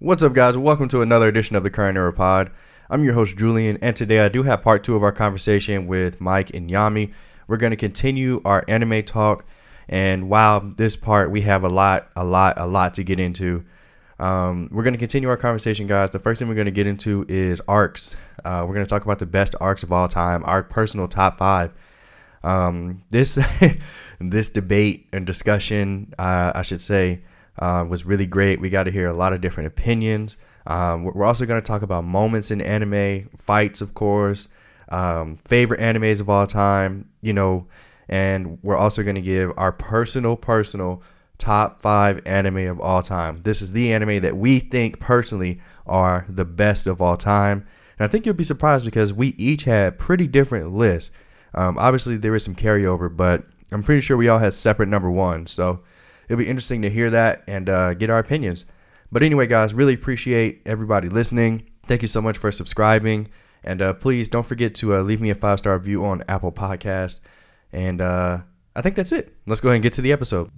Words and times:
What's 0.00 0.22
up, 0.22 0.32
guys? 0.32 0.56
Welcome 0.56 0.86
to 0.90 1.02
another 1.02 1.26
edition 1.26 1.56
of 1.56 1.64
the 1.64 1.70
Current 1.70 1.98
Era 1.98 2.12
Pod. 2.12 2.52
I'm 2.88 3.02
your 3.02 3.14
host, 3.14 3.36
Julian, 3.36 3.78
and 3.82 3.96
today 3.96 4.20
I 4.20 4.28
do 4.28 4.44
have 4.44 4.62
part 4.62 4.84
two 4.84 4.94
of 4.94 5.02
our 5.02 5.10
conversation 5.10 5.88
with 5.88 6.20
Mike 6.20 6.54
and 6.54 6.70
Yomi. 6.70 7.12
We're 7.48 7.56
going 7.56 7.72
to 7.72 7.76
continue 7.76 8.40
our 8.44 8.64
anime 8.68 9.02
talk, 9.02 9.44
and 9.88 10.30
wow, 10.30 10.60
this 10.60 10.94
part 10.94 11.32
we 11.32 11.40
have 11.40 11.64
a 11.64 11.68
lot, 11.68 12.10
a 12.14 12.24
lot, 12.24 12.60
a 12.60 12.66
lot 12.68 12.94
to 12.94 13.02
get 13.02 13.18
into. 13.18 13.64
Um, 14.20 14.68
we're 14.70 14.84
going 14.84 14.94
to 14.94 15.00
continue 15.00 15.28
our 15.28 15.36
conversation, 15.36 15.88
guys. 15.88 16.10
The 16.10 16.20
first 16.20 16.38
thing 16.38 16.46
we're 16.46 16.54
going 16.54 16.66
to 16.66 16.70
get 16.70 16.86
into 16.86 17.26
is 17.28 17.60
arcs. 17.66 18.14
Uh, 18.44 18.64
we're 18.68 18.74
going 18.74 18.86
to 18.86 18.90
talk 18.90 19.02
about 19.04 19.18
the 19.18 19.26
best 19.26 19.56
arcs 19.60 19.82
of 19.82 19.90
all 19.90 20.06
time, 20.06 20.44
our 20.44 20.62
personal 20.62 21.08
top 21.08 21.38
five. 21.38 21.72
Um, 22.44 23.02
this 23.10 23.36
this 24.20 24.48
debate 24.48 25.08
and 25.12 25.26
discussion, 25.26 26.14
uh, 26.20 26.52
I 26.54 26.62
should 26.62 26.82
say, 26.82 27.22
uh, 27.58 27.84
was 27.88 28.04
really 28.04 28.26
great. 28.26 28.60
We 28.60 28.70
got 28.70 28.84
to 28.84 28.90
hear 28.90 29.08
a 29.08 29.14
lot 29.14 29.32
of 29.32 29.40
different 29.40 29.66
opinions. 29.66 30.36
Um, 30.66 31.04
we're 31.04 31.24
also 31.24 31.46
going 31.46 31.60
to 31.60 31.66
talk 31.66 31.82
about 31.82 32.04
moments 32.04 32.50
in 32.50 32.60
anime, 32.60 33.30
fights, 33.36 33.80
of 33.80 33.94
course, 33.94 34.48
um, 34.90 35.38
favorite 35.44 35.80
animes 35.80 36.20
of 36.20 36.28
all 36.28 36.46
time, 36.46 37.08
you 37.22 37.32
know, 37.32 37.66
and 38.08 38.58
we're 38.62 38.76
also 38.76 39.02
going 39.02 39.16
to 39.16 39.22
give 39.22 39.52
our 39.56 39.72
personal, 39.72 40.36
personal 40.36 41.02
top 41.38 41.80
five 41.80 42.20
anime 42.26 42.68
of 42.68 42.80
all 42.80 43.02
time. 43.02 43.40
This 43.42 43.62
is 43.62 43.72
the 43.72 43.92
anime 43.92 44.20
that 44.22 44.36
we 44.36 44.58
think 44.58 45.00
personally 45.00 45.60
are 45.86 46.26
the 46.28 46.44
best 46.44 46.86
of 46.86 47.00
all 47.00 47.16
time. 47.16 47.66
And 47.98 48.04
I 48.04 48.08
think 48.08 48.26
you'll 48.26 48.34
be 48.34 48.44
surprised 48.44 48.84
because 48.84 49.12
we 49.12 49.28
each 49.38 49.64
had 49.64 49.98
pretty 49.98 50.26
different 50.26 50.72
lists. 50.72 51.10
Um, 51.54 51.78
obviously, 51.78 52.16
there 52.16 52.34
is 52.34 52.44
some 52.44 52.54
carryover, 52.54 53.14
but 53.14 53.44
I'm 53.72 53.82
pretty 53.82 54.00
sure 54.00 54.16
we 54.16 54.28
all 54.28 54.38
had 54.38 54.54
separate 54.54 54.88
number 54.88 55.10
ones. 55.10 55.50
So 55.50 55.80
it'll 56.28 56.38
be 56.38 56.48
interesting 56.48 56.82
to 56.82 56.90
hear 56.90 57.10
that 57.10 57.42
and 57.46 57.68
uh, 57.68 57.94
get 57.94 58.10
our 58.10 58.18
opinions. 58.18 58.64
But 59.10 59.22
anyway, 59.22 59.46
guys, 59.46 59.72
really 59.72 59.94
appreciate 59.94 60.62
everybody 60.66 61.08
listening. 61.08 61.68
Thank 61.86 62.02
you 62.02 62.08
so 62.08 62.20
much 62.20 62.36
for 62.36 62.52
subscribing. 62.52 63.28
And 63.64 63.82
uh, 63.82 63.94
please 63.94 64.28
don't 64.28 64.46
forget 64.46 64.74
to 64.76 64.96
uh, 64.96 65.02
leave 65.02 65.20
me 65.20 65.30
a 65.30 65.34
five 65.34 65.58
star 65.58 65.76
review 65.76 66.04
on 66.04 66.22
Apple 66.28 66.52
Podcast. 66.52 67.20
And 67.72 68.00
uh, 68.00 68.38
I 68.76 68.82
think 68.82 68.96
that's 68.96 69.12
it. 69.12 69.34
Let's 69.46 69.60
go 69.60 69.68
ahead 69.68 69.76
and 69.76 69.82
get 69.82 69.94
to 69.94 70.02
the 70.02 70.12
episode. 70.12 70.50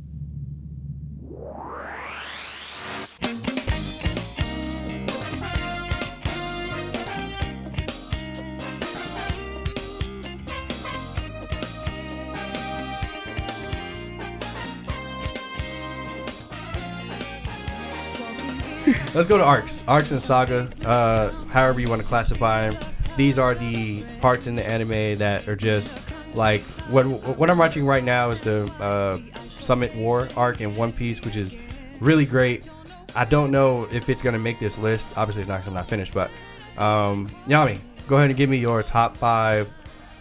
Let's 19.12 19.26
go 19.26 19.36
to 19.38 19.44
arcs, 19.44 19.82
arcs 19.88 20.12
and 20.12 20.22
saga. 20.22 20.68
Uh, 20.84 21.32
however 21.46 21.80
you 21.80 21.88
want 21.88 22.00
to 22.00 22.06
classify 22.06 22.70
them. 22.70 22.80
These 23.16 23.40
are 23.40 23.56
the 23.56 24.04
parts 24.20 24.46
in 24.46 24.54
the 24.54 24.64
anime 24.64 25.18
that 25.18 25.48
are 25.48 25.56
just 25.56 26.00
like 26.32 26.62
what 26.90 27.04
what 27.36 27.50
I'm 27.50 27.58
watching 27.58 27.84
right 27.84 28.04
now 28.04 28.30
is 28.30 28.38
the 28.38 28.70
uh, 28.78 29.18
Summit 29.58 29.92
War 29.96 30.28
arc 30.36 30.60
in 30.60 30.76
One 30.76 30.92
Piece, 30.92 31.20
which 31.22 31.34
is 31.34 31.56
really 31.98 32.24
great. 32.24 32.68
I 33.16 33.24
don't 33.24 33.50
know 33.50 33.88
if 33.90 34.08
it's 34.08 34.22
gonna 34.22 34.38
make 34.38 34.60
this 34.60 34.78
list. 34.78 35.06
Obviously, 35.16 35.40
it's 35.40 35.48
not 35.48 35.56
because 35.56 35.66
I'm 35.66 35.74
not 35.74 35.88
finished. 35.88 36.14
But 36.14 36.30
um, 36.78 37.28
Yomi, 37.48 37.80
go 38.06 38.16
ahead 38.16 38.30
and 38.30 38.36
give 38.36 38.48
me 38.48 38.58
your 38.58 38.84
top 38.84 39.16
five 39.16 39.68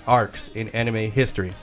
arcs 0.07 0.49
in 0.49 0.67
anime 0.69 1.11
history. 1.11 1.53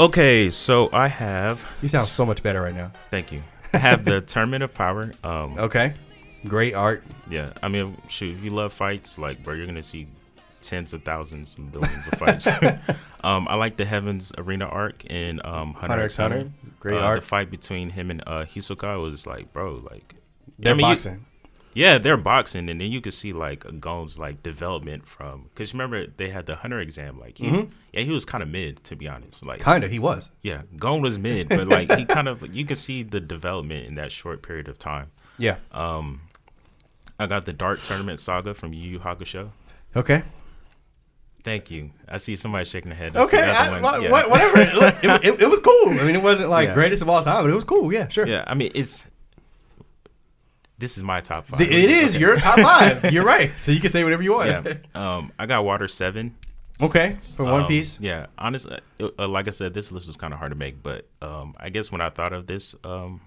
Okay, 0.00 0.50
so 0.50 0.90
I 0.92 1.06
have. 1.06 1.64
You 1.80 1.88
sound 1.88 2.06
so 2.06 2.26
much 2.26 2.42
better 2.42 2.60
right 2.60 2.74
now. 2.74 2.90
Thank 3.08 3.30
you. 3.30 3.42
I 3.72 3.78
have 3.78 4.04
the 4.04 4.20
Tournament 4.20 4.62
of 4.62 4.74
Power. 4.74 5.12
Um, 5.24 5.58
Okay, 5.58 5.94
great 6.46 6.74
art. 6.74 7.02
yeah. 7.28 7.52
I 7.62 7.68
mean, 7.68 7.96
shoot, 8.08 8.34
if 8.36 8.42
you 8.44 8.50
love 8.50 8.72
fights, 8.72 9.18
like, 9.18 9.42
bro, 9.42 9.54
you're 9.54 9.66
gonna 9.66 9.82
see 9.82 10.06
tens 10.62 10.92
of 10.92 11.02
thousands 11.04 11.56
and 11.58 11.70
billions 11.70 12.06
of 12.08 12.18
fights. 12.18 12.46
um, 13.24 13.46
I 13.48 13.56
like 13.56 13.76
the 13.76 13.84
Heavens 13.84 14.32
Arena 14.38 14.66
arc 14.66 15.04
in 15.04 15.40
um, 15.44 15.74
Hunter, 15.74 15.88
Hunter 15.88 16.04
x 16.04 16.16
Hunter, 16.16 16.36
Hunter. 16.38 16.52
great 16.80 16.96
Uh, 16.98 17.04
art. 17.04 17.20
The 17.20 17.26
fight 17.26 17.50
between 17.50 17.90
him 17.90 18.10
and 18.10 18.22
uh, 18.26 18.44
Hisoka 18.44 19.00
was 19.02 19.26
like, 19.26 19.52
bro, 19.52 19.82
like. 19.90 20.14
They're 20.58 20.72
I 20.72 20.76
mean, 20.76 20.86
boxing. 20.86 21.25
Yeah, 21.76 21.98
they're 21.98 22.16
boxing, 22.16 22.68
and 22.70 22.80
then 22.80 22.90
you 22.90 23.00
could 23.02 23.12
see 23.14 23.32
like 23.32 23.64
Gon's 23.80 24.18
like 24.18 24.42
development 24.42 25.06
from 25.06 25.44
because 25.44 25.74
remember 25.74 26.06
they 26.06 26.30
had 26.30 26.46
the 26.46 26.56
Hunter 26.56 26.78
exam. 26.80 27.20
Like, 27.20 27.36
he, 27.38 27.46
Mm-hmm. 27.48 27.70
yeah, 27.92 28.00
he 28.00 28.10
was 28.10 28.24
kind 28.24 28.42
of 28.42 28.48
mid 28.48 28.82
to 28.84 28.96
be 28.96 29.06
honest. 29.06 29.44
Like, 29.44 29.60
kind 29.60 29.84
of, 29.84 29.90
he 29.90 29.98
was. 29.98 30.30
yeah, 30.42 30.62
Gon 30.78 31.02
was 31.02 31.18
mid, 31.18 31.48
but 31.50 31.68
like 31.68 31.92
he 31.96 32.04
kind 32.06 32.28
of 32.28 32.54
you 32.54 32.64
can 32.64 32.76
see 32.76 33.02
the 33.02 33.20
development 33.20 33.86
in 33.86 33.94
that 33.96 34.10
short 34.10 34.42
period 34.42 34.68
of 34.68 34.78
time. 34.78 35.10
Yeah. 35.38 35.56
Um, 35.72 36.22
I 37.18 37.26
got 37.26 37.44
the 37.44 37.52
Dark 37.52 37.82
Tournament 37.82 38.20
Saga 38.20 38.54
from 38.54 38.72
Yu 38.72 38.90
Yu 38.92 38.98
Hakusho. 39.00 39.50
Okay. 39.94 40.22
Thank 41.44 41.70
you. 41.70 41.90
I 42.08 42.16
see 42.16 42.34
somebody 42.34 42.64
shaking 42.64 42.88
their 42.90 42.98
head. 42.98 43.12
That's 43.12 43.32
Okay, 43.32 43.42
I, 43.42 43.80
wha- 43.80 43.98
Yeah. 43.98 44.10
whatever. 44.10 44.60
It, 45.02 45.24
it, 45.24 45.42
it 45.42 45.48
was 45.50 45.60
cool. 45.60 45.90
I 45.90 46.02
mean, 46.04 46.16
it 46.16 46.22
wasn't 46.22 46.50
like 46.50 46.68
Yeah. 46.68 46.74
greatest 46.74 47.02
of 47.02 47.08
all 47.08 47.22
time, 47.22 47.44
but 47.44 47.50
it 47.50 47.54
was 47.54 47.64
cool. 47.64 47.92
Yeah, 47.92 48.08
sure. 48.08 48.26
Yeah, 48.26 48.44
I 48.46 48.54
mean 48.54 48.72
it's. 48.74 49.06
This 50.78 50.96
is 50.98 51.02
my 51.02 51.20
top 51.20 51.46
five. 51.46 51.60
It 51.60 51.70
is 51.90 52.12
Okay. 52.16 52.20
your 52.20 52.36
top 52.36 52.58
five. 52.58 53.10
You're 53.12 53.24
right. 53.24 53.52
So 53.58 53.72
you 53.72 53.80
can 53.80 53.88
say 53.90 54.04
whatever 54.04 54.22
you 54.22 54.32
want. 54.34 54.48
Yeah. 54.66 54.74
Um, 54.94 55.32
I 55.38 55.46
got 55.46 55.64
Water 55.64 55.88
Seven. 55.88 56.34
okay. 56.82 57.16
For 57.34 57.44
One 57.44 57.62
Um, 57.62 57.66
Piece. 57.68 57.98
Yeah, 58.00 58.26
honestly, 58.36 58.78
uh, 59.00 59.08
uh, 59.18 59.26
like 59.28 59.48
I 59.48 59.52
said, 59.52 59.72
this 59.72 59.90
list 59.90 60.08
is 60.10 60.16
kind 60.16 60.34
of 60.34 60.38
hard 60.38 60.52
to 60.52 60.56
make, 60.56 60.82
but 60.82 61.08
um, 61.22 61.54
I 61.58 61.70
guess 61.70 61.90
when 61.90 62.02
I 62.02 62.10
thought 62.10 62.34
of 62.34 62.46
this, 62.46 62.74
um, 62.84 63.22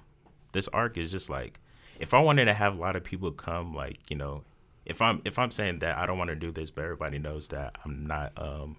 this 0.52 0.68
arc 0.68 0.98
is 0.98 1.12
just 1.12 1.30
like, 1.30 1.60
if 2.00 2.14
I 2.14 2.20
wanted 2.20 2.46
to 2.46 2.54
have 2.54 2.76
a 2.78 2.80
lot 2.80 2.96
of 2.96 3.04
people 3.04 3.32
come, 3.32 3.74
like 3.74 3.98
you 4.12 4.16
know, 4.16 4.44
if 4.86 5.02
I'm 5.02 5.22
if 5.26 5.40
I'm 5.40 5.50
saying 5.52 5.80
that 5.80 5.98
I 5.98 6.06
don't 6.06 6.18
want 6.20 6.30
to 6.30 6.36
do 6.36 6.52
this, 6.52 6.70
but 6.70 6.84
everybody 6.84 7.18
knows 7.18 7.48
that 7.48 7.76
I'm 7.84 8.06
not. 8.06 8.32
Um, 8.38 8.78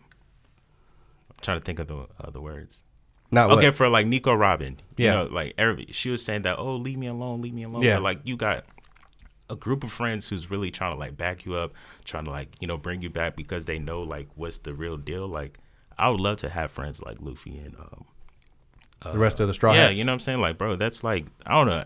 I'm 1.30 1.36
trying 1.42 1.58
to 1.58 1.64
think 1.64 1.80
of 1.80 1.88
the 1.88 2.06
uh, 2.20 2.30
the 2.30 2.40
words. 2.40 2.84
Not 3.30 3.48
what? 3.48 3.58
Okay, 3.58 3.70
for 3.70 3.88
like 3.88 4.06
Nico 4.06 4.34
Robin, 4.34 4.76
Yeah. 4.96 5.22
you 5.22 5.28
know, 5.28 5.34
like 5.34 5.54
every, 5.56 5.86
she 5.90 6.10
was 6.10 6.24
saying 6.24 6.42
that, 6.42 6.58
oh, 6.58 6.76
leave 6.76 6.98
me 6.98 7.06
alone, 7.06 7.40
leave 7.40 7.54
me 7.54 7.62
alone. 7.62 7.82
Yeah. 7.82 7.96
But 7.96 8.02
like 8.02 8.20
you 8.24 8.36
got 8.36 8.64
a 9.48 9.56
group 9.56 9.84
of 9.84 9.90
friends 9.92 10.28
who's 10.28 10.50
really 10.50 10.70
trying 10.70 10.92
to 10.92 10.98
like 10.98 11.16
back 11.16 11.44
you 11.44 11.54
up, 11.54 11.72
trying 12.04 12.24
to 12.24 12.30
like 12.30 12.48
you 12.60 12.66
know 12.66 12.76
bring 12.76 13.02
you 13.02 13.10
back 13.10 13.36
because 13.36 13.66
they 13.66 13.78
know 13.78 14.02
like 14.02 14.28
what's 14.34 14.58
the 14.58 14.74
real 14.74 14.96
deal. 14.96 15.26
Like 15.28 15.58
I 15.98 16.08
would 16.08 16.20
love 16.20 16.38
to 16.38 16.48
have 16.50 16.70
friends 16.70 17.02
like 17.02 17.18
Luffy 17.20 17.58
and 17.58 17.74
um, 17.76 18.04
the 19.12 19.18
rest 19.18 19.40
of 19.40 19.48
the 19.48 19.54
Straw 19.54 19.72
yeah, 19.74 19.88
Hats. 19.88 19.98
you 19.98 20.04
know 20.04 20.10
what 20.12 20.14
I'm 20.14 20.20
saying? 20.20 20.38
Like, 20.38 20.58
bro, 20.58 20.76
that's 20.76 21.02
like 21.04 21.26
I 21.46 21.52
don't 21.52 21.66
know. 21.66 21.84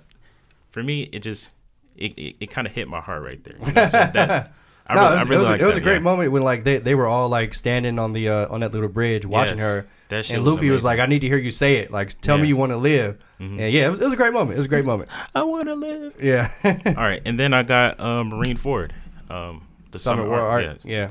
For 0.70 0.82
me, 0.82 1.02
it 1.12 1.20
just 1.20 1.52
it 1.96 2.12
it, 2.18 2.36
it 2.40 2.50
kind 2.50 2.66
of 2.66 2.72
hit 2.72 2.88
my 2.88 3.00
heart 3.00 3.22
right 3.22 3.42
there. 3.44 3.54
You 3.54 3.60
know 3.66 3.72
what 3.72 3.78
I'm 3.84 3.90
saying? 3.90 4.12
That, 4.14 4.52
I 4.86 4.94
No, 4.94 5.00
really, 5.02 5.14
it 5.14 5.18
was, 5.18 5.28
really 5.28 5.36
it 5.36 5.38
was, 5.38 5.48
a- 5.48 5.54
it 5.62 5.66
was 5.66 5.74
that, 5.76 5.80
a 5.80 5.84
great 5.84 5.92
yeah. 5.94 5.98
moment 6.00 6.32
when 6.32 6.42
like 6.42 6.64
they, 6.64 6.76
they 6.78 6.94
were 6.94 7.06
all 7.06 7.28
like 7.28 7.54
standing 7.54 7.98
on 7.98 8.12
the 8.12 8.28
uh, 8.28 8.48
on 8.52 8.60
that 8.60 8.72
little 8.72 8.88
bridge 8.88 9.24
watching 9.24 9.56
Yes. 9.58 9.64
her, 9.66 9.86
That 10.08 10.24
shit 10.26 10.36
and 10.36 10.44
was 10.44 10.54
Luffy 10.54 10.70
was 10.70 10.84
amazing. 10.84 10.98
like, 10.98 11.00
"I 11.00 11.06
need 11.06 11.20
to 11.20 11.28
hear 11.28 11.38
you 11.38 11.50
say 11.50 11.76
it. 11.76 11.90
Like, 11.90 12.20
tell 12.20 12.36
me 12.36 12.42
Yeah. 12.42 12.44
Mm-hmm. 12.44 12.48
you 12.48 12.56
want 12.56 12.72
to 12.72 12.76
live." 12.76 13.18
And 13.38 13.58
yeah, 13.58 13.86
it 13.86 13.90
was, 13.90 14.00
it 14.00 14.04
was 14.04 14.12
a 14.12 14.16
great 14.16 14.32
moment. 14.32 14.52
It 14.52 14.56
was 14.58 14.66
a 14.66 14.68
great 14.68 14.84
moment. 14.84 15.10
I 15.34 15.42
want 15.44 15.64
to 15.68 15.74
live. 15.74 16.14
Yeah. 16.22 16.50
All 16.64 16.92
right, 16.94 17.20
and 17.24 17.38
then 17.40 17.52
I 17.54 17.62
got 17.62 17.98
um, 18.00 18.30
Marineford, 18.30 18.90
um, 19.30 19.66
the 19.90 19.98
Summit 19.98 20.22
summer 20.22 20.28
War 20.28 20.40
arc. 20.40 20.64
arc. 20.66 20.78
Yeah. 20.84 20.96
Yeah. 20.96 21.10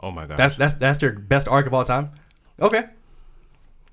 Oh 0.00 0.10
my 0.10 0.26
god. 0.26 0.36
That's 0.36 0.54
that's 0.54 0.74
that's 0.74 0.98
their 0.98 1.12
best 1.12 1.48
arc 1.48 1.66
of 1.66 1.74
all 1.74 1.84
time. 1.84 2.10
Okay. 2.60 2.84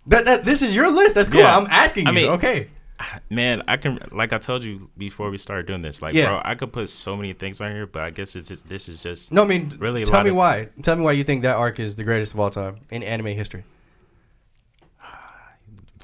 That, 0.08 0.26
that 0.26 0.46
this 0.46 0.62
is 0.62 0.76
your 0.76 0.90
list. 0.92 1.16
That's 1.16 1.30
cool. 1.30 1.40
Yeah. 1.42 1.56
I'm 1.58 1.68
asking 1.68 2.06
you. 2.06 2.12
I 2.12 2.16
mean- 2.16 2.30
okay. 2.32 2.68
man. 3.30 3.62
I 3.68 3.78
can 3.78 4.00
like 4.12 4.34
I 4.34 4.38
told 4.38 4.64
you 4.64 4.90
before 4.98 5.30
we 5.30 5.38
started 5.38 5.68
doing 5.68 5.82
this. 5.82 6.02
Like, 6.02 6.14
Yeah. 6.16 6.28
bro, 6.28 6.42
I 6.44 6.56
could 6.56 6.74
put 6.74 6.90
so 6.90 7.16
many 7.16 7.34
things 7.34 7.62
on 7.62 7.72
here, 7.72 7.86
but 7.88 8.02
I 8.02 8.10
guess 8.10 8.36
it's 8.36 8.52
this 8.68 8.90
is 8.90 9.02
just 9.04 9.32
No, 9.32 9.44
I 9.44 9.48
mean, 9.48 9.70
Really 9.80 10.04
Tell 10.04 10.24
me 10.24 10.32
of- 10.32 10.36
why. 10.36 10.70
Tell 10.82 10.96
me 10.96 11.04
why 11.04 11.14
you 11.14 11.24
think 11.24 11.44
that 11.44 11.56
arc 11.56 11.80
is 11.80 11.96
the 11.96 12.04
greatest 12.04 12.34
of 12.34 12.40
all 12.40 12.50
time 12.50 12.78
in 12.90 13.04
anime 13.04 13.28
history. 13.28 13.64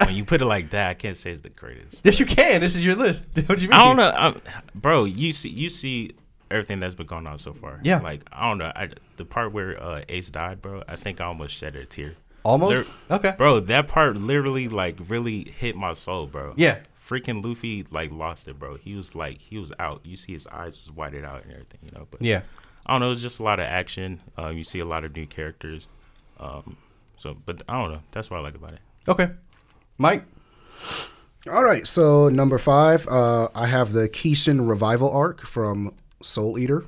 When 0.00 0.14
you 0.14 0.24
put 0.24 0.40
it 0.40 0.46
like 0.46 0.70
that, 0.70 0.88
I 0.90 0.94
can't 0.94 1.16
say 1.16 1.32
it's 1.32 1.42
the 1.42 1.48
greatest. 1.50 2.00
Yes, 2.04 2.18
you 2.20 2.26
can. 2.26 2.60
This 2.60 2.76
is 2.76 2.84
your 2.84 2.96
list. 2.96 3.24
What 3.46 3.58
do 3.58 3.64
you 3.64 3.68
mean? 3.70 3.78
I 3.78 3.82
don't 3.84 3.96
know, 3.96 4.10
I'm, 4.14 4.40
bro. 4.74 5.04
You 5.04 5.32
see, 5.32 5.48
you 5.48 5.68
see 5.68 6.12
everything 6.50 6.80
that's 6.80 6.94
been 6.94 7.06
going 7.06 7.26
on 7.26 7.38
so 7.38 7.52
far. 7.52 7.80
Yeah. 7.82 8.00
Like 8.00 8.22
I 8.32 8.48
don't 8.48 8.58
know, 8.58 8.72
I, 8.74 8.90
the 9.16 9.24
part 9.24 9.52
where 9.52 9.82
uh, 9.82 10.02
Ace 10.08 10.30
died, 10.30 10.60
bro. 10.62 10.82
I 10.88 10.96
think 10.96 11.20
I 11.20 11.24
almost 11.26 11.54
shed 11.56 11.76
a 11.76 11.84
tear. 11.84 12.14
Almost. 12.44 12.88
There- 13.08 13.16
okay. 13.18 13.34
Bro, 13.36 13.60
that 13.60 13.88
part 13.88 14.16
literally 14.16 14.68
like 14.68 14.96
really 15.08 15.50
hit 15.58 15.76
my 15.76 15.92
soul, 15.92 16.26
bro. 16.26 16.54
Yeah. 16.56 16.78
Freaking 17.06 17.42
Luffy 17.44 17.86
like 17.90 18.10
lost 18.12 18.48
it, 18.48 18.58
bro. 18.58 18.76
He 18.76 18.94
was 18.94 19.14
like 19.14 19.38
he 19.40 19.58
was 19.58 19.72
out. 19.78 20.00
You 20.04 20.16
see 20.16 20.32
his 20.32 20.46
eyes 20.48 20.86
was 20.86 20.90
whited 20.94 21.24
out 21.24 21.42
and 21.44 21.52
everything, 21.52 21.80
you 21.82 21.90
know. 21.98 22.06
But 22.10 22.22
Yeah. 22.22 22.42
I 22.86 22.92
don't 22.94 23.00
know. 23.00 23.10
It's 23.10 23.20
just 23.22 23.38
a 23.40 23.42
lot 23.42 23.58
of 23.60 23.66
action. 23.66 24.20
Uh, 24.38 24.48
you 24.48 24.62
see 24.64 24.78
a 24.80 24.84
lot 24.86 25.04
of 25.04 25.14
new 25.14 25.26
characters. 25.26 25.88
Um, 26.40 26.76
so, 27.16 27.34
but 27.44 27.62
I 27.68 27.78
don't 27.80 27.92
know. 27.92 28.00
That's 28.12 28.30
what 28.30 28.40
I 28.40 28.42
like 28.42 28.54
about 28.54 28.72
it. 28.72 28.80
Okay. 29.06 29.28
Mike. 29.98 30.24
All 31.52 31.64
right, 31.64 31.86
so 31.86 32.28
number 32.28 32.58
five, 32.58 33.06
uh, 33.08 33.48
I 33.54 33.66
have 33.66 33.92
the 33.92 34.08
Kishin 34.08 34.68
revival 34.68 35.10
arc 35.10 35.40
from 35.46 35.94
Soul 36.22 36.58
Eater. 36.58 36.84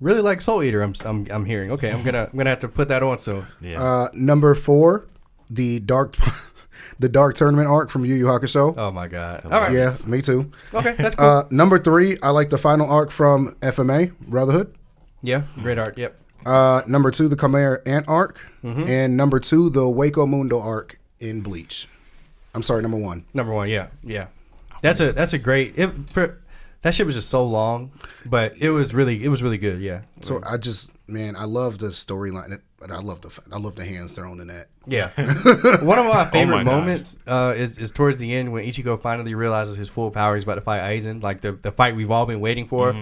Really 0.00 0.20
like 0.20 0.40
Soul 0.40 0.62
Eater. 0.62 0.80
I'm 0.82 0.94
I'm, 1.04 1.26
I'm 1.30 1.44
hearing. 1.44 1.70
Okay, 1.72 1.90
I'm 1.92 2.02
gonna 2.02 2.28
I'm 2.32 2.36
gonna 2.38 2.50
have 2.50 2.60
to 2.60 2.68
put 2.68 2.88
that 2.88 3.02
on. 3.02 3.18
So 3.18 3.44
Yeah. 3.60 3.82
Uh, 3.82 4.08
number 4.14 4.54
four, 4.54 5.06
the 5.50 5.80
Dark 5.80 6.16
the 6.98 7.08
Dark 7.08 7.34
Tournament 7.34 7.68
arc 7.68 7.90
from 7.90 8.04
Yu 8.04 8.14
Yu 8.14 8.24
Hakusho. 8.26 8.74
Oh 8.78 8.90
my 8.92 9.08
god. 9.08 9.42
All 9.44 9.60
right. 9.60 9.72
Yeah, 9.72 9.94
me 10.06 10.22
too. 10.22 10.48
Okay, 10.72 10.94
that's 10.96 11.16
cool. 11.16 11.26
Uh, 11.26 11.44
number 11.50 11.78
three, 11.78 12.16
I 12.22 12.30
like 12.30 12.48
the 12.50 12.58
final 12.58 12.88
arc 12.88 13.10
from 13.10 13.56
FMA 13.60 14.16
Brotherhood. 14.20 14.74
yeah, 15.22 15.42
great 15.60 15.78
arc. 15.78 15.98
Yep. 15.98 16.16
Uh, 16.46 16.80
number 16.86 17.10
two, 17.10 17.28
the 17.28 17.36
Chimera 17.36 17.80
Ant 17.84 18.08
arc, 18.08 18.46
Mm-hmm. 18.64 18.84
and 18.88 19.16
number 19.16 19.38
two, 19.40 19.68
the 19.68 19.80
Hueco 19.80 20.26
Mundo 20.28 20.58
arc 20.60 20.98
in 21.18 21.40
Bleach. 21.42 21.88
I'm 22.54 22.62
sorry, 22.62 22.82
number 22.82 22.96
one. 22.96 23.24
Number 23.34 23.52
one. 23.52 23.68
Yeah, 23.68 23.88
yeah. 24.02 24.26
That's 24.82 25.00
a 25.00 25.12
that's 25.12 25.32
a 25.32 25.38
great. 25.38 25.78
It, 25.78 26.08
for, 26.08 26.40
that 26.82 26.94
shit 26.94 27.04
was 27.04 27.14
just 27.14 27.28
so 27.28 27.44
long, 27.44 27.92
but 28.24 28.56
it 28.58 28.70
was 28.70 28.94
really 28.94 29.22
it 29.22 29.28
was 29.28 29.42
really 29.42 29.58
good. 29.58 29.80
Yeah. 29.80 30.02
So 30.22 30.40
I 30.46 30.56
just, 30.56 30.92
man, 31.06 31.36
I 31.36 31.44
love 31.44 31.78
the 31.78 31.88
storyline, 31.88 32.58
but 32.78 32.90
I 32.90 32.98
love 33.00 33.20
the 33.20 33.38
I 33.52 33.58
love 33.58 33.76
the 33.76 33.84
hands 33.84 34.14
thrown 34.14 34.40
in 34.40 34.46
that. 34.46 34.68
Yeah. 34.86 35.10
One 35.84 35.98
of 35.98 36.06
my 36.06 36.24
favorite 36.30 36.56
my 36.56 36.64
moments 36.64 37.18
uh, 37.26 37.54
is, 37.56 37.76
is 37.76 37.92
towards 37.92 38.16
the 38.16 38.34
end 38.34 38.52
when 38.52 38.64
Ichigo 38.64 39.00
finally 39.00 39.34
realizes 39.34 39.76
his 39.76 39.88
full 39.88 40.10
power. 40.10 40.34
He's 40.34 40.44
about 40.44 40.54
to 40.54 40.62
fight 40.62 40.80
Aizen, 40.80 41.22
like 41.22 41.42
the, 41.42 41.52
the 41.52 41.70
fight 41.70 41.94
we've 41.94 42.10
all 42.10 42.24
been 42.26 42.40
waiting 42.40 42.66
for. 42.66 42.94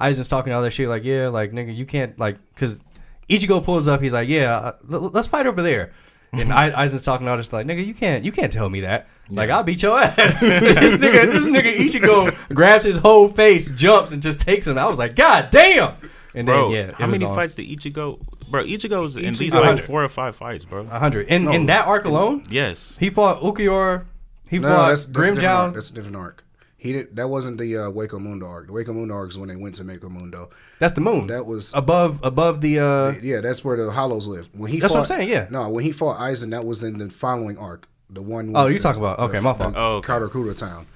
Aizen's 0.00 0.28
talking 0.28 0.52
all 0.52 0.62
that 0.62 0.70
shit, 0.70 0.88
like, 0.88 1.04
yeah, 1.04 1.28
like, 1.28 1.52
nigga, 1.52 1.76
you 1.76 1.84
can't, 1.84 2.18
like, 2.18 2.38
because 2.54 2.80
Ichigo 3.28 3.62
pulls 3.62 3.86
up, 3.86 4.00
he's 4.00 4.14
like, 4.14 4.30
yeah, 4.30 4.56
uh, 4.56 4.72
l- 4.90 5.10
let's 5.12 5.28
fight 5.28 5.46
over 5.46 5.60
there. 5.60 5.92
And 6.32 6.52
I, 6.52 6.70
Aizen's 6.70 7.04
talking 7.04 7.26
to 7.26 7.30
all 7.32 7.36
this, 7.36 7.52
like, 7.52 7.66
nigga, 7.66 7.84
you 7.84 7.92
can't, 7.94 8.24
you 8.24 8.30
can't 8.32 8.52
tell 8.52 8.68
me 8.68 8.80
that. 8.82 9.08
Like, 9.28 9.50
I'll 9.50 9.64
beat 9.64 9.82
your 9.82 9.98
ass. 9.98 10.16
this 10.40 10.94
nigga, 10.96 11.26
this 11.32 11.46
nigga 11.46 11.72
Ichigo 11.74 12.54
grabs 12.54 12.84
his 12.84 12.98
whole 12.98 13.28
face, 13.28 13.70
jumps, 13.72 14.12
and 14.12 14.22
just 14.22 14.40
takes 14.40 14.66
him. 14.66 14.78
I 14.78 14.86
was 14.86 14.98
like, 14.98 15.16
God 15.16 15.50
damn. 15.50 15.94
And 16.34 16.46
Bro, 16.46 16.72
then, 16.72 16.88
yeah, 16.90 16.94
how 16.96 17.06
many 17.08 17.24
on. 17.24 17.34
fights 17.34 17.54
did 17.56 17.66
Ichigo? 17.66 18.20
Bro, 18.48 18.64
Ichigo's 18.64 19.16
in 19.16 19.32
Ichigo- 19.32 19.38
these 19.38 19.54
like 19.54 19.82
four 19.82 20.04
or 20.04 20.08
five 20.08 20.36
fights, 20.36 20.64
bro. 20.64 20.86
A 20.90 20.98
hundred. 21.00 21.26
In, 21.28 21.44
No, 21.46 21.52
in 21.52 21.66
that 21.66 21.86
arc 21.88 22.04
alone, 22.04 22.44
Yes. 22.48 22.96
he 22.98 23.10
fought 23.10 23.40
Ulquiorra. 23.40 24.04
He 24.48 24.58
No, 24.60 24.68
fought 24.68 24.88
that's, 24.90 25.06
that's 25.06 25.28
a. 25.28 25.32
Grimmjow. 25.32 25.74
That's 25.74 25.90
a 25.90 25.94
different 25.94 26.16
arc. 26.16 26.44
He 26.80 26.94
did, 26.94 27.14
that 27.16 27.28
wasn't 27.28 27.58
the 27.58 27.76
uh, 27.76 27.80
Hueco 27.90 28.18
Mundo 28.18 28.46
arc. 28.46 28.66
The 28.68 28.72
Hueco 28.72 28.94
Mundo 28.94 29.14
arc 29.14 29.28
is 29.30 29.38
when 29.38 29.50
they 29.50 29.56
went 29.56 29.74
to 29.76 29.84
Hueco 29.84 30.10
Mundo. 30.10 30.48
That's 30.78 30.94
the 30.94 31.02
moon. 31.02 31.26
That 31.26 31.44
was 31.44 31.74
above 31.74 32.20
above 32.22 32.62
the 32.62 32.78
uh 32.78 33.12
yeah, 33.22 33.40
that's 33.42 33.62
where 33.62 33.76
the 33.76 33.90
Hollows 33.90 34.26
live. 34.26 34.48
When 34.54 34.70
he 34.72 34.80
That's 34.80 34.92
fought, 34.92 35.00
what 35.00 35.10
I'm 35.10 35.18
saying, 35.18 35.28
yeah. 35.28 35.46
No, 35.50 35.68
when 35.68 35.84
he 35.84 35.92
fought 35.92 36.16
Aizen, 36.18 36.50
that 36.52 36.64
was 36.64 36.82
in 36.82 36.96
the 36.98 37.10
following 37.10 37.58
arc. 37.58 37.86
The 38.08 38.22
one. 38.22 38.52
Oh, 38.56 38.64
with 38.64 38.72
you 38.72 38.78
the- 38.78 38.82
talking 38.82 39.02
about- 39.02 39.18
okay, 39.18 39.36
the- 39.36 39.42
my 39.42 39.52
fault. 39.54 39.74
the 39.74 39.78
Oh, 39.78 39.96
okay. 39.96 40.12
Karakura 40.12 40.56
town. 40.56 40.86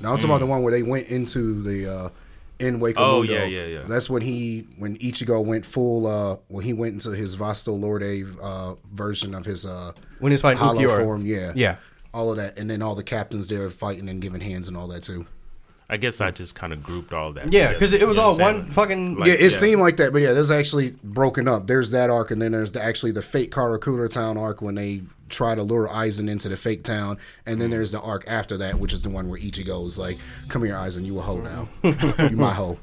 Now 0.00 0.10
I'm 0.12 0.16
talking 0.16 0.30
about 0.30 0.40
the 0.40 0.46
one 0.46 0.62
where 0.62 0.72
they 0.72 0.82
went 0.82 1.08
into 1.08 1.62
the 1.62 1.92
uh, 1.92 2.08
in 2.58 2.80
Hueco 2.80 2.94
Oh, 2.96 3.18
Mundo. 3.18 3.32
yeah, 3.34 3.44
yeah, 3.44 3.66
yeah. 3.66 3.82
That's 3.86 4.08
when 4.08 4.22
he 4.22 4.66
when 4.78 4.96
Ichigo 4.96 5.44
went 5.44 5.66
full. 5.66 6.06
Uh, 6.06 6.36
when 6.48 6.64
he 6.64 6.72
went 6.72 6.94
into 6.94 7.10
his 7.10 7.36
Vasto 7.36 7.78
Lorde 7.78 8.26
uh, 8.42 8.76
version 8.92 9.34
of 9.34 9.44
his 9.44 9.66
uh, 9.66 9.92
when 10.20 10.32
he's 10.32 10.40
fighting 10.40 10.58
hollow 10.58 10.80
Ulquiorra. 10.80 11.04
form. 11.04 11.26
Yeah, 11.26 11.52
Yeah. 11.54 11.76
all 12.12 12.30
of 12.30 12.36
that, 12.38 12.58
and 12.58 12.68
then 12.70 12.80
all 12.82 12.94
the 12.94 13.02
captains 13.04 13.48
there 13.48 13.68
fighting 13.70 14.08
and 14.08 14.20
giving 14.20 14.40
hands 14.40 14.66
and 14.68 14.76
all 14.76 14.88
that 14.88 15.02
too. 15.04 15.26
I 15.88 15.98
guess 15.98 16.20
I 16.20 16.30
just 16.30 16.54
kind 16.54 16.72
of 16.72 16.82
grouped 16.82 17.12
all 17.12 17.32
that. 17.34 17.52
Yeah, 17.52 17.72
because 17.72 17.92
it 17.92 18.06
was 18.08 18.16
you 18.16 18.22
know 18.22 18.28
all 18.28 18.38
one 18.38 18.62
saying? 18.62 18.66
fucking 18.72 19.16
Like- 19.16 19.28
yeah, 19.28 19.34
it 19.34 19.40
yeah. 19.42 19.48
seemed 19.48 19.80
like 19.82 19.98
that, 19.98 20.12
but 20.12 20.22
yeah, 20.22 20.32
there's 20.32 20.50
actually 20.50 20.90
broken 21.04 21.46
up. 21.46 21.66
There's 21.66 21.90
that 21.90 22.08
arc, 22.10 22.30
and 22.30 22.40
then 22.40 22.52
there's 22.52 22.72
the, 22.72 22.82
actually 22.82 23.12
the 23.12 23.22
fake 23.22 23.50
Karakura 23.50 24.08
town 24.08 24.38
arc 24.38 24.62
when 24.62 24.76
they 24.76 25.02
try 25.28 25.54
to 25.54 25.62
lure 25.62 25.88
Aizen 25.88 26.30
into 26.30 26.48
the 26.48 26.56
fake 26.56 26.84
town, 26.84 27.18
and 27.44 27.60
then 27.60 27.70
there's 27.70 27.92
the 27.92 28.00
arc 28.00 28.24
after 28.26 28.56
that, 28.58 28.78
which 28.78 28.92
is 28.92 29.02
the 29.02 29.10
one 29.10 29.28
where 29.28 29.38
Ichigo 29.38 29.84
is 29.86 29.98
like, 29.98 30.18
"Come 30.48 30.64
here, 30.64 30.74
Aizen, 30.74 31.04
you 31.04 31.18
a 31.18 31.22
hoe 31.22 31.38
now, 31.38 31.68
you 32.30 32.36
my 32.36 32.52
hoe." 32.52 32.78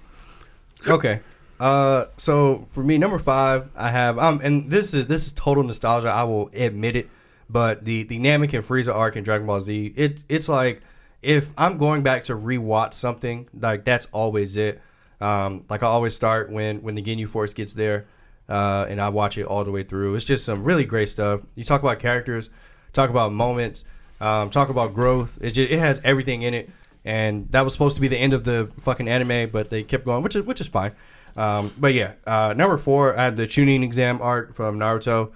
Okay. 0.87 1.21
Uh 1.59 2.05
so 2.17 2.65
for 2.71 2.83
me 2.83 2.97
number 2.97 3.19
5 3.19 3.69
I 3.75 3.91
have 3.91 4.17
um 4.17 4.41
and 4.43 4.71
this 4.71 4.95
is 4.95 5.05
this 5.05 5.27
is 5.27 5.31
total 5.31 5.61
nostalgia 5.61 6.07
I 6.07 6.23
will 6.23 6.49
admit 6.55 6.95
it 6.95 7.07
but 7.51 7.85
the 7.85 8.01
the 8.01 8.17
Namek 8.17 8.53
and 8.55 8.65
Frieza 8.65 8.95
arc 8.95 9.15
in 9.15 9.23
Dragon 9.23 9.45
Ball 9.45 9.59
Z 9.59 9.93
it 9.95 10.23
it's 10.27 10.49
like 10.49 10.81
if 11.21 11.51
I'm 11.57 11.77
going 11.77 12.03
back 12.03 12.25
to 12.25 12.33
rewatch 12.33 12.93
something 12.93 13.47
like 13.53 13.83
that's 13.83 14.07
always 14.11 14.57
it 14.57 14.81
um 15.19 15.65
like 15.69 15.83
I 15.83 15.87
always 15.87 16.15
start 16.15 16.51
when 16.51 16.81
when 16.81 16.95
the 16.95 17.01
Ginyu 17.01 17.27
Force 17.27 17.53
gets 17.53 17.73
there 17.73 18.07
uh 18.49 18.85
and 18.89 18.99
I 18.99 19.09
watch 19.09 19.37
it 19.37 19.45
all 19.45 19.63
the 19.63 19.71
way 19.71 19.83
through 19.83 20.15
it's 20.15 20.25
just 20.25 20.45
some 20.45 20.63
really 20.63 20.85
great 20.85 21.09
stuff 21.09 21.41
you 21.55 21.63
talk 21.63 21.81
about 21.81 21.99
characters 21.99 22.49
talk 22.93 23.09
about 23.09 23.31
moments 23.33 23.83
um 24.19 24.49
talk 24.49 24.69
about 24.69 24.93
growth 24.93 25.37
it 25.41 25.51
just, 25.51 25.71
it 25.71 25.79
has 25.79 26.01
everything 26.03 26.41
in 26.41 26.53
it 26.53 26.69
and 27.03 27.51
that 27.51 27.61
was 27.61 27.73
supposed 27.73 27.95
to 27.95 28.01
be 28.01 28.07
the 28.07 28.17
end 28.17 28.33
of 28.33 28.43
the 28.43 28.71
fucking 28.79 29.07
anime, 29.07 29.49
but 29.49 29.69
they 29.69 29.83
kept 29.83 30.05
going, 30.05 30.23
which 30.23 30.35
is 30.35 30.43
which 30.43 30.61
is 30.61 30.67
fine. 30.67 30.91
Um, 31.35 31.73
but 31.77 31.93
yeah, 31.93 32.13
uh, 32.27 32.53
number 32.55 32.77
four, 32.77 33.17
I 33.17 33.25
had 33.25 33.37
the 33.37 33.47
Chunin 33.47 33.83
exam 33.83 34.21
art 34.21 34.55
from 34.55 34.77
Naruto. 34.77 35.31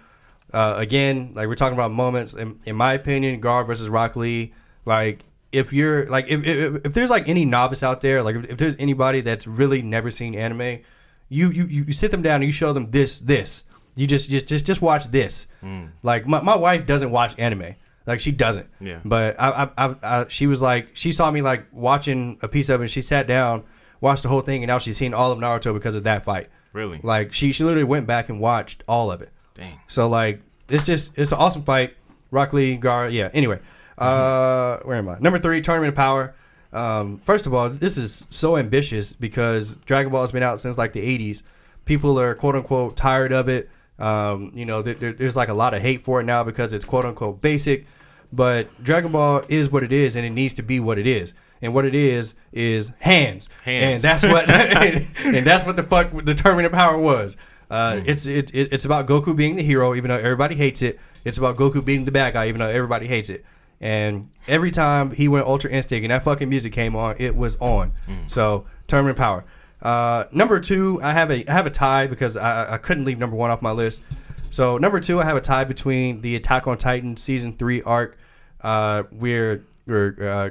Uh, 0.53 0.75
again, 0.77 1.31
like 1.33 1.47
we're 1.47 1.55
talking 1.55 1.77
about 1.77 1.91
moments. 1.91 2.33
In, 2.33 2.59
in 2.65 2.75
my 2.75 2.93
opinion, 2.93 3.41
Gaara 3.41 3.65
versus 3.65 3.89
Rock 3.89 4.15
Lee. 4.15 4.53
Like 4.85 5.23
if 5.55 5.73
you're 5.73 6.05
like 6.07 6.27
if, 6.27 6.43
if, 6.43 6.85
if 6.85 6.93
there's 6.93 7.09
like 7.09 7.27
any 7.27 7.45
novice 7.45 7.83
out 7.83 8.01
there, 8.01 8.21
like 8.21 8.35
if, 8.35 8.45
if 8.51 8.57
there's 8.57 8.75
anybody 8.77 9.21
that's 9.21 9.47
really 9.47 9.81
never 9.81 10.11
seen 10.11 10.35
anime, 10.35 10.81
you 11.29 11.49
you 11.49 11.65
you 11.65 11.93
sit 11.93 12.11
them 12.11 12.21
down 12.21 12.35
and 12.35 12.45
you 12.45 12.51
show 12.51 12.73
them 12.73 12.91
this 12.91 13.19
this. 13.19 13.65
You 13.95 14.07
just 14.07 14.29
just 14.29 14.47
just 14.47 14.65
just 14.65 14.81
watch 14.81 15.05
this. 15.11 15.47
Mm. 15.63 15.91
Like 16.03 16.27
my, 16.27 16.41
my 16.41 16.55
wife 16.55 16.85
doesn't 16.85 17.11
watch 17.11 17.33
anime. 17.39 17.75
Like 18.05 18.19
she 18.19 18.31
doesn't. 18.31 18.69
Yeah. 18.79 18.99
But 19.03 19.39
I, 19.39 19.49
I, 19.49 19.87
I, 19.87 19.95
I, 20.03 20.25
she 20.27 20.45
was 20.45 20.61
like, 20.61 20.89
she 20.93 21.11
saw 21.11 21.31
me 21.31 21.41
like 21.41 21.65
watching 21.71 22.37
a 22.41 22.47
piece 22.47 22.69
of 22.69 22.81
it. 22.81 22.83
and 22.83 22.91
She 22.91 23.01
sat 23.01 23.25
down, 23.25 23.63
watched 23.99 24.23
the 24.23 24.29
whole 24.29 24.41
thing, 24.41 24.61
and 24.61 24.67
now 24.67 24.77
she's 24.77 24.97
seen 24.97 25.13
all 25.13 25.31
of 25.31 25.39
Naruto 25.39 25.73
because 25.73 25.95
of 25.95 26.03
that 26.03 26.23
fight. 26.23 26.49
Really? 26.73 26.99
Like 27.01 27.33
she, 27.33 27.51
she 27.51 27.63
literally 27.63 27.83
went 27.85 28.05
back 28.05 28.29
and 28.29 28.39
watched 28.39 28.83
all 28.87 29.11
of 29.11 29.21
it. 29.21 29.29
Dang. 29.55 29.79
So 29.87 30.07
like, 30.07 30.41
it's 30.69 30.83
just, 30.83 31.17
it's 31.17 31.31
an 31.31 31.39
awesome 31.39 31.63
fight. 31.63 31.95
Rock 32.29 32.53
Lee, 32.53 32.77
Gaara, 32.77 33.11
yeah. 33.11 33.29
Anyway, 33.33 33.59
uh, 33.97 34.77
where 34.83 34.97
am 34.97 35.09
I? 35.09 35.17
Number 35.19 35.39
three, 35.39 35.61
Tournament 35.61 35.89
of 35.89 35.95
Power. 35.95 36.35
Um, 36.73 37.19
first 37.19 37.45
of 37.45 37.53
all, 37.53 37.69
this 37.69 37.97
is 37.97 38.25
so 38.29 38.57
ambitious 38.57 39.13
because 39.13 39.75
Dragon 39.85 40.11
Ball 40.11 40.21
has 40.21 40.31
been 40.31 40.43
out 40.43 40.59
since 40.59 40.77
like 40.77 40.91
the 40.93 40.99
'80s. 41.01 41.41
People 41.85 42.19
are 42.19 42.33
quote 42.35 42.55
unquote 42.55 42.95
tired 42.97 43.31
of 43.31 43.47
it. 43.47 43.69
Um, 43.97 44.51
you 44.53 44.65
know, 44.65 44.81
there, 44.81 44.93
there- 44.95 45.13
there's 45.13 45.35
like 45.37 45.47
a 45.49 45.53
lot 45.53 45.73
of 45.73 45.81
hate 45.81 46.03
for 46.03 46.19
it 46.19 46.25
now 46.25 46.43
because 46.43 46.73
it's 46.73 46.83
quote 46.83 47.05
unquote 47.05 47.41
basic. 47.41 47.85
But 48.33 48.83
Dragon 48.83 49.11
Ball 49.11 49.43
is 49.47 49.69
what 49.71 49.83
it 49.83 49.93
is, 49.93 50.15
and 50.17 50.25
it 50.25 50.31
needs 50.31 50.53
to 50.55 50.63
be 50.63 50.79
what 50.79 50.97
it 50.99 51.07
is. 51.07 51.33
And 51.61 51.73
what 51.73 51.85
it 51.85 51.95
is 51.95 52.33
is 52.51 52.91
hands, 52.99 53.49
Hands. 53.63 53.91
and 53.93 54.01
that's 54.01 54.23
what, 54.23 54.49
and 55.25 55.47
that's 55.47 55.65
what 55.65 55.77
the 55.77 55.83
fuck 55.83 56.11
the 56.11 56.33
Tournament 56.33 56.65
of 56.65 56.73
Power 56.73 56.97
was. 56.97 57.37
Uh, 57.71 58.01
It's 58.05 58.25
it, 58.25 58.53
it, 58.53 58.73
it's 58.73 58.83
about 58.83 59.07
Goku 59.07 59.33
being 59.35 59.55
the 59.55 59.63
hero, 59.63 59.95
even 59.95 60.09
though 60.09 60.17
everybody 60.17 60.55
hates 60.55 60.81
it. 60.81 60.99
It's 61.23 61.37
about 61.37 61.55
Goku 61.55 61.83
being 61.83 62.03
the 62.03 62.11
bad 62.11 62.33
guy, 62.33 62.49
even 62.49 62.59
though 62.59 62.67
everybody 62.67 63.07
hates 63.07 63.29
it. 63.29 63.45
And 63.85 64.31
every 64.47 64.71
time 64.71 65.11
he 65.11 65.27
went 65.27 65.45
Ultra 65.45 65.69
Instinct 65.69 66.03
and 66.03 66.09
that 66.09 66.23
fucking 66.23 66.49
music 66.49 66.73
came 66.73 66.95
on, 66.95 67.17
it 67.19 67.35
was 67.35 67.55
on. 67.57 67.91
So 68.25 68.65
Tournament 68.87 69.15
of 69.15 69.17
Power. 69.19 69.45
Uh, 69.79 70.23
number 70.31 70.59
two, 70.59 70.99
I 71.03 71.11
have 71.11 71.29
a 71.29 71.47
I 71.47 71.53
have 71.53 71.67
a 71.67 71.69
tie 71.69 72.07
because 72.07 72.35
I, 72.35 72.73
I 72.73 72.77
couldn't 72.79 73.05
leave 73.05 73.19
number 73.19 73.35
one 73.35 73.51
off 73.51 73.61
my 73.61 73.69
list. 73.69 74.01
So 74.49 74.79
number 74.79 74.99
two, 74.99 75.21
I 75.21 75.25
have 75.25 75.37
a 75.37 75.41
tie 75.41 75.65
between 75.65 76.21
the 76.21 76.35
Attack 76.35 76.65
on 76.65 76.79
Titan 76.79 77.15
season 77.15 77.57
three 77.57 77.83
arc, 77.83 78.17
uh, 78.61 79.03
where 79.11 79.61
where 79.85 80.15
uh, 80.19 80.49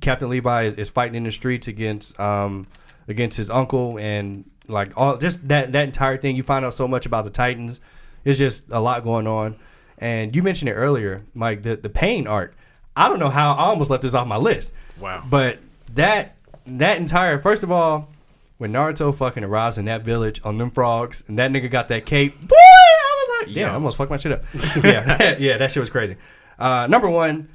Captain 0.00 0.30
Levi 0.30 0.62
is, 0.62 0.76
is 0.76 0.88
fighting 0.88 1.16
in 1.16 1.24
the 1.24 1.32
streets 1.32 1.68
against 1.68 2.18
um, 2.18 2.66
against 3.08 3.36
his 3.36 3.50
uncle 3.50 3.98
and 3.98 4.50
like 4.68 4.96
all 4.96 5.18
just 5.18 5.48
that 5.48 5.72
that 5.72 5.84
entire 5.84 6.16
thing. 6.16 6.34
You 6.34 6.42
find 6.42 6.64
out 6.64 6.72
so 6.72 6.88
much 6.88 7.04
about 7.04 7.26
the 7.26 7.30
Titans. 7.30 7.78
It's 8.24 8.38
just 8.38 8.70
a 8.70 8.80
lot 8.80 9.04
going 9.04 9.26
on. 9.26 9.56
And 9.98 10.34
you 10.34 10.42
mentioned 10.42 10.70
it 10.70 10.74
earlier, 10.74 11.26
Mike, 11.34 11.62
the 11.62 11.76
the 11.76 11.90
pain 11.90 12.26
arc. 12.26 12.56
I 12.96 13.08
don't 13.08 13.18
know 13.18 13.30
how 13.30 13.52
I 13.52 13.64
almost 13.64 13.90
left 13.90 14.02
this 14.02 14.14
off 14.14 14.26
my 14.26 14.36
list. 14.36 14.74
Wow. 14.98 15.24
But 15.28 15.58
that 15.94 16.36
that 16.66 16.98
entire 16.98 17.38
first 17.38 17.62
of 17.62 17.70
all, 17.70 18.08
when 18.58 18.72
Naruto 18.72 19.14
fucking 19.14 19.44
arrives 19.44 19.78
in 19.78 19.86
that 19.86 20.02
village 20.02 20.40
on 20.44 20.58
them 20.58 20.70
frogs 20.70 21.24
and 21.28 21.38
that 21.38 21.50
nigga 21.50 21.70
got 21.70 21.88
that 21.88 22.04
cape, 22.04 22.38
boy, 22.40 22.56
I 22.56 23.26
was 23.26 23.46
like, 23.46 23.54
damn, 23.54 23.70
I 23.70 23.74
almost 23.74 23.96
fucked 23.96 24.10
my 24.10 24.18
shit 24.18 24.32
up. 24.32 24.44
yeah, 24.84 25.36
yeah, 25.38 25.56
that 25.56 25.70
shit 25.72 25.80
was 25.80 25.90
crazy. 25.90 26.16
Uh, 26.58 26.86
number 26.86 27.08
one, 27.08 27.48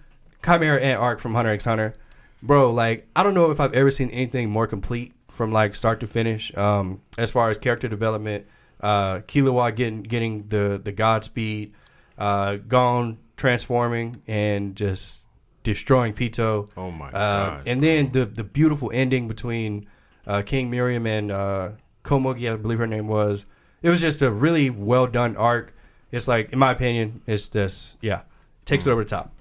Chimera 0.44 0.82
Ant 0.82 1.00
arc 1.00 1.20
from 1.20 1.36
Hunter 1.36 1.52
x 1.52 1.66
Hunter, 1.66 1.94
bro. 2.42 2.72
Like, 2.72 3.08
I 3.16 3.24
don't 3.24 3.34
know 3.36 3.52
if 3.52 3.60
I've 3.60 3.74
ever 3.74 3.92
seen 3.92 4.10
anything 4.10 4.50
more 4.50 4.66
complete 4.66 5.14
from 5.30 5.52
like 5.52 5.76
start 5.76 6.00
to 6.00 6.08
finish. 6.08 6.56
Um, 6.58 7.02
as 7.18 7.30
far 7.30 7.50
as 7.50 7.58
character 7.58 7.88
development, 7.88 8.48
uh, 8.82 9.20
Killua 9.20 9.76
getting 9.76 10.02
getting 10.02 10.48
the 10.48 10.82
the 10.84 10.92
Godspeed, 10.92 11.74
uh, 12.18 12.56
Gon 12.56 13.20
transforming 13.38 14.22
and 14.28 14.76
just 14.76 15.25
destroying 15.66 16.14
Pitou. 16.14 16.70
Oh 16.78 16.92
my 16.92 17.08
Uh, 17.08 17.12
god. 17.12 17.64
and 17.68 17.84
then 17.84 18.12
the 18.14 18.26
the 18.26 18.44
beautiful 18.46 18.90
ending 18.94 19.28
between 19.28 19.86
uh, 20.26 20.42
King 20.42 20.72
Meruem 20.72 21.06
and 21.06 21.32
uh, 21.32 21.70
Komugi, 22.04 22.52
I 22.52 22.56
believe 22.56 22.80
her 22.80 22.88
name 22.88 23.08
was. 23.10 23.46
It 23.82 23.90
was 23.90 24.00
just 24.00 24.22
a 24.22 24.32
really 24.32 24.70
well 24.70 25.06
done 25.08 25.36
arc. 25.36 25.74
It's 26.12 26.28
like, 26.28 26.54
in 26.54 26.60
my 26.60 26.72
opinion, 26.72 27.22
it's 27.28 27.50
just 27.50 27.98
yeah, 28.02 28.22
takes 28.64 28.88
it 28.88 28.92
over 28.92 29.04
the 29.04 29.10
top. 29.10 29.32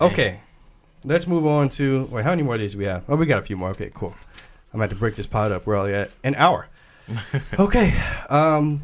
Okay, 0.00 0.40
let's 1.04 1.26
move 1.26 1.46
on 1.46 1.68
to 1.70 2.04
wait. 2.10 2.24
How 2.24 2.30
many 2.30 2.42
more 2.42 2.54
of 2.54 2.60
these 2.60 2.72
do 2.72 2.78
we 2.78 2.84
have? 2.84 3.04
Oh, 3.08 3.16
we 3.16 3.26
got 3.26 3.38
a 3.38 3.42
few 3.42 3.56
more. 3.56 3.70
Okay, 3.70 3.90
cool. 3.94 4.14
I'm 4.72 4.80
about 4.80 4.90
to 4.90 4.96
break 4.96 5.16
this 5.16 5.26
pod 5.26 5.52
up. 5.52 5.66
We're 5.66 5.76
only 5.76 5.94
at 5.94 6.10
an 6.24 6.34
hour. 6.34 6.68
okay. 7.58 7.94
Um, 8.28 8.82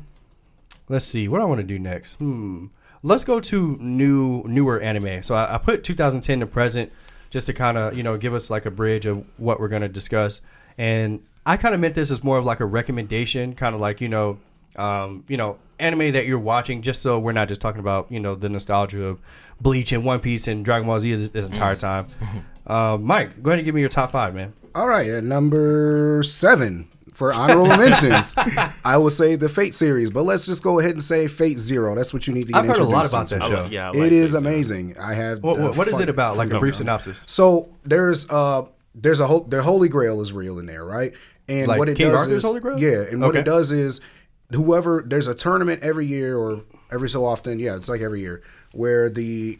let's 0.88 1.04
see 1.04 1.28
what 1.28 1.40
I 1.40 1.44
want 1.44 1.58
to 1.60 1.66
do 1.66 1.78
next. 1.78 2.14
Hmm. 2.14 2.66
Let's 3.02 3.24
go 3.24 3.40
to 3.40 3.76
new 3.80 4.42
newer 4.46 4.80
anime. 4.80 5.22
So 5.22 5.34
I, 5.34 5.54
I 5.54 5.58
put 5.58 5.84
2010 5.84 6.40
to 6.40 6.46
present 6.46 6.92
just 7.30 7.46
to 7.46 7.52
kind 7.52 7.78
of 7.78 7.96
you 7.96 8.02
know 8.02 8.16
give 8.16 8.34
us 8.34 8.50
like 8.50 8.66
a 8.66 8.70
bridge 8.70 9.06
of 9.06 9.24
what 9.36 9.60
we're 9.60 9.68
gonna 9.68 9.88
discuss. 9.88 10.40
And 10.78 11.22
I 11.44 11.56
kind 11.56 11.74
of 11.74 11.80
meant 11.80 11.94
this 11.94 12.10
as 12.10 12.22
more 12.22 12.38
of 12.38 12.44
like 12.44 12.60
a 12.60 12.64
recommendation, 12.64 13.54
kind 13.54 13.74
of 13.74 13.80
like 13.80 14.00
you 14.00 14.08
know, 14.08 14.38
um, 14.76 15.24
you 15.28 15.36
know, 15.36 15.58
anime 15.78 16.12
that 16.12 16.26
you're 16.26 16.38
watching, 16.38 16.82
just 16.82 17.02
so 17.02 17.18
we're 17.18 17.32
not 17.32 17.48
just 17.48 17.60
talking 17.60 17.80
about 17.80 18.10
you 18.10 18.20
know 18.20 18.34
the 18.34 18.48
nostalgia 18.48 19.04
of 19.04 19.18
Bleach 19.60 19.92
and 19.92 20.04
One 20.04 20.20
Piece 20.20 20.48
and 20.48 20.64
Dragon 20.64 20.86
Ball 20.86 21.00
Z 21.00 21.14
this, 21.14 21.30
this 21.30 21.50
entire 21.50 21.76
time. 21.76 22.06
Uh, 22.64 22.96
Mike, 22.96 23.42
go 23.42 23.50
ahead 23.50 23.58
and 23.58 23.66
give 23.66 23.74
me 23.74 23.80
your 23.80 23.90
top 23.90 24.12
five, 24.12 24.36
man. 24.36 24.52
All 24.72 24.86
right, 24.86 25.08
at 25.08 25.24
number 25.24 26.22
seven 26.22 26.88
for 27.12 27.32
honorable 27.32 27.66
mentions, 27.76 28.34
I 28.84 28.96
will 28.96 29.10
say 29.10 29.36
the 29.36 29.48
Fate 29.48 29.74
series, 29.74 30.10
but 30.10 30.22
let's 30.22 30.46
just 30.46 30.62
go 30.62 30.78
ahead 30.78 30.92
and 30.92 31.02
say 31.02 31.28
Fate 31.28 31.58
Zero. 31.58 31.94
That's 31.94 32.12
what 32.14 32.26
you 32.26 32.32
need 32.34 32.46
to 32.46 32.52
get 32.52 32.56
I've 32.62 32.66
heard 32.66 32.78
a 32.78 32.84
lot 32.84 33.08
about 33.08 33.30
into. 33.32 33.46
that 33.46 33.48
show. 33.48 33.66
yeah, 33.70 33.88
I 33.88 33.90
It 33.90 33.98
like 33.98 34.12
is 34.12 34.32
Fate, 34.32 34.38
amazing. 34.38 34.98
I 34.98 35.14
have. 35.14 35.42
What, 35.42 35.58
what, 35.58 35.76
what 35.76 35.88
is 35.88 36.00
it 36.00 36.08
about? 36.08 36.36
Like 36.36 36.52
a 36.52 36.58
brief 36.58 36.74
on 36.74 36.78
synopsis. 36.78 37.24
So 37.28 37.68
there's 37.84 38.28
uh 38.30 38.62
there's 38.94 39.20
a 39.20 39.26
whole 39.26 39.40
their 39.40 39.62
Holy 39.62 39.88
Grail 39.88 40.20
is 40.20 40.32
real 40.32 40.58
in 40.58 40.66
there, 40.66 40.84
right? 40.84 41.12
And 41.48 41.68
Like 41.68 41.78
what 41.78 41.88
it 41.88 41.96
King 41.96 42.10
does 42.10 42.20
Arthur's 42.20 42.36
is 42.38 42.42
Holy 42.44 42.60
Grail? 42.60 42.78
yeah, 42.80 43.02
and 43.10 43.20
what 43.20 43.30
Okay. 43.30 43.40
it 43.40 43.44
does 43.44 43.72
is 43.72 44.00
whoever 44.54 45.02
there's 45.06 45.28
a 45.28 45.34
tournament 45.34 45.82
every 45.82 46.06
year 46.06 46.36
or 46.38 46.62
every 46.92 47.08
so 47.08 47.24
often, 47.24 47.58
yeah, 47.58 47.74
it's 47.74 47.88
like 47.88 48.00
every 48.00 48.20
year 48.20 48.42
where 48.72 49.08
the 49.10 49.58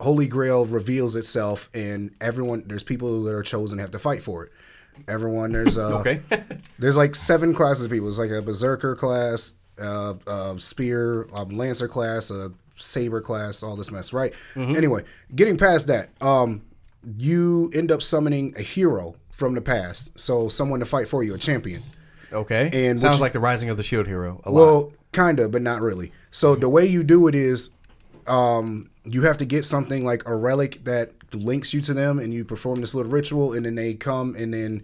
Holy 0.00 0.26
Grail 0.26 0.64
reveals 0.66 1.14
itself, 1.14 1.68
and 1.74 2.10
everyone 2.20 2.64
there's 2.66 2.82
people 2.82 3.22
that 3.22 3.34
are 3.34 3.42
chosen 3.42 3.78
have 3.78 3.92
to 3.92 3.98
fight 4.00 4.20
for 4.22 4.44
it. 4.44 4.52
Everyone 5.08 5.52
there's 5.52 5.78
uh 5.78 5.98
Okay. 6.00 6.20
there's 6.78 6.96
like 6.96 7.14
seven 7.14 7.54
classes 7.54 7.84
of 7.86 7.90
people. 7.90 8.08
It's 8.08 8.18
like 8.18 8.30
a 8.30 8.42
berserker 8.42 8.94
class, 8.94 9.54
uh, 9.80 10.14
uh, 10.26 10.56
spear, 10.58 11.26
um, 11.34 11.50
lancer 11.50 11.88
class, 11.88 12.30
a 12.30 12.52
saber 12.76 13.20
class, 13.20 13.62
all 13.62 13.76
this 13.76 13.90
mess, 13.90 14.12
right? 14.12 14.32
Anyway, 14.56 15.02
getting 15.34 15.56
past 15.56 15.86
that, 15.88 16.10
um, 16.20 16.62
you 17.18 17.70
end 17.74 17.90
up 17.92 18.02
summoning 18.02 18.54
a 18.56 18.62
hero 18.62 19.16
from 19.30 19.54
the 19.54 19.60
past, 19.60 20.10
so 20.18 20.48
someone 20.48 20.80
to 20.80 20.86
fight 20.86 21.08
for 21.08 21.22
you, 21.24 21.34
a 21.34 21.38
champion. 21.38 21.82
Okay. 22.32 22.70
And 22.72 23.00
sounds 23.00 23.16
which- 23.16 23.20
like 23.20 23.32
the 23.32 23.40
Rising 23.40 23.70
of 23.70 23.76
the 23.76 23.82
Shield 23.82 24.06
Hero. 24.06 24.40
A 24.44 24.50
lot. 24.50 24.60
Well, 24.60 24.92
kind 25.12 25.38
of, 25.40 25.50
but 25.50 25.62
not 25.62 25.80
really. 25.80 26.12
So 26.30 26.54
the 26.54 26.68
way 26.68 26.86
you 26.86 27.02
do 27.02 27.26
it 27.28 27.34
is, 27.34 27.70
um, 28.26 28.90
you 29.04 29.22
have 29.22 29.36
to 29.38 29.44
get 29.44 29.64
something 29.64 30.04
like 30.04 30.26
a 30.26 30.34
relic 30.34 30.84
that 30.84 31.12
links 31.34 31.72
you 31.74 31.80
to 31.82 31.94
them, 31.94 32.18
and 32.18 32.32
you 32.32 32.44
perform 32.44 32.80
this 32.80 32.94
little 32.94 33.10
ritual, 33.10 33.52
and 33.52 33.66
then 33.66 33.74
they 33.74 33.94
come, 33.94 34.34
and 34.36 34.52
then 34.52 34.82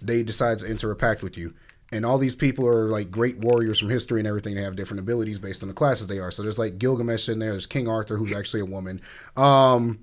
they 0.00 0.22
decide 0.22 0.58
to 0.58 0.68
enter 0.68 0.90
a 0.90 0.96
pact 0.96 1.22
with 1.22 1.36
you. 1.36 1.54
And 1.90 2.04
all 2.04 2.18
these 2.18 2.34
people 2.34 2.66
are 2.66 2.88
like 2.88 3.10
great 3.10 3.38
warriors 3.38 3.78
from 3.78 3.88
history 3.88 4.20
and 4.20 4.28
everything. 4.28 4.54
They 4.54 4.62
have 4.62 4.76
different 4.76 5.00
abilities 5.00 5.38
based 5.38 5.62
on 5.62 5.68
the 5.68 5.74
classes 5.74 6.06
they 6.06 6.18
are. 6.18 6.30
So 6.30 6.42
there's 6.42 6.58
like 6.58 6.78
Gilgamesh 6.78 7.28
in 7.28 7.38
there. 7.38 7.52
There's 7.52 7.66
King 7.66 7.88
Arthur, 7.88 8.18
who's 8.18 8.32
actually 8.32 8.60
a 8.60 8.66
woman. 8.66 9.00
Um, 9.36 9.98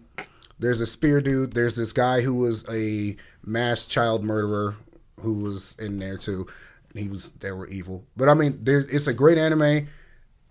there's 0.58 0.82
a 0.82 0.88
spear 0.88 1.22
dude. 1.22 1.54
There's 1.54 1.76
this 1.76 1.94
guy 1.94 2.22
who 2.22 2.34
was 2.34 2.68
a 2.70 3.16
mass 3.44 3.86
child 3.86 4.24
murderer 4.24 4.78
who 5.22 5.34
was 5.34 5.76
in 5.80 6.00
there 6.00 6.18
too. 6.18 6.48
He 6.96 7.08
was 7.08 7.32
they 7.32 7.52
were 7.52 7.68
evil. 7.68 8.06
But 8.18 8.30
I 8.30 8.34
mean, 8.34 8.60
there 8.64 8.80
it's 8.80 9.08
a 9.08 9.14
great 9.14 9.38
anime. 9.38 9.88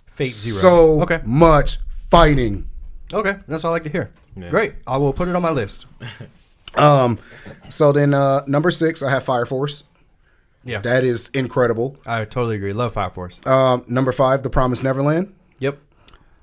Fate 0.07 0.29
Zero. 0.29 0.59
So 0.59 1.03
okay. 1.03 1.21
much 1.25 1.79
fighting. 2.11 2.69
Okay. 3.13 3.37
That's 3.47 3.63
what 3.65 3.71
I 3.71 3.73
like 3.73 3.85
to 3.85 3.91
hear. 3.91 4.11
Great. 4.51 4.75
I 4.87 4.97
will 4.97 5.13
put 5.13 5.29
it 5.29 5.37
on 5.37 5.43
my 5.43 5.51
list. 5.51 5.87
Um, 6.77 7.21
so 7.69 7.93
then 7.93 8.15
uh 8.15 8.43
number 8.49 8.73
six, 8.73 9.01
I 9.01 9.09
have 9.11 9.23
Fire 9.23 9.47
Force. 9.47 9.85
Yeah. 10.65 10.81
That 10.81 11.05
is 11.05 11.29
incredible. 11.29 11.97
I 12.07 12.25
totally 12.25 12.57
agree. 12.57 12.73
Love 12.73 12.95
Fire 12.95 13.11
Force. 13.11 13.39
Um, 13.47 13.85
number 13.87 14.11
five, 14.11 14.43
The 14.43 14.51
Promised 14.51 14.83
Neverland. 14.83 15.33
Yep. 15.61 15.79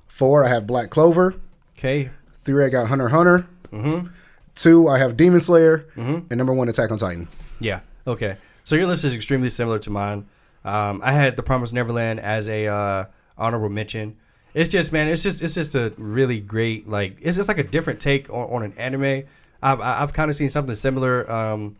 Four, 0.06 0.44
I 0.44 0.48
have 0.48 0.66
Black 0.66 0.88
Clover. 0.88 1.34
Okay. 1.76 2.08
Three, 2.32 2.64
I 2.64 2.68
got 2.68 2.86
Hunter 2.88 3.08
Hunter. 3.08 3.46
Mm-hmm. 3.72 4.08
Two, 4.54 4.88
I 4.88 4.98
have 4.98 5.16
Demon 5.16 5.40
Slayer. 5.40 5.86
And 5.96 6.30
number 6.30 6.54
one, 6.54 6.68
Attack 6.68 6.90
on 6.90 6.98
Titan. 6.98 7.28
Yeah. 7.60 7.80
Okay. 8.06 8.36
So 8.64 8.76
your 8.76 8.86
list 8.86 9.04
is 9.04 9.12
extremely 9.14 9.50
similar 9.50 9.78
to 9.80 9.90
mine. 9.90 10.26
Um, 10.64 11.00
I 11.04 11.12
had 11.12 11.36
The 11.36 11.42
Promised 11.42 11.74
Neverland 11.74 12.20
as 12.20 12.48
a 12.48 12.68
uh, 12.68 13.04
honorable 13.36 13.68
mention. 13.68 14.16
It's 14.54 14.68
just, 14.68 14.92
man, 14.92 15.08
it's 15.08 15.22
just, 15.22 15.42
it's 15.42 15.54
just 15.54 15.74
a 15.74 15.92
really 15.96 16.40
great, 16.40 16.88
like, 16.88 17.16
it's 17.20 17.36
just 17.36 17.48
like 17.48 17.58
a 17.58 17.62
different 17.62 18.00
take 18.00 18.28
on, 18.30 18.50
on 18.50 18.62
an 18.62 18.72
anime. 18.76 19.24
I've, 19.62 19.80
I've 19.80 20.12
kind 20.12 20.30
of 20.30 20.36
seen 20.36 20.50
something 20.50 20.74
similar 20.74 21.30
um, 21.30 21.76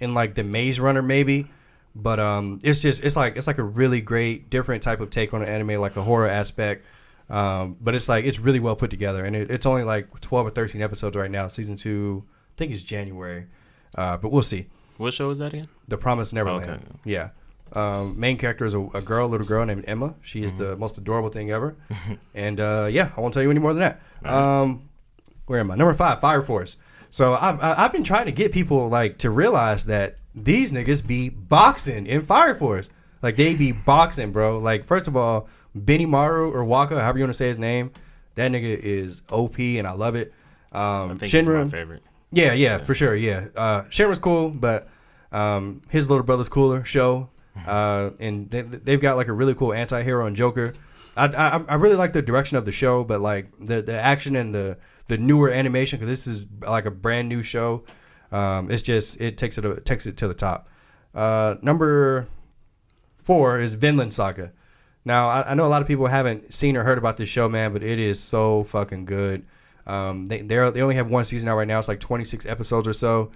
in 0.00 0.14
like 0.14 0.34
the 0.34 0.44
Maze 0.44 0.80
Runner, 0.80 1.02
maybe, 1.02 1.48
but 1.94 2.18
um, 2.18 2.60
it's 2.62 2.78
just, 2.78 3.04
it's 3.04 3.16
like, 3.16 3.36
it's 3.36 3.46
like 3.46 3.58
a 3.58 3.62
really 3.62 4.00
great, 4.00 4.50
different 4.50 4.82
type 4.82 5.00
of 5.00 5.10
take 5.10 5.34
on 5.34 5.42
an 5.42 5.48
anime, 5.48 5.80
like 5.80 5.96
a 5.96 6.02
horror 6.02 6.28
aspect. 6.28 6.84
Um, 7.30 7.78
but 7.80 7.94
it's 7.94 8.06
like 8.06 8.26
it's 8.26 8.38
really 8.38 8.60
well 8.60 8.76
put 8.76 8.90
together, 8.90 9.24
and 9.24 9.34
it, 9.34 9.50
it's 9.50 9.64
only 9.64 9.82
like 9.82 10.20
twelve 10.20 10.46
or 10.46 10.50
thirteen 10.50 10.82
episodes 10.82 11.16
right 11.16 11.30
now. 11.30 11.48
Season 11.48 11.74
two, 11.74 12.22
I 12.26 12.52
think 12.58 12.70
it's 12.70 12.82
January, 12.82 13.46
uh, 13.94 14.18
but 14.18 14.30
we'll 14.30 14.42
see. 14.42 14.66
What 14.98 15.14
show 15.14 15.30
is 15.30 15.38
that 15.38 15.54
again? 15.54 15.66
The 15.88 15.96
Promise 15.96 16.34
Neverland. 16.34 16.70
Okay. 16.70 16.82
Yeah. 17.06 17.30
Um, 17.74 18.18
main 18.18 18.36
character 18.38 18.64
is 18.64 18.74
a, 18.74 18.80
a 18.94 19.02
girl, 19.02 19.28
little 19.28 19.46
girl 19.46 19.64
named 19.66 19.84
Emma. 19.86 20.14
She 20.22 20.44
is 20.44 20.52
the 20.52 20.76
most 20.76 20.96
adorable 20.98 21.28
thing 21.30 21.50
ever. 21.50 21.76
and 22.34 22.60
uh, 22.60 22.88
yeah, 22.90 23.10
I 23.16 23.20
won't 23.20 23.34
tell 23.34 23.42
you 23.42 23.50
any 23.50 23.60
more 23.60 23.74
than 23.74 23.80
that. 24.22 24.32
Um, 24.32 24.88
where 25.46 25.60
am 25.60 25.70
I? 25.70 25.74
Number 25.76 25.92
five, 25.94 26.20
Fire 26.20 26.42
Force. 26.42 26.76
So 27.10 27.34
I've 27.34 27.60
I- 27.62 27.84
I've 27.84 27.92
been 27.92 28.04
trying 28.04 28.26
to 28.26 28.32
get 28.32 28.52
people 28.52 28.88
like 28.88 29.18
to 29.18 29.30
realize 29.30 29.86
that 29.86 30.16
these 30.34 30.72
niggas 30.72 31.06
be 31.06 31.28
boxing 31.28 32.06
in 32.06 32.24
Fire 32.26 32.54
Force. 32.54 32.90
Like 33.22 33.36
they 33.36 33.54
be 33.54 33.72
boxing, 33.72 34.32
bro. 34.32 34.58
Like 34.58 34.84
first 34.84 35.06
of 35.08 35.16
all, 35.16 35.48
Benimaru 35.76 36.52
or 36.52 36.64
Waka, 36.64 37.00
however 37.00 37.18
you 37.18 37.24
want 37.24 37.30
to 37.34 37.38
say 37.38 37.48
his 37.48 37.58
name, 37.58 37.90
that 38.36 38.50
nigga 38.50 38.78
is 38.78 39.22
OP 39.30 39.58
and 39.58 39.86
I 39.86 39.92
love 39.92 40.14
it. 40.16 40.32
Um, 40.72 40.80
I 40.82 41.08
think 41.16 41.22
he's 41.32 41.34
my 41.34 41.40
Shinra, 41.52 41.70
favorite. 41.70 42.02
yeah, 42.32 42.52
yeah, 42.52 42.78
for 42.78 42.94
sure. 42.94 43.14
Yeah, 43.14 43.46
uh, 43.56 43.82
Shinra's 43.84 44.18
cool, 44.18 44.50
but 44.50 44.88
um, 45.32 45.82
his 45.88 46.08
little 46.10 46.24
brother's 46.24 46.48
cooler. 46.48 46.84
Show, 46.84 47.28
uh, 47.66 48.10
and 48.18 48.50
they, 48.50 48.62
they've 48.62 49.00
got 49.00 49.16
like 49.16 49.28
a 49.28 49.32
really 49.32 49.54
cool 49.54 49.72
anti-hero 49.72 50.26
and 50.26 50.36
Joker. 50.36 50.72
I, 51.16 51.26
I 51.26 51.64
I 51.68 51.74
really 51.74 51.96
like 51.96 52.12
the 52.12 52.22
direction 52.22 52.56
of 52.56 52.64
the 52.64 52.72
show, 52.72 53.04
but 53.04 53.20
like 53.20 53.46
the 53.58 53.82
the 53.82 53.98
action 53.98 54.36
and 54.36 54.54
the 54.54 54.78
the 55.06 55.18
newer 55.18 55.50
animation 55.50 55.98
because 55.98 56.08
this 56.08 56.26
is 56.26 56.46
like 56.60 56.86
a 56.86 56.90
brand 56.90 57.28
new 57.28 57.42
show. 57.42 57.84
Um, 58.32 58.70
it's 58.70 58.82
just 58.82 59.20
it 59.20 59.38
takes 59.38 59.58
it 59.58 59.62
to, 59.62 59.80
takes 59.80 60.06
it 60.06 60.16
to 60.18 60.28
the 60.28 60.34
top. 60.34 60.68
Uh, 61.14 61.54
number 61.62 62.26
four 63.22 63.60
is 63.60 63.74
Vinland 63.74 64.12
Saga. 64.12 64.52
Now 65.04 65.28
I, 65.28 65.50
I 65.50 65.54
know 65.54 65.66
a 65.66 65.68
lot 65.68 65.82
of 65.82 65.88
people 65.88 66.06
haven't 66.06 66.52
seen 66.52 66.76
or 66.76 66.82
heard 66.82 66.98
about 66.98 67.16
this 67.16 67.28
show, 67.28 67.48
man, 67.48 67.72
but 67.72 67.82
it 67.82 67.98
is 67.98 68.18
so 68.18 68.64
fucking 68.64 69.04
good. 69.04 69.44
Um, 69.86 70.26
they 70.26 70.40
they 70.40 70.56
they 70.70 70.80
only 70.80 70.96
have 70.96 71.08
one 71.08 71.24
season 71.24 71.48
out 71.48 71.56
right 71.56 71.68
now. 71.68 71.78
It's 71.78 71.88
like 71.88 72.00
26 72.00 72.46
episodes 72.46 72.88
or 72.88 72.92
so. 72.92 73.30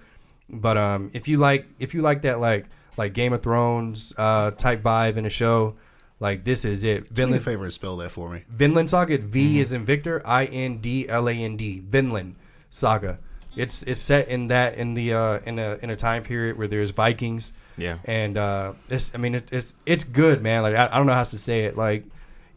But 0.49 0.77
um, 0.77 1.11
if 1.13 1.27
you 1.27 1.37
like 1.37 1.67
if 1.79 1.93
you 1.93 2.01
like 2.01 2.23
that 2.23 2.39
like 2.39 2.65
like 2.99 3.13
Game 3.13 3.33
of 3.33 3.41
Thrones 3.41 4.13
uh, 4.17 4.51
type 4.51 4.83
vibe 4.83 5.17
in 5.17 5.25
a 5.25 5.29
show, 5.29 5.75
like 6.19 6.43
this 6.43 6.63
is 6.65 6.83
it. 6.83 7.05
Do 7.11 7.23
me 7.23 7.37
a 7.37 7.39
Vinland 7.39 7.43
favor 7.45 7.71
spell 7.71 7.97
that 7.97 8.11
for 8.11 8.29
me. 8.29 8.43
Vinland 8.49 8.89
Saga. 8.89 9.17
V 9.17 9.59
is 9.59 9.71
in 9.71 9.85
Victor. 9.85 10.21
I 10.25 10.45
N 10.45 10.77
D 10.77 11.07
L 11.09 11.27
A 11.27 11.33
N 11.33 11.57
D. 11.57 11.79
Vinland 11.79 12.35
Saga. 12.69 13.17
It's 13.55 13.81
it's 13.83 14.01
set 14.01 14.27
in 14.27 14.47
that 14.49 14.75
in 14.75 14.93
the 14.93 15.13
uh, 15.13 15.39
in 15.45 15.57
a 15.57 15.79
in 15.81 15.89
a 15.89 15.95
time 15.95 16.21
period 16.23 16.57
where 16.57 16.67
there's 16.67 16.91
Vikings 16.91 17.51
Yeah. 17.77 17.97
and 18.05 18.37
uh, 18.37 18.73
it's 18.89 19.15
I 19.15 19.17
mean 19.17 19.33
it, 19.35 19.49
it's 19.51 19.73
it's 19.87 20.03
good, 20.03 20.43
man. 20.43 20.61
Like 20.61 20.75
I, 20.75 20.85
I 20.91 20.97
don't 20.97 21.07
know 21.07 21.13
how 21.15 21.23
to 21.23 21.37
say 21.39 21.63
it. 21.63 21.75
Like 21.75 22.03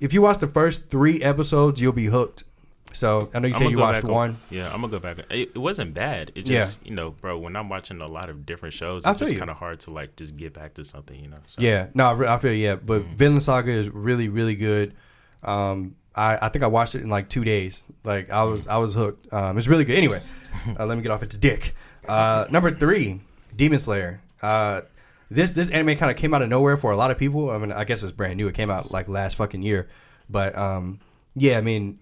if 0.01 0.13
you 0.13 0.21
watch 0.21 0.39
the 0.39 0.49
first 0.49 0.91
three 0.91 1.23
episodes, 1.23 1.81
you'll 1.81 1.93
be 1.93 2.07
hooked. 2.07 2.45
So 2.93 3.31
I 3.35 3.39
know 3.39 3.49
you 3.49 3.55
said 3.55 3.71
you 3.71 3.79
watched 3.79 4.03
back 4.03 4.09
on- 4.11 4.15
one. 4.15 4.37
yeah, 4.51 4.67
I'm 4.73 4.81
gonna 4.81 4.89
go 4.91 4.99
back. 4.99 5.19
It, 5.31 5.53
it 5.55 5.59
wasn't 5.59 5.95
bad. 5.95 6.31
It 6.35 6.49
Yeah. 6.49 6.61
just 6.61 6.85
you 6.87 6.95
know, 6.95 7.11
bro. 7.11 7.39
When 7.39 7.57
I'm 7.57 7.69
watching 7.69 8.01
a 8.01 8.07
lot 8.07 8.29
of 8.29 8.45
different 8.47 8.75
shows, 8.75 9.03
it's 9.07 9.19
just 9.19 9.37
kind 9.37 9.51
of 9.51 9.57
hard 9.57 9.81
to 9.81 9.91
like 9.91 10.17
just 10.17 10.37
get 10.37 10.53
back 10.53 10.75
to 10.75 10.85
something, 10.85 11.19
you 11.19 11.29
know. 11.29 11.39
So, 11.47 11.61
Yeah, 11.63 11.87
no, 11.95 12.05
I, 12.23 12.35
I 12.35 12.39
feel 12.39 12.53
yeah, 12.53 12.77
but 12.77 13.03
Mm. 13.03 13.15
Vinland 13.17 13.45
Saga 13.45 13.71
is 13.73 13.89
really 13.89 14.29
really 14.29 14.55
good. 14.57 14.95
Um, 15.43 15.97
I, 16.15 16.39
I 16.43 16.49
think 16.51 16.63
I 16.63 16.67
watched 16.69 16.95
it 16.95 17.03
in 17.03 17.09
like 17.09 17.29
two 17.29 17.45
days. 17.45 17.85
Like 18.05 18.31
I 18.31 18.43
was 18.45 18.67
I 18.67 18.77
was 18.79 18.95
hooked. 18.95 19.33
Um, 19.33 19.57
it's 19.59 19.67
really 19.69 19.85
good. 19.85 19.97
Anyway, 19.97 20.21
uh, 20.79 20.85
let 20.87 20.97
me 20.97 21.03
get 21.03 21.11
off 21.11 21.23
its 21.23 21.37
dick. 21.37 21.75
Uh, 22.07 22.47
number 22.51 22.71
three, 22.71 23.21
Demon 23.57 23.79
Slayer. 23.79 24.21
Uh, 24.43 24.83
this 25.31 25.53
this 25.53 25.71
anime 25.71 25.97
kind 25.97 26.11
of 26.11 26.17
came 26.19 26.35
out 26.35 26.43
of 26.43 26.49
nowhere 26.51 26.77
for 26.77 26.91
a 26.91 26.97
lot 26.97 27.11
of 27.11 27.17
people. 27.19 27.51
I 27.51 27.57
mean, 27.59 27.73
I 27.73 27.85
guess 27.85 28.03
it's 28.03 28.13
brand 28.13 28.37
new. 28.37 28.49
It 28.49 28.55
came 28.55 28.71
out 28.71 28.91
like 28.91 29.09
last 29.09 29.37
fucking 29.37 29.63
year, 29.63 29.89
but 30.29 30.57
um, 30.59 31.01
yeah, 31.35 31.57
I 31.57 31.63
mean, 31.63 31.99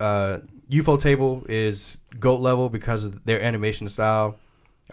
uh, 0.00 0.38
Ufotable 0.70 1.48
is 1.48 1.98
goat 2.18 2.40
level 2.40 2.68
because 2.68 3.04
of 3.04 3.24
their 3.24 3.42
animation 3.42 3.88
style. 3.88 4.36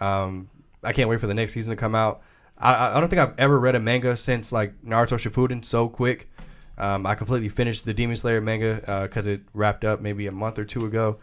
Um, 0.00 0.48
I 0.82 0.92
can't 0.92 1.08
wait 1.08 1.20
for 1.20 1.26
the 1.26 1.34
next 1.34 1.52
season 1.54 1.74
to 1.74 1.80
come 1.80 1.94
out. 1.94 2.22
I- 2.56 2.96
I, 2.96 3.00
don't 3.00 3.08
think 3.08 3.20
I've 3.20 3.38
ever 3.38 3.58
read 3.58 3.74
a 3.74 3.80
manga 3.80 4.16
since 4.16 4.52
like 4.52 4.80
Naruto 4.82 5.16
Shippuden 5.16 5.64
so 5.64 5.88
quick. 5.88 6.28
Um, 6.76 7.06
I 7.06 7.14
completely 7.14 7.48
finished 7.48 7.84
the 7.84 7.94
Demon 7.94 8.16
Slayer 8.16 8.40
manga 8.40 9.02
because 9.08 9.26
it 9.26 9.42
wrapped 9.52 9.84
up 9.84 10.00
maybe 10.00 10.26
a 10.26 10.32
month 10.32 10.58
or 10.58 10.64
two 10.64 10.86
ago. 10.86 11.18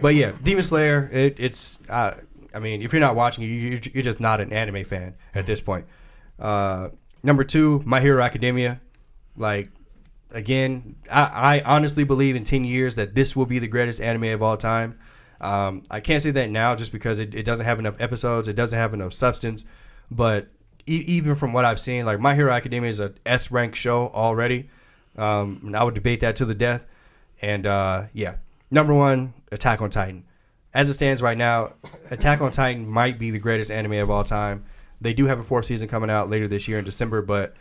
But 0.00 0.14
yeah, 0.14 0.32
Demon 0.42 0.62
Slayer. 0.62 1.08
It, 1.12 1.36
it's. 1.38 1.80
Uh, 1.88 2.14
I 2.54 2.60
mean, 2.60 2.82
if 2.82 2.92
you're 2.92 3.00
not 3.00 3.16
watching, 3.16 3.42
you, 3.42 3.80
you're 3.92 4.02
just 4.04 4.20
not 4.20 4.40
an 4.40 4.52
anime 4.52 4.84
fan 4.84 5.14
at 5.34 5.46
this 5.46 5.60
point. 5.60 5.86
Uh, 6.38 6.90
number 7.24 7.42
two, 7.42 7.82
My 7.84 8.00
Hero 8.00 8.22
Academia. 8.22 8.80
Like 9.36 9.70
again, 10.34 10.96
I, 11.10 11.60
I 11.60 11.62
honestly 11.64 12.04
believe 12.04 12.36
in 12.36 12.44
ten 12.44 12.64
years 12.64 12.96
that 12.96 13.14
this 13.14 13.34
will 13.34 13.46
be 13.46 13.58
the 13.58 13.68
greatest 13.68 14.00
anime 14.00 14.24
of 14.24 14.42
all 14.42 14.56
time. 14.56 14.98
Um, 15.40 15.82
I 15.90 16.00
can't 16.00 16.22
say 16.22 16.30
that 16.32 16.50
now 16.50 16.74
just 16.74 16.92
because 16.92 17.18
it, 17.18 17.34
it 17.34 17.44
doesn't 17.44 17.66
have 17.66 17.78
enough 17.78 18.00
episodes, 18.00 18.48
it 18.48 18.54
doesn't 18.54 18.78
have 18.78 18.94
enough 18.94 19.12
substance. 19.12 19.64
But 20.10 20.48
e- 20.86 21.04
even 21.06 21.34
from 21.34 21.52
what 21.52 21.64
I've 21.64 21.80
seen, 21.80 22.04
like 22.04 22.20
My 22.20 22.34
Hero 22.34 22.52
Academia 22.52 22.90
is 22.90 23.00
a 23.00 23.14
S 23.24 23.50
rank 23.50 23.74
show 23.74 24.10
already. 24.14 24.68
Um, 25.16 25.60
and 25.64 25.76
I 25.76 25.84
would 25.84 25.94
debate 25.94 26.20
that 26.20 26.36
to 26.36 26.44
the 26.44 26.54
death. 26.54 26.86
And 27.40 27.66
uh, 27.66 28.04
yeah, 28.12 28.36
number 28.70 28.94
one, 28.94 29.34
Attack 29.52 29.80
on 29.80 29.90
Titan. 29.90 30.24
As 30.72 30.90
it 30.90 30.94
stands 30.94 31.22
right 31.22 31.38
now, 31.38 31.74
Attack 32.10 32.40
on 32.40 32.50
Titan 32.50 32.88
might 32.88 33.18
be 33.18 33.30
the 33.30 33.38
greatest 33.38 33.70
anime 33.70 33.92
of 33.94 34.10
all 34.10 34.24
time. 34.24 34.64
They 35.00 35.12
do 35.12 35.26
have 35.26 35.38
a 35.38 35.44
fourth 35.44 35.66
season 35.66 35.88
coming 35.88 36.10
out 36.10 36.30
later 36.30 36.48
this 36.48 36.66
year 36.66 36.78
in 36.78 36.84
December, 36.84 37.22
but 37.22 37.54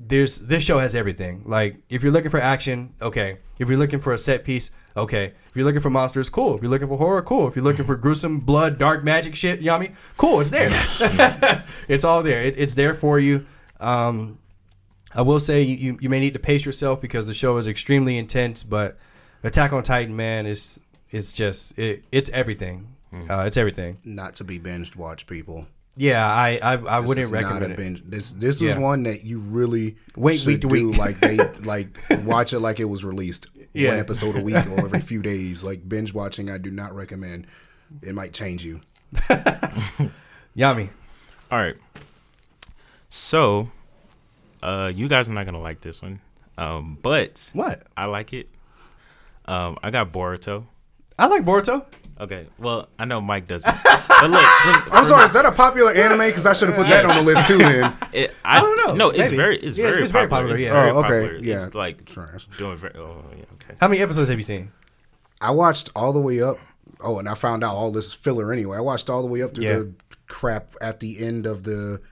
there's 0.00 0.38
this 0.38 0.64
show 0.64 0.78
has 0.78 0.94
everything. 0.94 1.42
Like 1.46 1.76
if 1.88 2.02
you're 2.02 2.12
looking 2.12 2.30
for 2.30 2.40
action, 2.40 2.94
okay. 3.00 3.38
If 3.58 3.68
you're 3.68 3.78
looking 3.78 4.00
for 4.00 4.12
a 4.12 4.18
set 4.18 4.44
piece, 4.44 4.70
okay. 4.96 5.26
If 5.26 5.56
you're 5.56 5.66
looking 5.66 5.82
for 5.82 5.90
monsters, 5.90 6.28
cool. 6.30 6.56
If 6.56 6.62
you're 6.62 6.70
looking 6.70 6.88
for 6.88 6.96
horror, 6.96 7.22
cool. 7.22 7.46
If 7.46 7.56
you're 7.56 7.64
looking 7.64 7.84
for 7.84 7.96
gruesome 7.96 8.40
blood, 8.40 8.78
dark 8.78 9.04
magic 9.04 9.34
shit, 9.34 9.60
yummy, 9.60 9.92
cool. 10.16 10.40
It's 10.40 10.50
there. 10.50 10.70
it's 11.88 12.04
all 12.04 12.22
there. 12.22 12.42
It, 12.42 12.54
it's 12.56 12.74
there 12.74 12.94
for 12.94 13.18
you. 13.18 13.46
Um, 13.78 14.38
I 15.14 15.22
will 15.22 15.40
say 15.40 15.62
you, 15.62 15.98
you 16.00 16.08
may 16.08 16.20
need 16.20 16.34
to 16.34 16.38
pace 16.38 16.64
yourself 16.64 17.00
because 17.00 17.26
the 17.26 17.34
show 17.34 17.56
is 17.58 17.68
extremely 17.68 18.16
intense, 18.16 18.62
but 18.62 18.98
Attack 19.42 19.72
on 19.72 19.82
Titan, 19.82 20.14
man, 20.14 20.46
is 20.46 20.80
it's 21.10 21.32
just 21.32 21.78
it, 21.78 22.04
it's 22.12 22.30
everything. 22.30 22.94
Uh, 23.28 23.42
it's 23.42 23.56
everything. 23.56 23.98
Not 24.04 24.34
to 24.34 24.44
be 24.44 24.58
binged 24.58 24.94
watch, 24.96 25.26
people. 25.26 25.66
Yeah, 25.96 26.24
I 26.26 26.58
I, 26.62 26.72
I 26.74 27.00
wouldn't 27.00 27.30
recommend 27.32 27.60
not 27.62 27.70
it. 27.72 27.76
binge. 27.76 28.02
This 28.06 28.30
this 28.32 28.60
was 28.60 28.72
Yeah. 28.72 28.78
one 28.78 29.02
that 29.04 29.24
you 29.24 29.38
really 29.40 29.96
Wait 30.16 30.38
should 30.38 30.46
week 30.48 30.60
to 30.62 30.68
do 30.68 30.88
week. 30.90 30.98
like 30.98 31.18
they 31.20 31.36
like 31.64 31.98
watch 32.24 32.52
it 32.52 32.60
like 32.60 32.80
it 32.80 32.86
was 32.86 33.04
released. 33.04 33.46
Yeah. 33.72 33.90
One 33.90 33.98
episode 33.98 34.36
a 34.36 34.40
week 34.40 34.56
or 34.70 34.80
every 34.84 35.00
few 35.10 35.20
days. 35.22 35.62
Like 35.62 35.88
binge 35.88 36.14
watching, 36.14 36.48
I 36.50 36.58
do 36.58 36.70
not 36.70 36.94
recommend. 36.94 37.46
It 38.02 38.14
might 38.14 38.32
change 38.32 38.64
you. 38.64 38.80
Yomi. 40.56 40.88
All 41.50 41.58
right. 41.58 41.76
So, 43.08 43.68
uh, 44.62 44.90
you 44.94 45.08
guys 45.08 45.28
are 45.28 45.32
not 45.32 45.44
gonna 45.46 45.60
like 45.60 45.80
this 45.80 46.00
one, 46.02 46.20
um, 46.56 46.98
but 47.02 47.50
What? 47.52 47.82
I 47.96 48.04
like 48.06 48.32
it. 48.32 48.48
Um, 49.46 49.76
I 49.82 49.90
got 49.90 50.12
Boruto. 50.12 50.66
I 51.18 51.26
like 51.26 51.42
Boruto. 51.44 51.84
Okay, 52.20 52.46
well, 52.58 52.88
I 52.98 53.06
know 53.06 53.20
Mike 53.22 53.46
doesn't, 53.46 53.74
but 53.82 54.30
look, 54.30 54.42
for- 54.84 54.92
I'm 54.92 55.04
sorry, 55.06 55.24
is 55.24 55.32
that 55.32 55.46
a 55.46 55.52
popular 55.52 55.90
anime? 55.92 56.18
Because 56.18 56.44
I 56.44 56.52
should 56.52 56.68
have 56.68 56.76
put 56.76 56.86
that 56.88 57.06
on 57.06 57.16
the 57.16 57.22
list 57.22 57.46
too. 57.48 57.56
Then 57.56 57.92
it, 58.12 58.34
I, 58.44 58.58
I 58.58 58.60
don't 58.60 58.76
know. 58.76 58.94
No, 58.94 59.08
it's 59.08 59.18
Maybe. 59.30 59.36
very, 59.36 59.56
it's 59.56 59.78
Yeah, 59.78 59.88
very, 59.90 60.02
it's 60.02 60.10
very 60.12 60.28
popular. 60.28 60.54
popular, 60.54 60.54
It's 60.56 60.62
yeah. 60.64 60.72
very 60.72 60.90
Oh, 60.90 60.98
okay, 60.98 61.08
popular. 61.26 61.38
yeah. 61.42 61.64
It's 61.66 61.74
like 61.74 62.04
Trash. 62.04 62.46
doing 62.58 62.76
very. 62.76 62.94
Oh, 62.96 63.24
yeah, 63.34 63.44
okay. 63.54 63.74
How 63.80 63.88
many 63.88 64.02
episodes 64.02 64.28
have 64.28 64.38
you 64.38 64.42
seen? 64.44 64.70
I 65.40 65.50
watched 65.52 65.88
all 65.96 66.12
the 66.12 66.20
way 66.20 66.42
up. 66.42 66.56
Oh, 67.02 67.18
and 67.18 67.26
I 67.26 67.32
found 67.34 67.64
out 67.64 67.74
all 67.74 67.90
this 67.90 68.12
filler 68.12 68.52
anyway. 68.52 68.76
I 68.76 68.82
watched 68.82 69.08
all 69.08 69.22
the 69.22 69.28
way 69.28 69.42
up 69.42 69.54
to 69.54 69.62
Yeah. 69.62 69.72
the 69.76 69.94
crap 70.28 70.74
at 70.82 71.00
the 71.00 71.24
end 71.24 71.46
of 71.46 71.62
the 71.62 72.02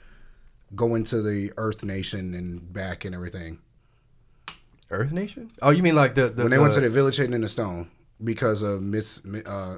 going 0.75 1.05
to 1.05 1.21
the 1.21 1.53
Earth 1.59 1.85
Nation 1.85 2.33
and 2.33 2.73
back 2.73 3.05
and 3.05 3.15
everything. 3.15 3.59
Earth 4.91 5.13
Nation? 5.13 5.51
Oh, 5.61 5.69
you 5.69 5.83
mean 5.83 5.95
like 5.95 6.15
the, 6.15 6.29
the 6.31 6.43
when 6.45 6.51
they 6.51 6.59
went 6.59 6.73
to 6.73 6.81
the 6.81 6.89
the 6.89 6.95
village 6.95 7.17
hidden 7.19 7.35
in 7.35 7.43
the 7.43 7.49
stone 7.49 7.91
because 8.25 8.63
of 8.63 8.81
Miss 8.81 9.23
uh, 9.45 9.77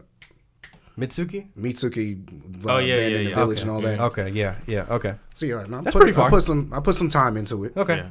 Mitsuki? 1.00 1.49
Mitsuki 1.57 2.64
uh, 2.66 2.73
Oh, 2.75 2.78
yeah, 2.78 2.95
abandoned 2.95 3.12
yeah, 3.12 3.19
the 3.25 3.30
yeah. 3.30 3.35
village 3.37 3.59
Okay. 3.59 3.62
and 3.62 3.71
all 3.71 3.80
that. 3.80 4.00
Okay, 4.00 4.28
yeah, 4.30 4.54
yeah, 4.66 4.87
okay. 4.90 5.14
So 5.35 5.47
yeah, 5.47 5.64
no, 5.69 5.78
I 5.78 5.83
That's 5.83 5.95
put, 5.95 6.00
pretty 6.00 6.12
far. 6.12 6.26
I 6.26 6.30
put 6.30 6.42
some 6.42 6.73
I 6.73 6.80
put 6.80 6.95
some 6.95 7.09
time 7.09 7.37
into 7.37 7.64
it. 7.64 7.76
Okay. 7.76 7.97
Yeah. 7.97 8.11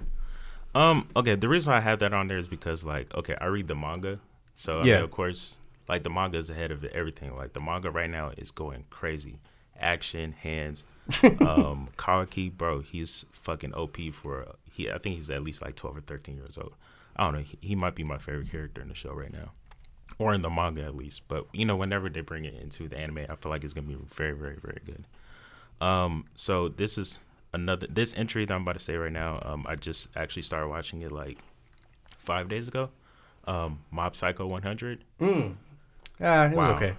Um. 0.75 1.08
Okay. 1.15 1.36
The 1.36 1.48
reason 1.48 1.72
why 1.72 1.77
I 1.77 1.81
have 1.81 2.00
that 2.00 2.13
on 2.13 2.27
there 2.27 2.38
is 2.38 2.48
because, 2.48 2.84
like, 2.84 3.15
okay, 3.15 3.36
I 3.41 3.46
read 3.46 3.67
the 3.67 3.75
manga, 3.75 4.19
so 4.55 4.79
I 4.81 4.86
Yeah. 4.86 4.96
mean, 4.96 5.03
of 5.03 5.12
course, 5.12 5.58
like 5.88 6.03
the 6.03 6.10
manga 6.10 6.38
is 6.38 6.50
ahead 6.50 6.72
of 6.72 6.84
everything. 6.86 7.36
Like 7.36 7.53
the 7.53 7.60
manga 7.62 7.89
right 7.91 8.10
now 8.10 8.31
is 8.38 8.51
going 8.51 8.86
crazy, 8.89 9.39
action, 9.79 10.31
hands. 10.34 10.84
um, 11.41 11.89
Kawaki, 11.98 12.51
bro, 12.55 12.81
he's 12.81 13.25
fucking 13.31 13.74
OP 13.74 13.98
for 14.13 14.46
he. 14.72 14.91
I 14.91 15.00
think 15.00 15.15
he's 15.15 15.29
at 15.31 15.41
least 15.43 15.62
like 15.63 15.75
twelve 15.75 15.98
or 15.98 16.01
thirteen 16.01 16.38
years 16.38 16.58
old. 16.58 16.75
I 17.15 17.23
don't 17.25 17.34
know. 17.34 17.39
He, 17.39 17.58
he 17.62 17.75
might 17.75 17.95
be 17.95 18.04
my 18.04 18.17
favorite 18.19 18.52
character 18.52 18.82
in 18.82 18.89
the 18.89 18.95
show 18.95 19.12
right 19.13 19.34
now, 19.34 19.52
or 20.19 20.34
in 20.34 20.41
the 20.43 20.49
manga 20.49 20.84
at 20.84 20.95
least. 20.95 21.23
But 21.27 21.47
you 21.53 21.65
know, 21.65 21.75
whenever 21.75 22.10
they 22.10 22.21
bring 22.21 22.45
it 22.45 22.53
into 22.53 22.88
the 22.88 22.97
anime, 22.97 23.25
I 23.29 23.36
feel 23.36 23.51
like 23.51 23.63
it's 23.63 23.73
gonna 23.73 23.88
be 23.88 23.97
very, 24.08 24.34
very, 24.34 24.58
very 24.62 24.82
good. 24.86 25.05
Um, 25.82 26.25
so 26.36 26.67
this 26.67 26.97
is 26.97 27.17
another 27.53 27.88
this 27.88 28.13
entry 28.15 28.45
that 28.45 28.53
I'm 28.53 28.62
about 28.62 28.73
to 28.73 28.79
say 28.79 28.95
right 28.95 29.12
now. 29.12 29.39
Um, 29.43 29.65
I 29.67 29.75
just 29.75 30.10
actually 30.15 30.43
started 30.43 30.67
watching 30.67 31.01
it 31.01 31.12
like 31.12 31.39
five 32.17 32.47
days 32.49 32.67
ago. 32.67 32.89
Um, 33.47 33.79
Mob 33.89 34.15
Psycho 34.15 34.45
100. 34.45 35.03
Ah, 36.21 36.45
it 36.45 36.55
was 36.55 36.67
okay. 36.69 36.93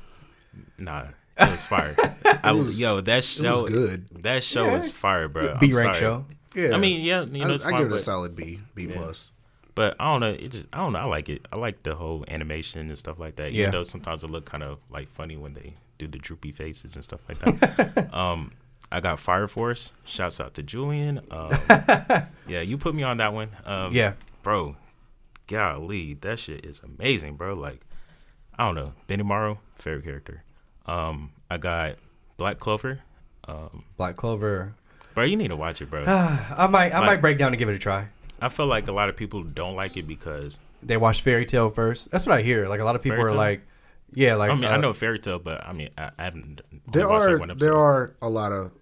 Nah, 0.79 1.09
it 1.39 1.51
was 1.51 1.65
fire. 1.65 1.95
I 2.43 2.53
was 2.53 2.69
was- 2.69 2.81
yo 2.81 3.01
that 3.03 3.23
show 3.23 3.67
good. 3.67 4.09
That 4.23 4.43
show 4.43 4.65
Yeah. 4.65 4.77
is 4.79 4.91
fire, 4.91 5.29
bro. 5.29 5.57
B 5.61 5.69
I'm 5.71 5.77
rank 5.77 5.95
sorry. 5.95 5.95
show. 5.97 6.27
Yeah, 6.55 6.75
I 6.75 6.79
mean, 6.79 7.03
yeah, 7.05 7.23
you 7.23 7.45
know, 7.45 7.51
I, 7.53 7.55
it's 7.55 7.65
I 7.65 7.71
fine, 7.71 7.79
give 7.83 7.87
it 7.87 7.93
a 7.93 7.95
but, 7.95 8.01
solid 8.01 8.35
B, 8.35 8.59
B 8.75 8.89
plus. 8.89 9.31
But 9.75 9.97
I 10.01 10.05
don't 10.13 10.21
know. 10.21 10.31
It 10.33 10.49
just 10.51 10.67
I 10.73 10.79
don't 10.79 10.93
know. 10.93 10.99
I 10.99 11.05
like 11.05 11.29
it. 11.29 11.47
I 11.53 11.57
like 11.57 11.83
the 11.85 11.95
whole 11.95 12.25
animation 12.29 12.89
and 12.89 12.99
stuff 12.99 13.19
like 13.19 13.37
that. 13.37 13.53
Yeah. 13.53 13.63
Even 13.63 13.73
though 13.73 13.83
sometimes 13.85 14.25
it 14.25 14.31
look 14.31 14.45
kind 14.45 14.63
of 14.63 14.79
like 14.91 15.09
funny 15.09 15.37
when 15.37 15.55
they 15.55 15.75
do 15.99 16.07
the 16.09 16.19
droopy 16.19 16.53
faces 16.53 16.95
and 16.97 17.05
stuff 17.05 17.21
like 17.29 17.39
that. 17.39 18.13
um, 18.15 18.53
I 18.91 19.01
got 19.01 19.19
Fire 19.21 19.47
Force. 19.47 19.93
Shouts 20.05 20.41
out 20.41 20.55
to 20.55 20.63
Julian. 20.63 21.21
Um, 21.31 21.51
yeah, 22.49 22.61
you 22.63 22.77
put 22.79 22.95
me 22.95 23.03
on 23.05 23.19
that 23.19 23.33
one. 23.33 23.51
Um, 23.65 23.93
Yeah. 23.95 24.15
bro, 24.43 24.77
golly, 25.47 26.15
that 26.15 26.39
shit 26.39 26.65
is 26.65 26.81
amazing, 26.83 27.37
bro. 27.37 27.55
Like, 27.55 27.81
I 28.59 28.67
don't 28.67 28.75
know, 28.75 28.93
Benimaru, 29.09 29.59
favorite 29.77 30.05
character. 30.05 30.43
Um, 30.87 31.31
I 31.51 31.59
got 31.59 31.97
Black 32.37 32.59
Clover. 32.59 33.01
Um, 33.47 33.85
Black 33.97 34.17
Clover. 34.17 34.75
bro, 35.15 35.25
you 35.25 35.37
need 35.37 35.49
to 35.49 35.57
watch 35.57 35.81
it, 35.81 35.91
bro. 35.91 36.05
I 36.07 36.67
might 36.67 36.93
I 36.93 36.99
Like- 37.01 37.07
might 37.07 37.21
break 37.21 37.39
down 37.39 37.49
and 37.53 37.59
give 37.59 37.69
it 37.69 37.75
a 37.75 37.79
try. 37.79 38.07
I 38.41 38.49
feel 38.49 38.67
like 38.67 38.89
a 38.89 38.93
lot 38.93 39.09
of 39.09 39.17
people 39.17 39.43
don't 39.43 39.77
like 39.77 39.97
it 39.97 40.07
because 40.07 40.59
They 40.83 40.97
watch 40.97 41.23
Fairy 41.23 41.45
Tail 41.47 41.71
first. 41.71 42.11
That's 42.11 42.27
what 42.27 42.39
I 42.39 42.43
hear. 42.43 42.69
Like 42.69 42.81
a 42.81 42.85
lot 42.85 42.97
of 42.97 43.03
people 43.03 43.17
Fairy 43.17 43.25
are 43.27 43.29
Tail? 43.29 43.37
like, 43.37 43.63
yeah, 44.15 44.35
like 44.35 44.51
I 44.51 44.55
mean, 44.55 44.65
uh, 44.65 44.71
I 44.71 44.77
know 44.79 44.93
Fairy 44.93 45.19
Tail, 45.19 45.39
but 45.39 45.65
I 45.67 45.73
mean, 45.73 45.91
I, 45.99 46.11
I 46.19 46.25
haven't. 46.25 46.61
only 46.73 46.83
There 46.93 47.09
watched, 47.09 47.23
like, 47.27 47.31
are 47.31 47.39
one 47.39 47.59
there 47.59 47.77
are 47.77 48.17
a 48.23 48.29
lot 48.29 48.53
of 48.53 48.73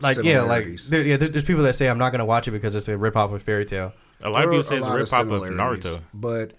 like 0.00 0.18
yeah, 0.22 0.42
like 0.42 0.66
there, 0.90 1.02
yeah. 1.02 1.16
There's 1.16 1.44
people 1.44 1.62
that 1.64 1.74
say 1.74 1.88
I'm 1.88 1.98
not 1.98 2.10
gonna 2.10 2.26
watch 2.26 2.46
it 2.46 2.50
because 2.52 2.74
it's 2.76 2.88
a 2.88 2.92
ripoff 2.92 3.32
of 3.32 3.42
Fairy 3.42 3.64
Tail. 3.64 3.92
a 4.22 4.28
lot 4.30 4.44
of 4.44 4.50
people 4.50 4.62
say 4.62 4.76
it's 4.76 4.84
a 4.86 4.88
lot 4.88 4.96
rip 4.96 5.12
off 5.12 5.20
of 5.20 5.42
similarities, 5.42 5.84
Naruto. 5.96 6.02
but 6.14 6.52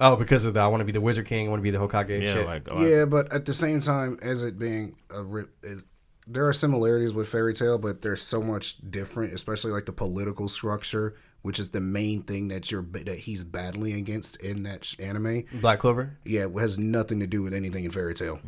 Oh, 0.00 0.14
because 0.16 0.44
of 0.46 0.54
the 0.54 0.60
I 0.60 0.68
want 0.68 0.80
to 0.80 0.84
be 0.84 0.92
the 0.92 1.00
Wizard 1.00 1.26
King, 1.26 1.48
I 1.48 1.50
want 1.50 1.58
to 1.60 1.64
be 1.64 1.70
the 1.70 1.78
Hokage. 1.78 2.20
Yeah, 2.22 2.32
shit. 2.32 2.46
like 2.46 2.68
a 2.70 2.74
lot- 2.74 2.82
yeah, 2.86 3.04
but 3.04 3.30
at 3.32 3.44
the 3.46 3.52
same 3.52 3.80
time, 3.80 4.16
as 4.22 4.42
it 4.44 4.56
being 4.58 4.94
a 5.10 5.22
rip, 5.22 5.50
it, 5.62 5.78
there 6.26 6.46
are 6.46 6.52
similarities 6.52 7.12
with 7.12 7.28
Fairy 7.28 7.52
Tail, 7.52 7.78
but 7.78 8.02
there's 8.02 8.22
so 8.22 8.40
much 8.40 8.78
different, 8.90 9.34
especially 9.34 9.72
like 9.72 9.86
the 9.86 9.92
political 9.92 10.48
structure, 10.48 11.14
which 11.42 11.58
is 11.58 11.70
the 11.70 11.80
main 11.80 12.22
thing 12.22 12.48
that 12.48 12.70
you're 12.70 12.82
that 12.92 13.08
he's 13.20 13.44
battling 13.44 13.94
against 13.94 14.36
in 14.42 14.62
that 14.64 14.84
sh- 14.84 14.96
anime. 14.98 15.44
Black 15.60 15.78
Clover. 15.78 16.16
Yeah, 16.24 16.46
it 16.46 16.58
has 16.58 16.78
nothing 16.78 17.20
to 17.20 17.26
do 17.26 17.42
with 17.42 17.54
anything 17.54 17.84
in 17.84 17.90
Fairy 17.90 18.14
Tail. 18.14 18.40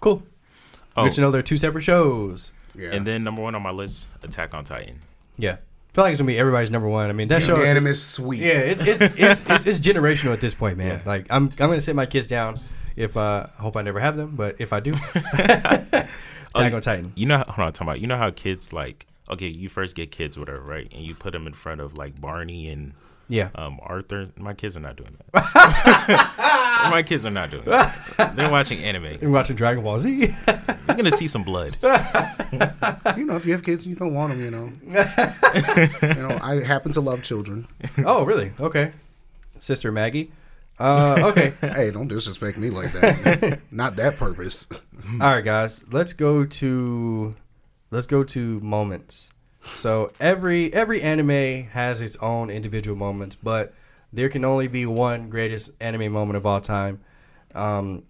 Cool. 0.00 0.22
Oh. 0.96 1.04
Good 1.04 1.12
to 1.14 1.20
know 1.20 1.30
they're 1.30 1.42
two 1.42 1.58
separate 1.58 1.82
shows. 1.82 2.52
Yeah, 2.76 2.90
And 2.90 3.06
then 3.06 3.24
number 3.24 3.42
one 3.42 3.54
on 3.54 3.62
my 3.62 3.70
list, 3.70 4.08
Attack 4.22 4.54
on 4.54 4.62
Titan. 4.64 5.00
Yeah, 5.36 5.52
I 5.52 5.94
feel 5.94 6.04
like 6.04 6.12
it's 6.12 6.20
gonna 6.20 6.26
be 6.28 6.38
everybody's 6.38 6.70
number 6.70 6.88
one. 6.88 7.08
I 7.08 7.12
mean 7.12 7.28
that 7.28 7.42
show. 7.42 7.54
is- 7.54 7.60
unanimous 7.60 8.04
sweep. 8.04 8.40
Yeah, 8.40 8.48
it, 8.58 8.86
it's, 8.86 9.00
it's 9.00 9.42
it's 9.48 9.66
it's 9.66 9.78
generational 9.78 10.32
at 10.32 10.40
this 10.40 10.54
point, 10.54 10.76
man. 10.78 10.98
Yeah. 10.98 11.02
Like 11.06 11.26
I'm 11.30 11.44
I'm 11.44 11.56
gonna 11.56 11.80
sit 11.80 11.96
my 11.96 12.06
kids 12.06 12.26
down. 12.26 12.58
If 12.96 13.16
uh, 13.16 13.46
I 13.58 13.62
hope 13.62 13.76
I 13.76 13.82
never 13.82 14.00
have 14.00 14.16
them, 14.16 14.34
but 14.34 14.56
if 14.60 14.72
I 14.72 14.80
do, 14.80 14.92
Attack 15.22 16.72
on 16.74 16.80
Titan. 16.80 17.12
You 17.14 17.26
know, 17.26 17.36
hold 17.38 17.48
on, 17.58 17.66
I'm 17.66 17.72
talking 17.72 17.86
about. 17.88 18.00
You 18.00 18.06
know 18.06 18.16
how 18.16 18.30
kids 18.30 18.72
like, 18.72 19.06
okay, 19.30 19.48
you 19.48 19.68
first 19.68 19.94
get 19.96 20.10
kids, 20.10 20.38
whatever, 20.38 20.60
right? 20.62 20.90
And 20.92 21.04
you 21.04 21.14
put 21.14 21.32
them 21.32 21.46
in 21.46 21.52
front 21.52 21.80
of 21.80 21.96
like 21.96 22.20
Barney 22.20 22.68
and 22.68 22.92
Yeah, 23.28 23.48
um, 23.54 23.78
Arthur. 23.82 24.28
My 24.36 24.54
kids 24.54 24.76
are 24.76 24.80
not 24.80 24.96
doing 24.96 25.16
that. 25.32 26.88
My 26.90 27.02
kids 27.02 27.26
are 27.26 27.30
not 27.30 27.50
doing 27.50 27.64
that. 27.64 28.34
They're 28.36 28.50
watching 28.50 28.82
anime. 28.82 29.16
They're 29.20 29.30
watching 29.30 29.56
Dragon 29.56 29.82
Ball 29.82 29.98
Z. 29.98 30.10
You're 30.46 30.96
gonna 30.96 31.12
see 31.12 31.28
some 31.28 31.42
blood. 31.44 31.76
You 33.18 33.26
know, 33.26 33.36
if 33.36 33.44
you 33.44 33.52
have 33.52 33.62
kids, 33.62 33.86
you 33.86 33.94
don't 33.94 34.14
want 34.14 34.32
them. 34.32 34.42
You 34.42 34.50
know, 34.50 34.72
you 34.82 36.22
know. 36.22 36.38
I 36.42 36.62
happen 36.64 36.92
to 36.92 37.00
love 37.02 37.20
children. 37.22 37.66
oh, 38.06 38.24
really? 38.24 38.52
Okay, 38.58 38.92
Sister 39.60 39.92
Maggie. 39.92 40.30
Uh, 40.78 41.18
okay. 41.24 41.52
hey, 41.60 41.90
don't 41.90 42.08
disrespect 42.08 42.56
me 42.56 42.70
like 42.70 42.92
that. 42.92 43.60
Not 43.70 43.96
that 43.96 44.16
purpose. 44.16 44.66
All 45.20 45.28
right, 45.34 45.44
guys. 45.44 45.84
Let's 45.92 46.12
go 46.14 46.44
to 46.46 47.34
let's 47.90 48.06
go 48.06 48.24
to 48.24 48.60
moments. 48.60 49.30
So 49.64 50.12
every 50.20 50.72
every 50.72 51.02
anime 51.02 51.64
has 51.68 52.00
its 52.00 52.16
own 52.16 52.50
individual 52.50 52.96
moments, 52.96 53.36
but 53.36 53.74
there 54.12 54.28
can 54.28 54.44
only 54.44 54.68
be 54.68 54.86
one 54.86 55.28
greatest 55.28 55.72
anime 55.80 56.12
moment 56.12 56.36
of 56.36 56.46
all 56.46 56.60
time. 56.60 57.00
Um, 57.54 58.04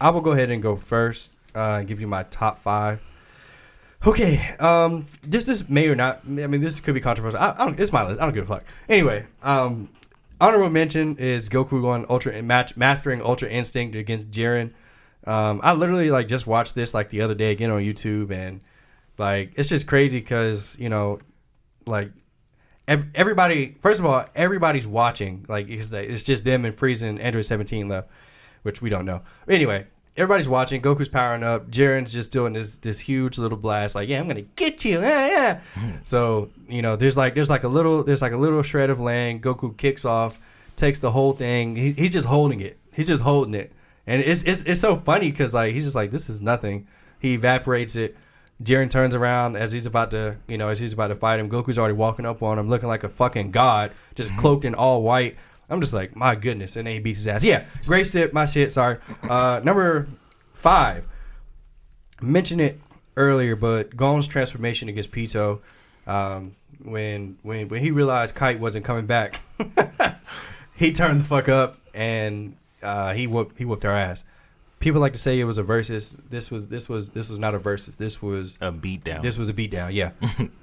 I 0.00 0.10
will 0.10 0.20
go 0.20 0.32
ahead 0.32 0.50
and 0.50 0.62
go 0.62 0.76
first. 0.76 1.32
Uh, 1.54 1.82
give 1.82 2.00
you 2.00 2.06
my 2.06 2.22
top 2.24 2.58
five. 2.58 3.00
Okay. 4.06 4.54
Um, 4.58 5.06
this 5.22 5.44
this 5.44 5.68
may 5.68 5.88
or 5.88 5.94
not. 5.94 6.20
I 6.24 6.46
mean, 6.46 6.60
this 6.60 6.80
could 6.80 6.94
be 6.94 7.00
controversial. 7.00 7.40
I, 7.40 7.52
I 7.52 7.64
don't. 7.64 7.80
It's 7.80 7.92
my 7.92 8.06
list. 8.06 8.20
I 8.20 8.24
don't 8.24 8.34
give 8.34 8.44
a 8.44 8.54
fuck. 8.54 8.64
Anyway, 8.88 9.26
um, 9.42 9.88
honorable 10.40 10.70
mention 10.70 11.16
is 11.16 11.48
Goku 11.48 11.80
going 11.80 12.06
Ultra 12.08 12.40
match 12.42 12.76
mastering 12.76 13.22
Ultra 13.22 13.48
Instinct 13.48 13.96
against 13.96 14.30
Jiren. 14.30 14.72
Um, 15.26 15.60
I 15.62 15.72
literally 15.72 16.10
like 16.10 16.28
just 16.28 16.46
watched 16.46 16.74
this 16.74 16.94
like 16.94 17.08
the 17.08 17.22
other 17.22 17.34
day 17.34 17.52
again 17.52 17.70
on 17.70 17.82
YouTube, 17.82 18.30
and 18.30 18.60
like 19.18 19.52
it's 19.56 19.68
just 19.68 19.86
crazy 19.86 20.20
because 20.20 20.76
you 20.78 20.88
know, 20.88 21.20
like 21.86 22.10
ev- 22.88 23.08
everybody. 23.14 23.76
First 23.80 24.00
of 24.00 24.06
all, 24.06 24.26
everybody's 24.34 24.86
watching. 24.86 25.44
Like 25.48 25.68
it's, 25.68 25.90
it's 25.92 26.22
just 26.22 26.44
them 26.44 26.64
and 26.64 26.76
Frieza 26.76 27.08
and 27.08 27.20
Android 27.20 27.46
Seventeen 27.46 27.88
left, 27.88 28.08
which 28.62 28.82
we 28.82 28.90
don't 28.90 29.04
know. 29.04 29.22
Anyway, 29.48 29.86
everybody's 30.16 30.48
watching. 30.48 30.82
Goku's 30.82 31.08
powering 31.08 31.42
up. 31.42 31.70
Jiren's 31.70 32.12
just 32.12 32.32
doing 32.32 32.52
this 32.52 32.78
this 32.78 32.98
huge 33.00 33.38
little 33.38 33.58
blast. 33.58 33.94
Like, 33.94 34.08
yeah, 34.08 34.20
I'm 34.20 34.28
gonna 34.28 34.42
get 34.42 34.84
you. 34.84 35.00
Yeah, 35.00 35.26
yeah. 35.28 35.60
Hmm. 35.74 35.90
so 36.02 36.50
you 36.68 36.82
know, 36.82 36.96
there's 36.96 37.16
like 37.16 37.34
there's 37.34 37.50
like 37.50 37.64
a 37.64 37.68
little 37.68 38.02
there's 38.02 38.22
like 38.22 38.32
a 38.32 38.36
little 38.36 38.62
shred 38.62 38.90
of 38.90 39.00
land. 39.00 39.42
Goku 39.42 39.76
kicks 39.76 40.04
off, 40.04 40.38
takes 40.76 40.98
the 40.98 41.12
whole 41.12 41.32
thing. 41.32 41.76
He, 41.76 41.92
he's 41.92 42.10
just 42.10 42.28
holding 42.28 42.60
it. 42.60 42.78
He's 42.92 43.06
just 43.06 43.22
holding 43.22 43.54
it, 43.54 43.72
and 44.06 44.22
it's 44.22 44.42
it's 44.44 44.62
it's 44.62 44.80
so 44.80 44.96
funny 44.96 45.30
because 45.30 45.54
like 45.54 45.74
he's 45.74 45.84
just 45.84 45.96
like 45.96 46.10
this 46.10 46.28
is 46.28 46.40
nothing. 46.40 46.86
He 47.18 47.34
evaporates 47.34 47.96
it. 47.96 48.16
Jiren 48.62 48.88
turns 48.88 49.14
around 49.14 49.56
as 49.56 49.72
he's 49.72 49.86
about 49.86 50.10
to, 50.12 50.36
you 50.48 50.56
know, 50.56 50.68
as 50.68 50.78
he's 50.78 50.92
about 50.92 51.08
to 51.08 51.14
fight 51.14 51.38
him. 51.38 51.50
Goku's 51.50 51.78
already 51.78 51.94
walking 51.94 52.24
up 52.24 52.42
on 52.42 52.58
him, 52.58 52.68
looking 52.68 52.88
like 52.88 53.04
a 53.04 53.08
fucking 53.08 53.50
god, 53.50 53.92
just 54.14 54.36
cloaked 54.38 54.64
in 54.64 54.74
all 54.74 55.02
white. 55.02 55.36
I'm 55.68 55.80
just 55.80 55.92
like, 55.92 56.16
my 56.16 56.34
goodness, 56.34 56.76
and 56.76 56.86
then 56.86 56.94
he 56.94 57.00
beats 57.00 57.18
his 57.18 57.28
ass. 57.28 57.44
Yeah, 57.44 57.64
great 57.84 58.06
step, 58.06 58.32
my 58.32 58.44
shit. 58.44 58.72
Sorry. 58.72 58.98
Uh, 59.28 59.60
number 59.62 60.08
five, 60.54 61.04
mentioned 62.20 62.60
it 62.60 62.80
earlier, 63.16 63.56
but 63.56 63.96
Gon's 63.96 64.26
transformation 64.26 64.88
against 64.88 65.10
Pitou, 65.10 65.60
um, 66.06 66.54
when 66.82 67.36
when 67.42 67.68
when 67.68 67.82
he 67.82 67.90
realized 67.90 68.34
Kite 68.34 68.60
wasn't 68.60 68.84
coming 68.84 69.06
back, 69.06 69.40
he 70.74 70.92
turned 70.92 71.20
the 71.20 71.24
fuck 71.24 71.48
up 71.48 71.78
and 71.94 72.56
uh, 72.82 73.12
he 73.12 73.26
whooped 73.26 73.58
he 73.58 73.64
whooped 73.64 73.84
our 73.84 73.96
ass. 73.96 74.24
People 74.78 75.00
like 75.00 75.14
to 75.14 75.18
say 75.18 75.40
it 75.40 75.44
was 75.44 75.58
a 75.58 75.62
versus. 75.62 76.16
This 76.28 76.50
was 76.50 76.68
this 76.68 76.88
was 76.88 77.10
this 77.10 77.30
was 77.30 77.38
not 77.38 77.54
a 77.54 77.58
versus. 77.58 77.96
This 77.96 78.20
was 78.20 78.58
A 78.60 78.70
beat 78.70 79.04
down. 79.04 79.22
this 79.22 79.38
was 79.38 79.48
a 79.48 79.54
beatdown. 79.54 79.92
Yeah, 79.92 80.10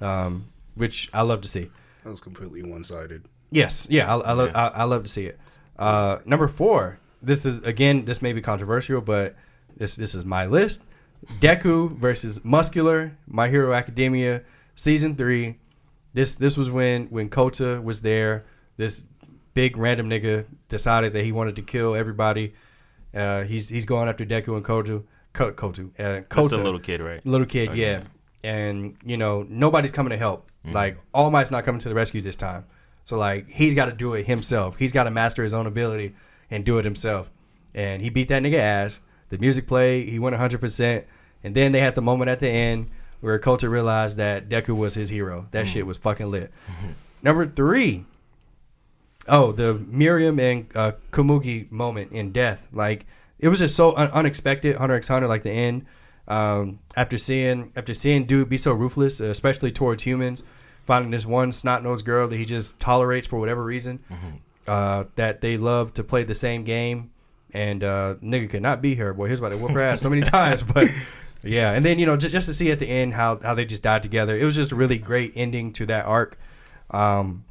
um, 0.00 0.46
which 0.74 1.10
I 1.12 1.22
love 1.22 1.40
to 1.42 1.48
see. 1.48 1.70
That 2.04 2.10
was 2.10 2.20
completely 2.20 2.62
one 2.62 2.84
sided. 2.84 3.24
Yes, 3.50 3.86
yeah, 3.90 4.14
I, 4.14 4.18
I 4.18 4.32
love 4.32 4.50
I, 4.54 4.68
I 4.68 4.84
love 4.84 5.02
to 5.04 5.08
see 5.08 5.26
it. 5.26 5.38
Uh, 5.78 6.18
number 6.24 6.48
four. 6.48 6.98
This 7.22 7.46
is 7.46 7.60
again. 7.64 8.04
This 8.04 8.20
may 8.22 8.32
be 8.32 8.40
controversial, 8.40 9.00
but 9.00 9.34
this 9.76 9.96
this 9.96 10.14
is 10.14 10.24
my 10.24 10.46
list. 10.46 10.84
Deku 11.40 11.96
versus 11.96 12.44
Muscular, 12.44 13.16
My 13.26 13.48
Hero 13.48 13.72
Academia, 13.72 14.42
season 14.74 15.16
three. 15.16 15.56
This 16.12 16.34
this 16.34 16.56
was 16.56 16.70
when 16.70 17.06
when 17.06 17.30
Kota 17.30 17.80
was 17.82 18.02
there. 18.02 18.44
This 18.76 19.04
big 19.54 19.76
random 19.76 20.10
nigga 20.10 20.44
decided 20.68 21.12
that 21.14 21.24
he 21.24 21.32
wanted 21.32 21.56
to 21.56 21.62
kill 21.62 21.94
everybody. 21.94 22.54
Uh, 23.14 23.44
he's 23.44 23.68
he's 23.68 23.84
going 23.84 24.08
after 24.08 24.24
Deku 24.24 24.56
and 24.56 24.64
Kota. 24.64 25.02
Ko- 25.32 25.52
Kotu, 25.52 25.88
uh, 25.90 25.92
That's 25.96 26.26
Kota, 26.28 26.56
the 26.58 26.62
little 26.62 26.78
kid, 26.78 27.00
right? 27.00 27.24
little 27.26 27.46
kid, 27.46 27.70
Okay. 27.70 27.80
yeah. 27.80 28.02
And 28.44 28.96
you 29.04 29.16
know 29.16 29.44
nobody's 29.48 29.90
coming 29.90 30.10
to 30.10 30.16
help. 30.16 30.48
Like 30.64 30.96
All 31.12 31.30
Might's 31.30 31.50
not 31.50 31.64
coming 31.64 31.80
to 31.80 31.88
the 31.88 31.94
rescue 31.94 32.20
this 32.22 32.36
time. 32.36 32.64
So 33.02 33.18
like 33.18 33.48
he's 33.50 33.74
got 33.74 33.86
to 33.86 33.92
do 33.92 34.14
it 34.14 34.26
himself. 34.26 34.76
He's 34.78 34.92
got 34.92 35.04
to 35.04 35.10
master 35.10 35.42
his 35.42 35.52
own 35.52 35.66
ability 35.66 36.14
and 36.50 36.64
do 36.64 36.78
it 36.78 36.84
himself. 36.84 37.30
And 37.74 38.00
he 38.00 38.08
beat 38.10 38.28
that 38.28 38.42
nigga 38.42 38.58
ass. 38.58 39.00
The 39.30 39.38
music 39.38 39.66
played. 39.66 40.08
He 40.08 40.18
went 40.18 40.34
100. 40.34 40.60
percent 40.60 41.04
And 41.42 41.54
then 41.54 41.72
they 41.72 41.80
had 41.80 41.94
the 41.96 42.02
moment 42.02 42.30
at 42.30 42.38
the 42.40 42.48
end 42.48 42.90
where 43.20 43.38
Kota 43.38 43.68
realized 43.68 44.16
that 44.18 44.48
Deku 44.48 44.76
was 44.76 44.94
his 44.94 45.08
hero. 45.08 45.48
That 45.50 45.66
shit 45.66 45.84
was 45.86 45.98
fucking 45.98 46.30
lit. 46.30 46.52
Number 47.22 47.46
three. 47.46 48.04
Oh, 49.28 49.52
the 49.52 49.74
Meruem 49.74 50.40
and 50.40 50.66
uh, 50.76 50.92
Komugi 51.12 51.70
moment 51.70 52.12
in 52.12 52.32
death. 52.32 52.68
Like 52.72 53.06
it 53.38 53.48
was 53.48 53.60
just 53.60 53.74
so 53.76 53.96
un- 53.96 54.10
unexpected. 54.10 54.76
Hunter 54.76 54.94
x 54.96 55.08
Hunter, 55.08 55.26
like 55.28 55.42
the 55.42 55.50
end. 55.50 55.86
Um, 56.26 56.78
after 56.96 57.18
seeing 57.18 57.72
after 57.76 57.92
seeing 57.94 58.24
dude 58.24 58.48
be 58.48 58.56
so 58.56 58.72
ruthless, 58.72 59.20
especially 59.20 59.72
towards 59.72 60.02
humans, 60.02 60.42
finding 60.86 61.10
this 61.10 61.26
one 61.26 61.52
snot 61.52 61.82
nosed 61.82 62.04
girl 62.04 62.28
that 62.28 62.36
he 62.36 62.44
just 62.44 62.80
tolerates 62.80 63.26
for 63.26 63.38
whatever 63.38 63.62
reason, 63.62 64.00
uh, 64.66 65.04
that 65.16 65.40
they 65.42 65.56
love 65.58 65.92
to 65.94 66.04
play 66.04 66.22
the 66.24 66.34
same 66.34 66.64
game, 66.64 67.10
and 67.52 67.84
uh, 67.84 68.14
nigga 68.22 68.48
could 68.48 68.62
not 68.62 68.80
be 68.80 68.94
here. 68.94 69.12
Boy, 69.12 69.26
here's 69.26 69.38
about 69.40 69.52
to 69.52 69.58
whoop 69.58 69.72
her 69.72 69.80
ass 69.80 70.00
so 70.00 70.08
many 70.10 70.22
times, 70.38 70.62
but. 70.62 70.88
Yeah, 71.46 71.72
and 71.72 71.84
then 71.84 71.98
you 71.98 72.06
know 72.06 72.16
just, 72.16 72.32
just 72.32 72.46
to 72.46 72.54
see 72.54 72.70
at 72.70 72.78
the 72.78 72.88
end 72.88 73.12
how, 73.12 73.36
how 73.36 73.52
they 73.52 73.66
just 73.66 73.82
died 73.82 74.02
together, 74.02 74.34
it 74.34 74.44
was 74.44 74.54
just 74.54 74.72
a 74.72 74.74
really 74.74 74.96
great 74.96 75.34
ending 75.36 75.74
to 75.74 75.84
that 75.84 76.06
arc. 76.06 76.38
Um, 76.90 77.44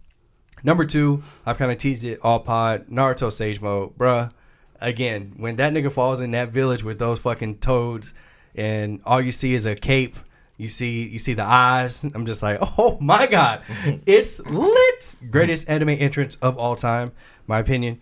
Number 0.64 0.86
two, 0.86 1.24
I've 1.46 1.58
kind 1.58 1.72
of 1.72 1.78
teased 1.78 2.04
it 2.04 2.20
all 2.22 2.40
pod. 2.40 2.88
Naruto 2.88 3.32
Sage 3.32 3.60
Mode, 3.60 3.98
bruh. 3.98 4.32
Again, 4.80 5.34
when 5.38 5.58
that 5.58 5.74
nigga 5.74 5.92
falls 5.92 6.22
in 6.22 6.32
that 6.32 6.50
village 6.50 6.84
with 6.84 7.00
those 7.00 7.20
fucking 7.20 7.60
toads, 7.60 8.14
and 8.56 9.02
all 9.06 9.22
you 9.22 9.32
see 9.32 9.54
is 9.54 9.66
a 9.66 9.76
cape, 9.76 10.16
you 10.58 10.68
see 10.68 11.08
you 11.08 11.20
see 11.20 11.34
the 11.34 11.44
eyes. 11.44 12.04
I'm 12.16 12.26
just 12.26 12.42
like, 12.44 12.60
oh 12.78 12.98
my 13.02 13.28
god, 13.28 13.62
it's 14.06 14.40
lit. 14.46 15.16
Greatest 15.30 15.70
anime 15.70 15.90
entrance 15.90 16.36
of 16.36 16.58
all 16.58 16.76
time, 16.76 17.12
my 17.48 17.60
opinion. 17.60 18.00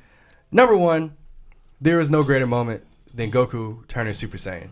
Number 0.51 0.75
one, 0.75 1.15
there 1.79 1.99
is 1.99 2.11
no 2.11 2.23
greater 2.23 2.47
moment 2.47 2.83
than 3.13 3.31
Goku 3.31 3.87
turning 3.87 4.13
Super 4.13 4.37
Saiyan. 4.37 4.69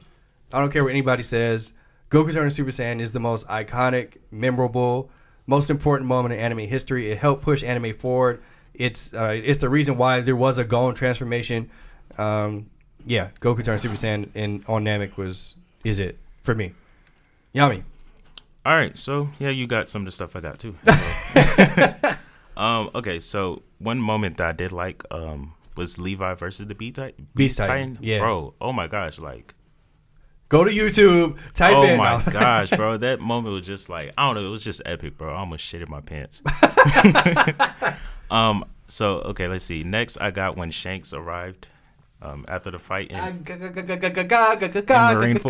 I 0.51 0.59
don't 0.59 0.71
care 0.71 0.83
what 0.83 0.91
anybody 0.91 1.23
says. 1.23 1.73
Goku 2.09 2.33
turning 2.33 2.49
Super 2.49 2.71
Saiyan 2.71 2.99
is 3.01 3.11
the 3.11 3.19
most 3.19 3.47
iconic, 3.47 4.17
memorable, 4.31 5.09
most 5.49 5.71
important 5.71 6.07
moment 6.07 6.33
in 6.33 6.39
anime 6.39 6.59
history. 6.59 7.11
It 7.11 7.17
helped 7.17 7.41
push 7.41 7.63
anime 7.63 7.95
forward. 7.95 8.41
It's 8.75 9.13
uh, 9.13 9.41
it's 9.43 9.57
the 9.59 9.67
reason 9.67 9.97
why 9.97 10.21
there 10.21 10.35
was 10.35 10.59
a 10.59 10.63
Gon 10.63 10.93
transformation. 10.93 11.71
Um, 12.17 12.69
yeah, 13.05 13.29
Goku 13.41 13.63
turning 13.65 13.79
Super 13.79 13.95
Saiyan 13.95 14.29
in 14.35 14.63
on 14.67 14.85
Namek 14.85 15.17
was 15.17 15.55
is 15.83 15.99
it 15.99 16.17
for 16.43 16.53
me. 16.53 16.73
Yomi. 17.53 17.83
All 18.65 18.75
right, 18.75 18.97
so 18.97 19.29
yeah, 19.39 19.49
you 19.49 19.65
got 19.65 19.89
some 19.89 20.03
of 20.03 20.05
the 20.05 20.11
stuff 20.11 20.35
I 20.35 20.41
got 20.41 20.59
too. 20.59 20.75
um, 22.57 22.91
okay, 22.93 23.19
so 23.19 23.63
one 23.79 23.99
moment 23.99 24.37
that 24.37 24.47
I 24.47 24.51
did 24.51 24.71
like 24.71 25.03
um 25.11 25.53
was 25.75 25.97
Levi 25.97 26.35
versus 26.35 26.67
the 26.67 26.75
Beast 26.75 26.97
Titan. 26.97 27.27
Beast 27.33 27.57
Titan, 27.57 27.97
yeah. 28.01 28.19
bro. 28.19 28.53
Oh 28.61 28.71
my 28.71 28.85
gosh, 28.85 29.17
like 29.17 29.55
Go 30.49 30.63
to 30.63 30.71
YouTube. 30.71 31.37
Type 31.53 31.75
oh 31.75 31.83
in. 31.83 31.97
my 31.97 32.21
gosh, 32.29 32.71
bro. 32.71 32.97
That 32.97 33.19
moment 33.19 33.53
was 33.53 33.65
just 33.67 33.87
like 33.87 34.11
I 34.17 34.25
don't 34.27 34.35
know. 34.41 34.47
It 34.47 34.51
was 34.51 34.63
just 34.63 34.81
epic, 34.85 35.17
bro. 35.17 35.33
I 35.33 35.37
almost 35.39 35.63
shit 35.63 35.81
in 35.81 35.89
my 35.89 36.01
pants. 36.01 36.41
um. 38.31 38.65
So 38.87 39.19
okay, 39.19 39.47
let's 39.47 39.63
see. 39.63 39.83
Next, 39.83 40.17
I 40.17 40.31
got 40.31 40.57
when 40.57 40.71
Shanks 40.71 41.13
arrived. 41.13 41.67
Um, 42.21 42.43
after 42.49 42.69
the 42.69 42.79
fight, 42.79 43.13
and 43.13 43.45
Marineford. 45.15 45.43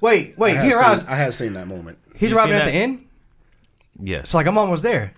Wait, 0.00 0.30
I 0.30 0.34
wait. 0.36 0.56
have, 0.56 0.64
He 0.64 0.72
seen. 0.72 1.08
I 1.08 1.14
have 1.14 1.34
seen 1.36 1.52
that 1.52 1.68
moment. 1.68 1.98
He's 2.16 2.32
You 2.32 2.36
arriving 2.36 2.54
seen 2.54 2.62
at 2.62 2.66
the 2.66 2.72
end. 2.72 3.06
yes, 4.00 4.30
So 4.30 4.38
like 4.38 4.48
I'm 4.48 4.58
almost 4.58 4.82
there. 4.82 5.12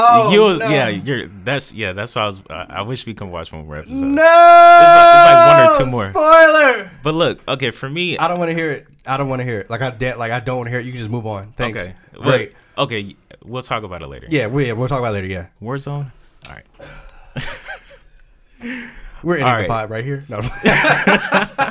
Oh 0.00 0.30
you 0.32 0.42
was, 0.42 0.58
no. 0.60 0.68
yeah, 0.68 0.88
you're 0.88 1.26
that's 1.26 1.74
yeah, 1.74 1.92
that's 1.92 2.14
why 2.14 2.22
I 2.22 2.26
was. 2.26 2.42
I, 2.48 2.66
I 2.68 2.82
wish 2.82 3.04
we 3.06 3.14
could 3.14 3.28
watch 3.28 3.52
one 3.52 3.66
more 3.66 3.76
episode. 3.78 3.94
No, 3.96 4.22
like- 4.22 5.16
it's 5.16 5.26
like 5.26 5.48
one 5.48 5.74
or 5.74 5.78
two 5.78 5.86
more. 5.90 6.10
Spoiler. 6.12 6.90
But 7.02 7.14
look, 7.14 7.40
okay, 7.48 7.70
for 7.72 7.88
me, 7.90 8.16
I 8.18 8.28
don't 8.28 8.38
want 8.38 8.50
to 8.50 8.54
hear 8.54 8.70
it. 8.70 8.86
I 9.06 9.16
don't 9.16 9.28
want 9.28 9.40
to 9.40 9.44
hear 9.44 9.60
it. 9.60 9.70
Like 9.70 9.82
I 9.82 9.90
de- 9.90 10.14
like 10.14 10.30
I 10.32 10.40
don't 10.40 10.56
want 10.58 10.66
to 10.66 10.70
hear 10.70 10.80
it. 10.80 10.86
You 10.86 10.92
can 10.92 10.98
just 10.98 11.10
move 11.10 11.26
on. 11.26 11.52
Thanks. 11.56 11.82
okay, 11.82 11.94
Great. 12.14 12.54
Well, 12.76 12.86
okay, 12.86 13.16
we'll 13.44 13.62
talk 13.62 13.82
about 13.82 14.02
it 14.02 14.06
later. 14.06 14.28
Yeah, 14.30 14.46
we 14.46 14.72
we'll 14.72 14.88
talk 14.88 15.00
about 15.00 15.10
it 15.14 15.22
later. 15.22 15.26
Yeah, 15.28 15.46
Warzone. 15.60 16.12
All 16.48 16.54
right. 16.54 16.64
we're 19.22 19.36
in 19.36 19.42
All 19.42 19.48
the 19.50 19.56
right. 19.60 19.68
pod 19.68 19.90
right 19.90 20.04
here. 20.04 20.24
No. 20.28 20.36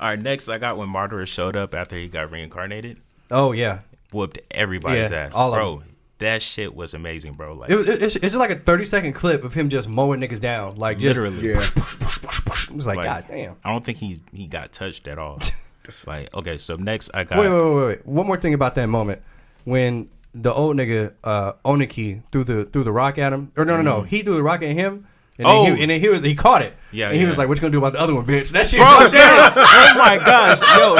All 0.00 0.10
right. 0.10 0.20
Next, 0.20 0.48
I 0.48 0.58
got 0.58 0.76
when 0.76 0.88
Madara 0.88 1.26
showed 1.26 1.56
up 1.56 1.74
after 1.74 1.96
he 1.96 2.08
got 2.08 2.30
reincarnated, 2.30 2.98
oh 3.30 3.52
yeah. 3.52 3.80
whooped 4.12 4.38
everybody's 4.50 5.10
Yeah, 5.10 5.26
ass, 5.26 5.34
all 5.34 5.52
of 5.54 5.58
bro. 5.58 5.82
That 6.24 6.42
shit 6.42 6.74
was 6.74 6.94
amazing, 6.94 7.32
bro. 7.34 7.52
Like 7.54 7.70
It 7.70 7.76
was, 7.76 7.86
it's, 7.88 8.16
it's 8.16 8.22
just 8.22 8.36
like 8.36 8.50
a 8.50 8.56
30 8.56 8.84
second 8.86 9.12
clip 9.12 9.44
of 9.44 9.52
him 9.54 9.68
just 9.68 9.88
mowing 9.88 10.20
niggas 10.20 10.40
down. 10.40 10.76
Like 10.76 10.98
just 10.98 11.18
literally. 11.18 11.46
Yeah. 11.48 11.58
It 11.60 12.70
was 12.70 12.86
like, 12.86 12.96
Like, 12.96 13.04
God 13.06 13.24
damn. 13.28 13.56
I 13.64 13.70
don't 13.70 13.84
think 13.84 13.98
he 13.98 14.20
he 14.32 14.46
got 14.46 14.72
touched 14.72 15.06
at 15.08 15.18
all. 15.18 15.38
like 16.06 16.34
okay, 16.34 16.56
so 16.58 16.76
next 16.76 17.10
I 17.14 17.24
got 17.24 17.38
Wait, 17.38 17.48
wait, 17.48 17.60
wait, 17.62 17.74
wait, 17.74 17.86
wait. 17.86 18.06
One 18.06 18.26
more 18.26 18.36
thing 18.38 18.54
about 18.54 18.74
that 18.76 18.86
moment 18.88 19.22
when 19.64 20.08
the 20.34 20.52
old 20.52 20.76
nigga 20.76 21.14
uh, 21.22 21.52
Onoki 21.64 22.22
threw 22.32 22.42
the 22.44 22.64
threw 22.64 22.82
the 22.84 22.92
rock 22.92 23.18
at 23.18 23.32
him. 23.32 23.52
Or 23.56 23.64
no, 23.64 23.76
no, 23.76 23.82
no. 23.82 24.02
He 24.02 24.22
threw 24.22 24.34
the 24.34 24.42
rock 24.42 24.62
at 24.62 24.70
him. 24.70 25.06
And 25.36 25.46
Oh. 25.48 25.64
then, 25.64 25.76
he, 25.76 25.82
and 25.82 25.90
then 25.90 26.00
he 26.00 26.08
was 26.08 26.22
he 26.22 26.34
caught 26.36 26.62
it. 26.62 26.74
Yeah, 26.92 27.08
And 27.08 27.16
he 27.16 27.22
yeah. 27.22 27.28
was 27.28 27.38
like, 27.38 27.48
"What 27.48 27.56
you 27.58 27.60
gonna 27.62 27.72
do 27.72 27.78
about 27.78 27.92
the 27.94 27.98
other 28.00 28.14
one, 28.14 28.24
bitch?" 28.24 28.50
That 28.52 28.66
shit. 28.68 28.78
Bro, 28.78 28.86
yes! 29.12 29.56
oh 29.58 29.94
my 29.98 30.16
gosh, 30.18 30.60
yo, 30.78 30.94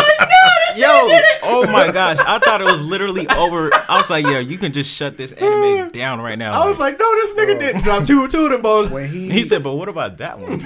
Yo, 0.79 0.89
oh 1.43 1.67
my 1.71 1.91
gosh, 1.93 2.19
I 2.19 2.39
thought 2.39 2.61
it 2.61 2.65
was 2.65 2.83
literally 2.83 3.27
over. 3.29 3.71
I 3.89 3.97
was 3.99 4.11
like, 4.11 4.25
yo, 4.27 4.39
you 4.39 4.59
can 4.59 4.73
just 4.73 4.95
shut 4.95 5.17
this 5.17 5.33
anime 5.33 5.91
down 5.93 6.21
right 6.21 6.39
now. 6.39 6.61
I 6.63 6.67
was 6.69 6.79
like, 6.79 6.99
no, 6.99 7.15
this 7.17 7.35
nigga 7.35 7.59
didn't 7.59 7.83
drop 7.83 8.05
two 8.05 8.27
two 8.29 8.45
of 8.47 8.51
them 8.53 8.63
bones. 8.63 8.89
when 8.89 9.09
he 9.09 9.31
he 9.31 9.45
said, 9.45 9.63
but 9.63 9.75
what 9.75 9.89
about 9.89 10.19
that 10.19 10.39
one? 10.39 10.61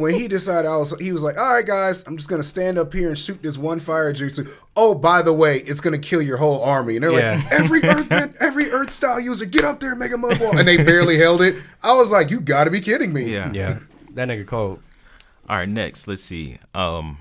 when 0.00 0.14
he 0.14 0.28
decided 0.28 0.68
I 0.68 0.76
was 0.76 0.98
he 1.00 1.12
was 1.12 1.22
like, 1.22 1.38
All 1.38 1.54
right 1.54 1.66
guys, 1.66 2.04
I'm 2.06 2.16
just 2.16 2.28
gonna 2.28 2.42
stand 2.42 2.78
up 2.78 2.92
here 2.92 3.08
and 3.08 3.18
shoot 3.18 3.42
this 3.42 3.56
one 3.58 3.80
fire 3.80 4.12
jutsu. 4.12 4.50
Oh, 4.76 4.94
by 4.94 5.22
the 5.22 5.32
way, 5.32 5.58
it's 5.58 5.80
gonna 5.80 5.98
kill 5.98 6.22
your 6.22 6.36
whole 6.38 6.62
army. 6.62 6.96
And 6.96 7.02
they're 7.04 7.12
Yeah. 7.12 7.36
like, 7.36 7.52
Every 7.52 7.82
earth 7.84 8.10
every 8.40 8.70
earth 8.70 8.92
style 8.92 9.20
user, 9.20 9.44
get 9.44 9.64
up 9.64 9.80
there, 9.80 9.94
Mega 9.94 10.16
Mud 10.18 10.38
Ball. 10.38 10.58
And 10.58 10.66
they 10.66 10.76
barely 10.78 11.18
held 11.18 11.42
it. 11.42 11.56
I 11.82 11.94
was 11.94 12.10
like, 12.10 12.30
You 12.30 12.40
gotta 12.40 12.70
be 12.70 12.80
kidding 12.80 13.12
me. 13.12 13.32
Yeah. 13.32 13.50
Yeah, 13.52 13.78
that 14.14 14.28
nigga 14.28 14.46
cold. 14.46 14.80
All 15.48 15.56
right, 15.56 15.68
next, 15.68 16.06
let's 16.08 16.22
see. 16.22 16.58
Um, 16.74 17.18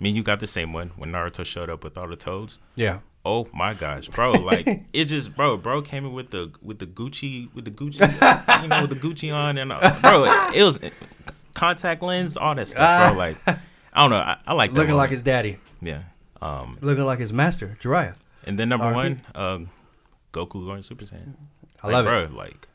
me 0.00 0.08
and 0.10 0.16
you 0.16 0.22
got 0.22 0.40
the 0.40 0.46
same 0.46 0.72
one 0.72 0.88
when 0.96 1.12
Naruto 1.12 1.44
showed 1.46 1.70
up 1.70 1.84
with 1.84 1.96
all 1.98 2.08
the 2.08 2.16
toads. 2.16 2.58
Yeah, 2.74 3.00
Oh 3.24 3.48
my 3.52 3.74
gosh, 3.74 4.08
bro! 4.08 4.32
Like 4.32 4.66
it 4.94 5.04
just, 5.04 5.36
bro, 5.36 5.56
bro 5.58 5.82
came 5.82 6.06
in 6.06 6.12
with 6.14 6.30
the 6.30 6.50
with 6.62 6.78
the 6.78 6.86
Gucci 6.86 7.52
with 7.54 7.66
the 7.66 7.70
Gucci, 7.70 8.00
you 8.62 8.68
know, 8.68 8.80
with 8.82 8.90
the 8.90 8.96
Gucci 9.08 9.32
on, 9.34 9.58
and 9.58 9.70
uh, 9.70 9.98
bro, 10.00 10.24
it 10.54 10.62
was 10.64 10.78
contact 11.54 12.02
lens, 12.02 12.36
all 12.36 12.54
that 12.54 12.68
stuff, 12.68 13.10
bro. 13.12 13.18
Like 13.18 13.36
I 13.46 13.58
don't 13.94 14.10
know, 14.10 14.16
I, 14.16 14.38
I 14.46 14.54
like 14.54 14.72
that 14.72 14.78
looking 14.78 14.92
one. 14.94 14.98
like 14.98 15.10
his 15.10 15.22
daddy, 15.22 15.58
yeah. 15.82 16.02
Um, 16.40 16.78
looking 16.80 17.04
like 17.04 17.18
his 17.18 17.32
master, 17.32 17.76
Jiraiya. 17.82 18.14
and 18.44 18.58
then 18.58 18.70
number 18.70 18.90
one, 18.92 19.20
um, 19.34 19.68
Goku 20.32 20.64
going 20.66 20.80
Super 20.82 21.04
Saiyan. 21.04 21.34
I 21.82 21.86
Like, 21.88 21.92
love 21.94 22.04
bro, 22.06 22.22
it. 22.24 22.32
Like, 22.32 22.68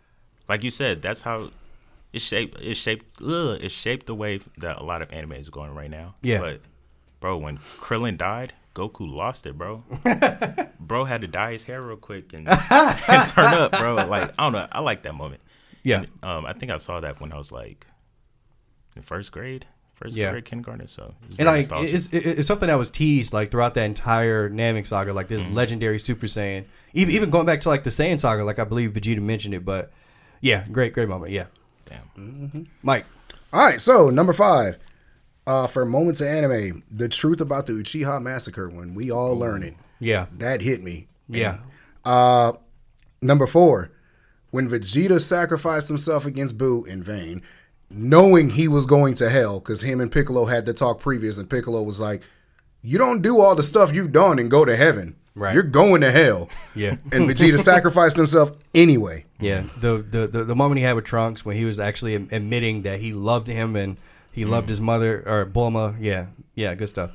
like 0.48 0.64
you 0.64 0.70
said, 0.70 1.02
that's 1.02 1.24
how 1.24 1.50
it 2.14 2.20
shaped. 2.22 2.60
It 2.62 2.76
shaped. 2.76 3.20
Ugh, 3.22 3.58
it 3.60 3.70
shaped 3.72 4.06
the 4.06 4.14
way 4.14 4.40
that 4.60 4.78
a 4.80 4.84
lot 4.84 5.02
of 5.02 5.12
anime 5.12 5.32
is 5.34 5.50
going 5.50 5.74
right 5.74 5.90
now. 5.90 6.14
Yeah. 6.22 6.40
But, 6.40 6.62
bro, 7.26 7.38
when 7.38 7.58
Krillin 7.80 8.18
died, 8.20 8.54
Goku 8.76 9.12
lost 9.12 9.48
it, 9.48 9.58
bro. 9.58 9.84
bro 10.80 11.06
had 11.06 11.22
to 11.22 11.28
dye 11.28 11.54
his 11.54 11.64
hair 11.64 11.82
real 11.82 11.98
quick 11.98 12.34
and, 12.34 12.48
and 12.70 13.28
turn 13.28 13.52
up, 13.54 13.72
bro. 13.72 13.96
Like 13.96 14.32
I 14.38 14.44
don't 14.44 14.54
know. 14.54 14.68
I 14.72 14.82
like 14.82 15.02
that 15.04 15.16
moment. 15.16 15.42
Yeah, 15.82 16.06
Um, 16.22 16.46
I 16.46 16.54
think 16.54 16.72
I 16.72 16.78
saw 16.78 17.00
that 17.00 17.20
when 17.20 17.32
I 17.34 17.38
was 17.38 17.52
like 17.52 17.88
in 18.96 19.02
first 19.02 19.32
grade, 19.32 19.66
first 19.96 20.16
Yeah. 20.16 20.30
grade 20.30 20.46
kindergarten. 20.46 20.88
So 20.88 21.16
it's 21.28 21.38
and 21.38 21.48
like 21.48 21.66
it's, 21.72 22.10
it's 22.14 22.48
something 22.48 22.68
that 22.68 22.78
was 22.78 22.92
teased 22.92 23.34
like 23.34 23.50
throughout 23.50 23.74
that 23.74 23.86
entire 23.86 24.48
Namek 24.50 24.86
saga, 24.86 25.12
like 25.14 25.30
Mm-hmm. 25.30 25.46
this 25.48 25.56
legendary 25.56 25.98
Super 25.98 26.28
Saiyan. 26.28 26.66
Even 26.94 27.16
even 27.16 27.30
going 27.32 27.48
back 27.48 27.62
to 27.62 27.70
like 27.70 27.84
the 27.84 27.90
Saiyan 27.90 28.20
saga, 28.20 28.44
like 28.44 28.60
I 28.60 28.66
believe 28.66 28.92
Vegeta 28.92 29.20
mentioned 29.22 29.56
it, 29.56 29.66
but 29.66 29.92
yeah, 30.42 30.64
great 30.72 30.94
great 30.94 31.10
moment. 31.10 31.32
Yeah, 31.32 31.46
Damn. 31.86 32.68
Mike. 32.84 33.06
All 33.52 33.66
right, 33.66 33.82
so 33.82 34.12
number 34.12 34.34
five. 34.34 34.78
Uh, 35.48 35.68
for 35.68 35.86
moments 35.86 36.22
of 36.22 36.28
anime, 36.28 36.84
the 36.90 37.08
truth 37.08 37.40
about 37.40 37.68
the 37.68 37.74
Uchiha 37.74 38.22
massacre 38.22 38.68
when 38.68 38.96
we 38.96 39.12
all 39.12 39.36
learn 39.38 39.62
it. 39.64 39.76
Yeah, 40.00 40.26
That 40.38 40.62
hit 40.62 40.82
me. 40.84 41.08
yeah, 41.30 41.60
Number 43.22 43.48
four, 43.48 43.92
when 44.52 44.70
Vegeta 44.70 45.20
sacrificed 45.22 45.88
himself 45.88 46.26
against 46.26 46.58
Boo 46.58 46.84
in 46.86 47.02
vain, 47.04 47.42
knowing 47.90 48.52
he 48.52 48.68
was 48.68 48.86
going 48.86 49.14
to 49.16 49.30
hell, 49.30 49.60
because 49.60 49.82
him 49.82 50.00
and 50.00 50.12
Piccolo 50.12 50.46
had 50.46 50.66
to 50.66 50.74
talk 50.74 51.00
previous, 51.00 51.38
and 51.38 51.50
Piccolo 51.50 51.82
was 51.84 52.00
like, 52.00 52.22
You 52.82 52.98
don't 52.98 53.22
do 53.22 53.40
all 53.40 53.56
the 53.56 53.64
stuff 53.64 53.94
you've 53.94 54.12
done 54.12 54.38
and 54.40 54.50
go 54.52 54.66
to 54.66 54.76
heaven. 54.76 55.16
Right. 55.34 55.54
You're 55.54 55.64
going 55.64 56.02
to 56.02 56.12
hell. 56.12 56.50
yeah. 56.76 56.92
And 57.12 57.30
Vegeta 57.30 57.60
sacrificed 57.72 58.16
himself 58.18 58.52
anyway. 58.74 59.26
Yeah, 59.40 59.64
the, 59.82 59.98
the 59.98 60.28
the 60.28 60.44
the 60.46 60.56
moment 60.56 60.80
he 60.80 60.84
had 60.86 60.96
with 60.96 61.06
Trunks 61.06 61.44
when 61.44 61.58
he 61.58 61.66
was 61.66 61.80
actually 61.80 62.16
admitting 62.16 62.84
that 62.84 63.00
he 63.02 63.12
loved 63.14 63.48
him 63.48 63.76
and 63.76 63.98
he 64.36 64.44
Mm. 64.44 64.50
loved 64.50 64.70
his 64.70 64.80
mother 64.82 65.24
or 65.26 65.46
Bulma. 65.46 65.96
Yeah, 66.00 66.28
yeah, 66.54 66.76
good 66.76 66.90
stuff. 66.90 67.12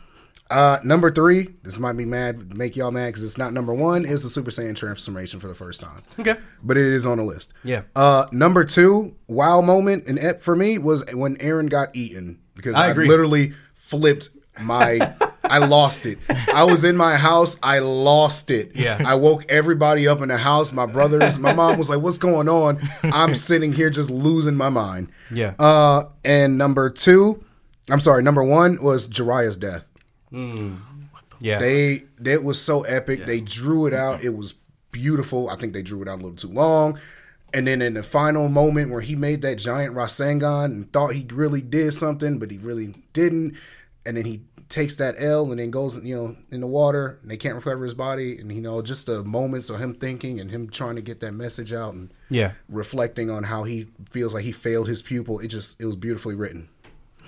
Uh, 0.51 0.79
number 0.83 1.13
three, 1.13 1.51
this 1.63 1.79
might 1.79 1.93
be 1.97 2.05
mad, 2.05 2.57
make 2.57 2.75
y'all 2.77 2.91
mad 2.91 3.07
because 3.09 3.23
it's 3.23 3.39
not 3.39 3.53
number 3.53 3.73
one, 3.73 4.05
is 4.05 4.25
the 4.25 4.29
Super 4.29 4.51
Saiyan 4.51 4.75
transformation 4.75 5.39
for 5.39 5.47
the 5.47 5.55
first 5.55 5.81
time. 5.81 6.03
Okay. 6.19 6.35
But 6.61 6.77
it 6.77 6.83
is 6.93 7.07
on 7.07 7.19
the 7.19 7.23
list. 7.25 7.53
Yeah. 7.63 7.83
Uh, 7.95 8.27
number 8.33 8.65
two, 8.65 9.15
wow 9.29 9.61
moment 9.61 10.05
and 10.09 10.19
ep 10.19 10.43
for 10.43 10.57
me 10.57 10.77
was 10.79 11.05
when 11.13 11.37
Eren 11.37 11.71
got 11.71 11.95
eaten 11.95 12.41
because 12.57 12.75
I 12.75 12.89
I, 12.89 12.93
literally 12.95 13.53
flipped 13.75 14.31
my. 14.61 15.15
I 15.43 15.59
lost 15.59 16.07
it. 16.07 16.19
I 16.53 16.65
was 16.65 16.85
in 16.85 16.97
my 16.97 17.17
house. 17.17 17.57
I 17.63 17.79
lost 17.79 18.51
it. 18.51 18.73
Yeah. 18.75 19.03
I 19.05 19.15
woke 19.15 19.45
everybody 19.51 20.07
up 20.07 20.21
in 20.21 20.29
the 20.29 20.37
house. 20.37 20.73
My 20.73 20.87
brothers, 20.87 21.39
my 21.39 21.53
mom 21.53 21.79
was 21.79 21.89
like, 21.91 22.01
"What's 22.01 22.19
going 22.19 22.49
on?" 22.49 22.79
I'm 23.03 23.35
sitting 23.35 23.73
here 23.73 23.91
just 23.91 24.11
losing 24.11 24.55
my 24.57 24.69
mind. 24.69 25.09
Yeah. 25.31 25.55
Uh, 25.59 26.05
and 26.25 26.59
number 26.59 26.91
two, 26.91 27.43
I'm 27.91 28.01
sorry, 28.01 28.23
number 28.23 28.45
one 28.45 28.83
was 28.83 29.09
Jiraiya's 29.09 29.57
death. 29.57 29.89
yeah. 31.41 31.59
They 31.59 32.05
that 32.19 32.43
was 32.45 32.61
so 32.61 32.83
epic. 32.83 33.27
They 33.27 33.41
drew 33.41 33.87
it 33.87 33.95
out. 33.95 34.23
It 34.23 34.37
was 34.37 34.55
beautiful. 34.93 35.49
I 35.49 35.57
think 35.57 35.73
they 35.73 35.83
drew 35.83 36.03
it 36.03 36.09
out 36.09 36.17
a 36.21 36.23
little 36.23 36.37
too 36.37 36.49
long. 36.49 36.99
And 37.53 37.67
then 37.67 37.83
in 37.83 37.95
the 37.95 38.03
final 38.05 38.49
moment 38.49 38.93
where 38.93 39.01
he 39.01 39.17
made 39.17 39.43
that 39.43 39.57
giant 39.57 39.95
Rasengan 39.95 40.67
and 40.67 40.93
thought 40.93 41.15
he 41.15 41.27
really 41.33 41.61
did 41.61 41.93
something, 41.95 42.39
but 42.39 42.51
he 42.51 42.59
really 42.59 42.95
didn't. 43.13 43.57
And 44.07 44.17
then 44.17 44.25
he 44.25 44.43
takes 44.71 44.97
that 44.97 45.17
L 45.19 45.51
and 45.51 45.59
then 45.59 45.71
goes, 45.71 46.03
you 46.03 46.15
know, 46.15 46.37
in 46.51 46.61
the 46.61 46.67
water 46.67 47.19
and 47.21 47.31
they 47.31 47.37
can't 47.37 47.57
recover 47.57 47.85
his 47.85 47.93
body. 47.93 48.39
And 48.39 48.51
you 48.51 48.63
know, 48.63 48.81
just 48.81 49.07
the 49.07 49.23
moments 49.23 49.69
of 49.69 49.81
him 49.81 49.93
thinking 49.95 50.41
and 50.41 50.51
him 50.51 50.71
trying 50.71 50.97
to 50.97 51.03
get 51.03 51.21
that 51.21 51.33
message 51.33 51.73
out 51.73 51.93
and 51.93 52.11
yeah. 52.31 52.53
reflecting 52.69 53.29
on 53.31 53.45
how 53.45 53.65
he 53.65 53.89
feels 54.11 54.33
like 54.33 54.45
he 54.45 54.53
failed 54.53 54.89
his 54.89 55.03
pupil. 55.03 55.41
It 55.41 55.49
just 55.49 55.81
it 55.81 55.87
was 55.87 55.97
beautifully 55.97 56.35
written. 56.35 56.69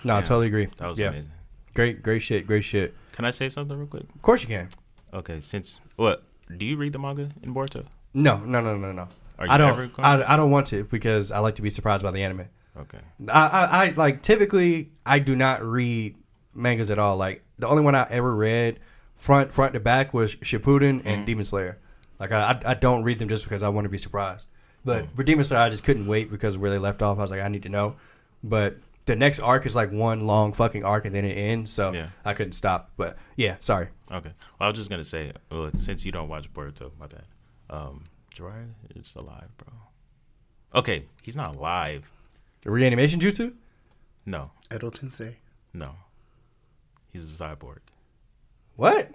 No, 0.05 0.16
I 0.16 0.20
totally 0.20 0.46
agree. 0.46 0.68
That 0.78 0.88
was 0.88 0.98
yeah. 0.98 1.09
amazing. 1.09 1.33
Great, 1.74 2.02
great 2.02 2.22
shit, 2.22 2.46
great 2.46 2.64
shit. 2.64 2.94
Can 3.12 3.24
I 3.24 3.31
say 3.31 3.48
something 3.48 3.76
real 3.76 3.87
quick? 3.87 4.05
Of 4.14 4.22
course 4.22 4.42
you 4.42 4.48
can. 4.48 4.68
Okay, 5.12 5.40
since 5.40 5.81
what 5.96 6.22
do 6.57 6.64
you 6.64 6.76
read 6.76 6.92
the 6.92 6.98
manga 6.98 7.31
in 7.42 7.55
Boruto? 7.55 7.85
No, 8.14 8.38
no, 8.38 8.61
no, 8.61 8.76
no, 8.76 8.92
no. 8.92 9.09
Are 9.38 9.46
I 9.48 9.57
you 9.57 9.64
ever 9.64 9.83
don't. 9.83 9.96
going 9.96 10.07
I, 10.07 10.35
I 10.35 10.37
don't 10.37 10.50
want 10.50 10.66
to 10.68 10.85
because 10.85 11.33
I 11.33 11.40
like 11.40 11.57
to 11.57 11.62
be 11.62 11.70
surprised 11.70 12.02
by 12.02 12.11
the 12.11 12.22
anime. 12.22 12.48
Okay. 12.76 12.98
I, 13.28 13.48
I, 13.48 13.85
I 13.85 13.88
like 13.96 14.22
typically 14.22 14.92
I 15.05 15.18
do 15.18 15.37
not 15.37 15.62
read 15.62 16.16
mangas 16.55 16.91
at 16.91 16.99
all. 16.99 17.17
Like 17.17 17.43
the 17.59 17.67
only 17.69 17.83
one 17.83 17.95
I 17.95 18.07
ever 18.11 18.35
read 18.35 18.79
front 19.17 19.53
front 19.53 19.75
to 19.75 19.81
back 19.81 20.12
was 20.12 20.35
Shippuden 20.37 21.03
and 21.05 21.27
Demon 21.27 21.45
Slayer. 21.45 21.79
Like 22.19 22.33
I, 22.33 22.53
I 22.65 22.71
I 22.71 22.75
don't 22.75 23.03
read 23.05 23.19
them 23.19 23.29
just 23.29 23.45
because 23.45 23.62
I 23.62 23.69
want 23.69 23.85
to 23.85 23.88
be 23.88 23.99
surprised. 23.99 24.49
But 24.85 25.07
for 25.15 25.23
Demon 25.23 25.45
Slayer, 25.45 25.61
I 25.61 25.71
just 25.71 25.85
couldn't 25.85 26.07
wait 26.07 26.31
because 26.31 26.59
where 26.59 26.71
they 26.71 26.79
left 26.79 27.03
off, 27.03 27.19
I 27.19 27.23
was 27.23 27.31
like, 27.31 27.41
I 27.41 27.49
need 27.49 27.62
to 27.62 27.69
know. 27.69 27.97
But 28.43 28.79
the 29.05 29.15
next 29.17 29.38
arc 29.41 29.65
is 29.67 29.75
like 29.77 29.91
one 29.93 30.27
long 30.27 30.53
fucking 30.53 30.85
arc 30.85 31.05
and 31.05 31.15
then 31.15 31.25
it 31.25 31.35
ends, 31.35 31.71
so 31.73 31.93
Yeah. 31.93 32.09
I 32.25 32.35
couldn't 32.35 32.53
stop. 32.53 32.91
But 32.97 33.17
yeah, 33.37 33.57
sorry. 33.61 33.88
Okay. 34.11 34.31
Well, 34.59 34.67
I 34.67 34.69
was 34.69 34.77
just 34.79 34.91
gonna 34.91 35.05
say, 35.05 35.33
well, 35.51 35.71
since 35.79 36.05
you 36.05 36.12
don't 36.12 36.29
watch 36.29 36.53
Boruto, 36.53 36.91
my 36.99 37.07
bad. 37.07 37.25
Um, 37.71 38.05
Jiraiya 38.35 38.69
is 38.97 39.15
alive, 39.17 39.49
bro. 39.57 39.73
Okay, 40.75 41.05
he's 41.25 41.37
not 41.37 41.57
alive. 41.57 42.11
The 42.62 42.71
reanimation 42.71 43.21
jutsu? 43.21 43.53
No, 44.25 44.51
Edo 44.73 44.91
Tensei. 44.91 45.35
no. 45.73 45.95
He's 47.12 47.33
a 47.40 47.44
cyborg. 47.44 47.79
What? 48.77 49.11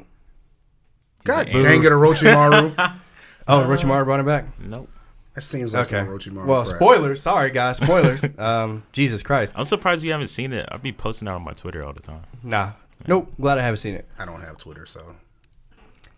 God 1.24 1.48
an 1.50 1.60
dang 1.62 1.84
it, 1.84 1.92
Orochimaru. 1.92 3.00
Oh, 3.50 3.62
Orochimaru 3.66 4.04
brought 4.04 4.20
him 4.20 4.26
back. 4.26 4.46
Nope. 4.60 4.90
that 5.34 5.40
seems 5.40 5.74
like 5.74 5.88
Okay. 5.88 5.92
some 6.00 6.08
Orochimaru. 6.08 6.46
Well, 6.48 6.66
crap. 6.66 6.76
spoilers. 6.76 7.22
Sorry, 7.22 7.50
guys. 7.50 7.78
Spoilers. 7.78 8.26
um, 8.38 8.84
Jesus 8.92 9.24
Christ. 9.24 9.54
I'm 9.56 9.64
surprised 9.64 10.04
you 10.04 10.12
haven't 10.12 10.28
seen 10.28 10.52
it. 10.52 10.68
I'll 10.70 10.80
be 10.80 10.92
posting 10.92 11.28
that 11.28 11.32
on 11.36 11.44
my 11.44 11.54
Twitter 11.54 11.82
all 11.82 11.94
the 11.94 12.02
time. 12.02 12.24
Nah. 12.44 12.72
Nope. 13.08 13.32
Glad 13.40 13.58
I 13.58 13.62
haven't 13.62 13.78
seen 13.78 13.96
it. 13.96 14.06
I 14.20 14.26
don't 14.26 14.42
have 14.42 14.58
Twitter, 14.58 14.86
so 14.86 15.16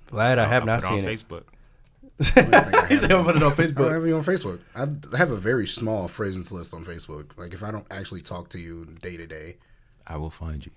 Glad 0.07 0.39
I 0.39 0.47
have 0.47 0.63
I'll 0.63 0.65
not 0.65 0.81
put 0.81 0.85
it 0.85 1.01
seen 1.03 1.05
on 1.05 1.11
it. 1.11 1.19
Facebook. 1.19 1.43
I 2.35 2.69
don't 2.71 2.87
He 2.87 2.97
said 2.97 3.11
have 3.11 3.19
I'll 3.19 3.25
put 3.25 3.35
it 3.35 3.43
on 3.43 3.51
I 3.51 3.55
don't 3.55 3.67
Facebook. 3.67 3.93
have 3.93 4.07
you 4.07 4.15
on 4.17 4.23
Facebook. 4.23 4.59
I 5.13 5.17
have 5.17 5.29
a 5.29 5.37
very 5.37 5.67
small 5.67 6.07
friends 6.07 6.51
list 6.51 6.73
on 6.73 6.83
Facebook. 6.83 7.37
Like 7.37 7.53
if 7.53 7.61
I 7.61 7.69
don't 7.69 7.85
actually 7.91 8.21
talk 8.21 8.49
to 8.49 8.59
you 8.59 8.85
day 9.03 9.17
to 9.17 9.27
day, 9.27 9.57
I 10.07 10.17
will 10.17 10.31
find 10.31 10.65
you. 10.65 10.71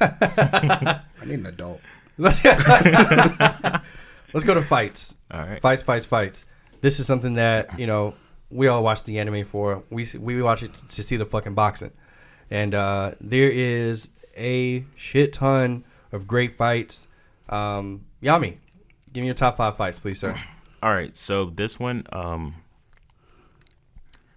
I 0.00 1.00
need 1.24 1.40
an 1.40 1.46
adult. 1.46 1.80
Let's, 2.16 2.44
let's 4.34 4.44
go 4.44 4.54
to 4.54 4.62
fights. 4.62 5.16
All 5.30 5.40
right. 5.40 5.60
Fights, 5.62 5.82
fights, 5.82 6.04
fights. 6.04 6.44
This 6.80 7.00
is 7.00 7.06
something 7.06 7.34
that 7.34 7.78
you 7.78 7.86
know 7.86 8.14
we 8.50 8.66
all 8.68 8.82
watch 8.82 9.04
the 9.04 9.18
anime 9.18 9.44
for. 9.44 9.82
We 9.90 10.06
we 10.18 10.40
watch 10.42 10.62
it 10.62 10.74
to 10.74 11.02
see 11.02 11.16
the 11.16 11.26
fucking 11.26 11.54
boxing, 11.54 11.92
and 12.50 12.74
uh, 12.74 13.12
there 13.20 13.50
is 13.50 14.10
a 14.36 14.84
shit 14.96 15.32
ton 15.32 15.84
of 16.12 16.26
great 16.26 16.56
fights. 16.56 17.08
Um, 17.48 18.04
Yomi, 18.22 18.56
give 19.12 19.22
me 19.22 19.26
your 19.26 19.34
top 19.34 19.56
five 19.56 19.76
fights, 19.76 19.98
please, 19.98 20.20
sir. 20.20 20.36
All 20.82 20.92
right, 20.92 21.16
so 21.16 21.46
this 21.46 21.78
one 21.80 22.04
um 22.12 22.54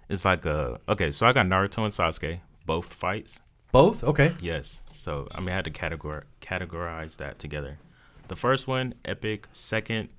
is 0.09 0.25
like 0.25 0.45
a 0.45 0.79
okay, 0.89 1.11
so 1.11 1.25
I 1.27 1.33
got 1.33 1.45
Naruto 1.45 1.83
and 1.83 1.93
Sasuke, 1.93 2.39
both 2.65 2.91
fights. 2.93 3.39
Both? 3.71 4.03
Okay. 4.03 4.33
Yes. 4.41 4.79
So 4.89 5.27
I 5.33 5.39
mean 5.39 5.49
I 5.49 5.53
had 5.53 5.65
to 5.65 5.71
categor 5.71 6.23
categorize 6.41 7.17
that 7.17 7.39
together. 7.39 7.79
The 8.27 8.35
first 8.35 8.67
one, 8.67 8.93
epic, 9.03 9.47
second, 9.51 10.09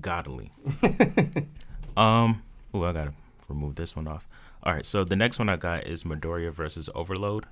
godly. 0.00 0.52
um 1.96 2.42
oh 2.74 2.84
I 2.84 2.92
gotta 2.92 3.14
remove 3.48 3.76
this 3.76 3.96
one 3.96 4.06
off. 4.06 4.26
Alright, 4.64 4.86
so 4.86 5.02
the 5.02 5.16
next 5.16 5.38
one 5.38 5.48
I 5.48 5.56
got 5.56 5.86
is 5.86 6.04
Midoriya 6.04 6.52
versus 6.52 6.88
Overload. 6.94 7.46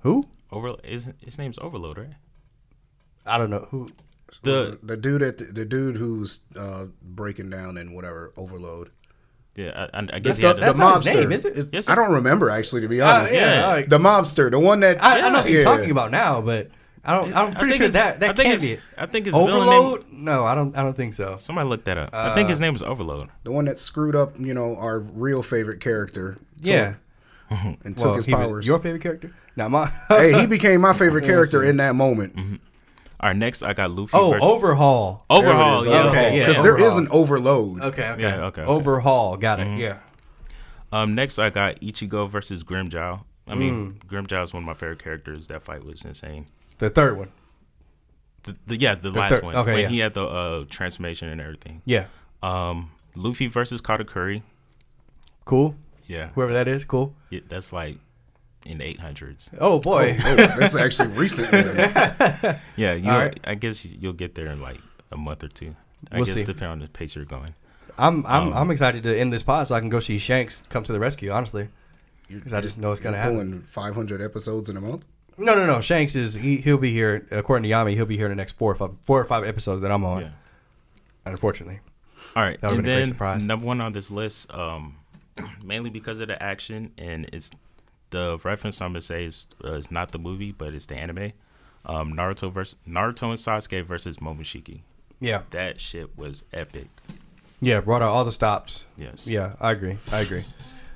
Who? 0.00 0.26
Over 0.50 0.76
his, 0.82 1.06
his 1.24 1.38
name's 1.38 1.58
Overload, 1.58 1.98
right? 1.98 2.14
I 3.24 3.38
don't 3.38 3.50
know 3.50 3.68
who. 3.70 3.88
The 4.42 4.78
the 4.82 4.96
dude 4.96 5.22
at 5.22 5.38
the, 5.38 5.44
the 5.44 5.64
dude 5.64 5.96
who's 5.96 6.40
uh, 6.58 6.86
breaking 7.00 7.50
down 7.50 7.76
and 7.76 7.94
whatever 7.94 8.32
overload. 8.36 8.90
Yeah, 9.56 9.88
I, 9.94 9.98
I 9.98 10.18
guess 10.18 10.22
That's 10.22 10.38
he 10.38 10.46
the, 10.46 10.52
to- 10.54 10.60
That's 10.60 10.76
the 10.76 10.78
not 10.82 11.04
his 11.04 11.14
mobster. 11.14 11.20
name, 11.20 11.32
is 11.32 11.44
it? 11.44 11.68
Yes, 11.72 11.88
I 11.88 11.94
don't 11.94 12.10
remember 12.12 12.50
actually, 12.50 12.80
to 12.82 12.88
be 12.88 13.00
Uh, 13.00 13.12
honest. 13.18 13.34
yeah, 13.34 13.54
Yeah. 13.54 13.66
like, 13.68 13.88
The 13.88 13.98
mobster, 13.98 14.50
the 14.50 14.58
one 14.58 14.80
that 14.80 15.02
I, 15.02 15.20
I 15.20 15.28
know 15.30 15.40
what 15.40 15.50
you're 15.50 15.60
Yeah. 15.60 15.64
talking 15.64 15.90
about 15.90 16.10
now, 16.10 16.40
but 16.40 16.70
I 17.04 17.14
don't. 17.14 17.34
I'm 17.36 17.52
pretty 17.54 17.70
think 17.70 17.76
sure 17.76 17.86
it's- 17.86 17.92
that 17.92 18.20
that 18.20 18.30
I 18.30 18.32
think 18.32 18.46
can't 18.46 18.54
it's- 18.62 18.62
be 18.62 18.72
it. 18.74 18.80
I 18.98 19.06
think 19.06 19.26
his 19.26 19.34
villain 19.34 19.50
Overload? 19.52 20.10
name. 20.10 20.24
No, 20.24 20.44
I 20.44 20.54
don't. 20.54 20.76
I 20.76 20.82
don't 20.82 20.96
think 20.96 21.12
so. 21.14 21.36
Somebody 21.38 21.68
look 21.68 21.84
that 21.84 21.98
up. 21.98 22.10
I 22.14 22.34
think 22.34 22.48
his 22.48 22.60
name 22.60 22.74
is 22.74 22.82
Overload. 22.82 23.28
the 23.44 23.52
one 23.52 23.66
that 23.66 23.78
screwed 23.78 24.16
up, 24.16 24.32
you 24.38 24.54
know, 24.54 24.74
our 24.76 24.98
real 25.00 25.42
favorite 25.42 25.80
character. 25.80 26.38
Yeah. 26.60 26.94
and 27.50 27.96
took 27.96 28.06
Well, 28.06 28.14
his 28.14 28.26
powers. 28.26 28.66
Your 28.66 28.78
favorite 28.80 29.02
character? 29.02 29.30
Not 29.54 29.70
mine. 29.70 29.92
hey, 30.08 30.32
he 30.40 30.46
became 30.46 30.80
my 30.80 30.92
favorite 30.94 31.24
character 31.32 31.62
in 31.62 31.76
that 31.76 31.94
moment. 31.94 32.32
All 32.36 32.42
right, 33.28 33.36
next 33.36 33.62
I 33.62 33.72
got 33.72 33.90
Luffy. 33.90 34.10
oh, 34.16 34.30
versus, 34.32 34.44
overhaul. 34.46 35.24
Overhaul. 35.30 35.82
There 35.82 35.92
it 35.94 35.96
is, 35.98 36.04
Yeah. 36.04 36.10
Okay, 36.10 36.38
yeah. 36.38 36.46
Because 36.46 36.62
there 36.62 36.76
is 36.78 36.94
overhaul. 36.94 36.98
an 36.98 37.08
overload. 37.10 37.80
Okay. 37.82 38.08
Okay. 38.10 38.22
Yeah, 38.22 38.34
okay, 38.46 38.62
okay. 38.62 38.70
Overhaul. 38.70 39.36
Got 39.36 39.60
it. 39.60 39.78
Yeah. 39.78 39.98
Um, 40.92 41.14
next 41.14 41.38
I 41.38 41.50
got 41.50 41.80
Ichigo 41.80 42.28
versus 42.28 42.62
Grimmjow. 42.64 43.20
I 43.46 43.54
mean, 43.54 43.94
Mm. 43.94 44.06
Grimmjow 44.06 44.42
is 44.42 44.54
one 44.54 44.62
of 44.62 44.66
my 44.66 44.74
favorite 44.74 45.02
characters. 45.02 45.48
That 45.48 45.62
fight 45.62 45.84
was 45.84 46.04
insane. 46.04 46.46
The 46.78 46.88
third 46.90 47.18
one. 47.18 47.30
The, 48.44 48.56
the 48.66 48.76
yeah, 48.78 48.94
the, 48.94 49.10
last 49.10 49.34
third- 49.34 49.42
one 49.44 49.54
okay, 49.56 49.72
when 49.72 49.82
yeah. 49.82 49.88
he 49.88 49.98
had 50.00 50.14
the 50.14 50.24
uh, 50.26 50.64
transformation 50.68 51.28
and 51.28 51.40
everything. 51.40 51.82
Yeah. 51.86 52.06
Um, 52.42 52.90
Luffy 53.14 53.46
versus 53.46 53.80
Katakuri. 53.80 54.42
Cool. 55.44 55.74
Yeah, 56.06 56.28
Whoever 56.34 56.52
that 56.52 56.68
is. 56.68 56.84
Cool. 56.84 57.14
yeah 57.30 57.40
that's 57.48 57.72
like 57.72 57.96
in 58.64 58.78
the 58.78 58.84
eight 58.84 59.00
hundreds. 59.00 59.50
Oh 59.58 59.78
boy. 59.78 60.16
Oh, 60.24 60.36
that's 60.36 60.74
actually 60.76 61.08
recent. 61.08 61.50
Yeah, 62.76 62.94
you. 62.94 63.10
All 63.10 63.18
right. 63.18 63.38
I 63.44 63.54
guess 63.54 63.84
you'll 63.84 64.12
get 64.14 64.34
there 64.34 64.50
in 64.50 64.60
like 64.60 64.80
a 65.12 65.16
month 65.16 65.44
or 65.44 65.48
two. 65.48 65.76
I 66.10 66.16
We'll 66.16 66.24
guess 66.26 66.34
see. 66.34 66.42
depending 66.42 66.68
on 66.70 66.78
the 66.80 66.88
pace 66.88 67.14
you're 67.16 67.24
going. 67.24 67.54
I'm 67.98 68.26
I'm 68.26 68.48
Um, 68.48 68.54
I'm 68.54 68.70
excited 68.70 69.02
to 69.04 69.16
end 69.18 69.32
this 69.32 69.42
pod 69.42 69.66
so 69.66 69.74
I 69.74 69.80
can 69.80 69.88
go 69.88 70.00
see 70.00 70.18
Shanks 70.18 70.64
come 70.68 70.82
to 70.84 70.92
the 70.92 70.98
rescue. 71.00 71.30
Honestly, 71.30 71.68
because 72.28 72.52
I 72.52 72.60
just 72.60 72.78
know 72.78 72.90
it's 72.90 73.00
gonna 73.00 73.16
You're 73.16 73.22
happen. 73.22 73.36
pulling 73.50 73.62
500 73.62 74.20
episodes 74.20 74.68
in 74.68 74.76
a 74.76 74.80
month. 74.80 75.06
No, 75.38 75.54
no, 75.54 75.66
no. 75.66 75.80
Shanks 75.80 76.14
is 76.16 76.34
he 76.34 76.56
he'll 76.58 76.78
be 76.78 76.92
here 76.92 77.26
according 77.30 77.62
to 77.64 77.68
Yomi. 77.68 77.94
He'll 77.94 78.06
be 78.06 78.16
here 78.16 78.26
in 78.26 78.30
the 78.32 78.36
next 78.36 78.52
four 78.58 78.72
or 78.72 78.74
five 78.74 78.90
four 79.02 79.20
or 79.20 79.24
five 79.24 79.44
episodes 79.44 79.82
that 79.82 79.90
I'm 79.92 80.04
on. 80.04 80.22
Yeah. 80.22 80.30
Unfortunately. 81.26 81.80
All 82.36 82.42
right, 82.42 82.60
That 82.60 82.70
would've 82.70 82.78
and 82.78 82.84
been 82.84 82.92
a 82.92 82.96
great 82.96 83.04
then 83.04 83.08
surprise. 83.08 83.46
number 83.46 83.66
one 83.66 83.80
on 83.80 83.92
this 83.92 84.10
list, 84.10 84.52
um, 84.52 84.96
mainly 85.64 85.90
because 85.90 86.20
of 86.20 86.26
the 86.28 86.42
action 86.42 86.92
and 86.98 87.28
it's 87.32 87.50
the 88.14 88.38
reference 88.44 88.80
I'm 88.80 88.90
gonna 88.90 89.02
say 89.02 89.24
is 89.24 89.46
uh, 89.64 89.72
is 89.72 89.90
not 89.90 90.12
the 90.12 90.18
movie, 90.18 90.52
but 90.52 90.72
it's 90.72 90.86
the 90.86 90.94
anime. 90.94 91.32
Um, 91.84 92.14
Naruto 92.14 92.50
versus 92.50 92.76
Naruto 92.88 93.24
and 93.24 93.38
Sasuke 93.38 93.84
versus 93.84 94.18
Momoshiki. 94.18 94.80
Yeah. 95.20 95.42
That 95.50 95.80
shit 95.80 96.16
was 96.16 96.44
epic. 96.52 96.88
Yeah. 97.60 97.80
Brought 97.80 98.02
out 98.02 98.10
all 98.10 98.24
the 98.24 98.32
stops. 98.32 98.84
Yes. 98.96 99.26
Yeah. 99.26 99.54
I 99.60 99.72
agree. 99.72 99.98
I 100.10 100.20
agree. 100.20 100.44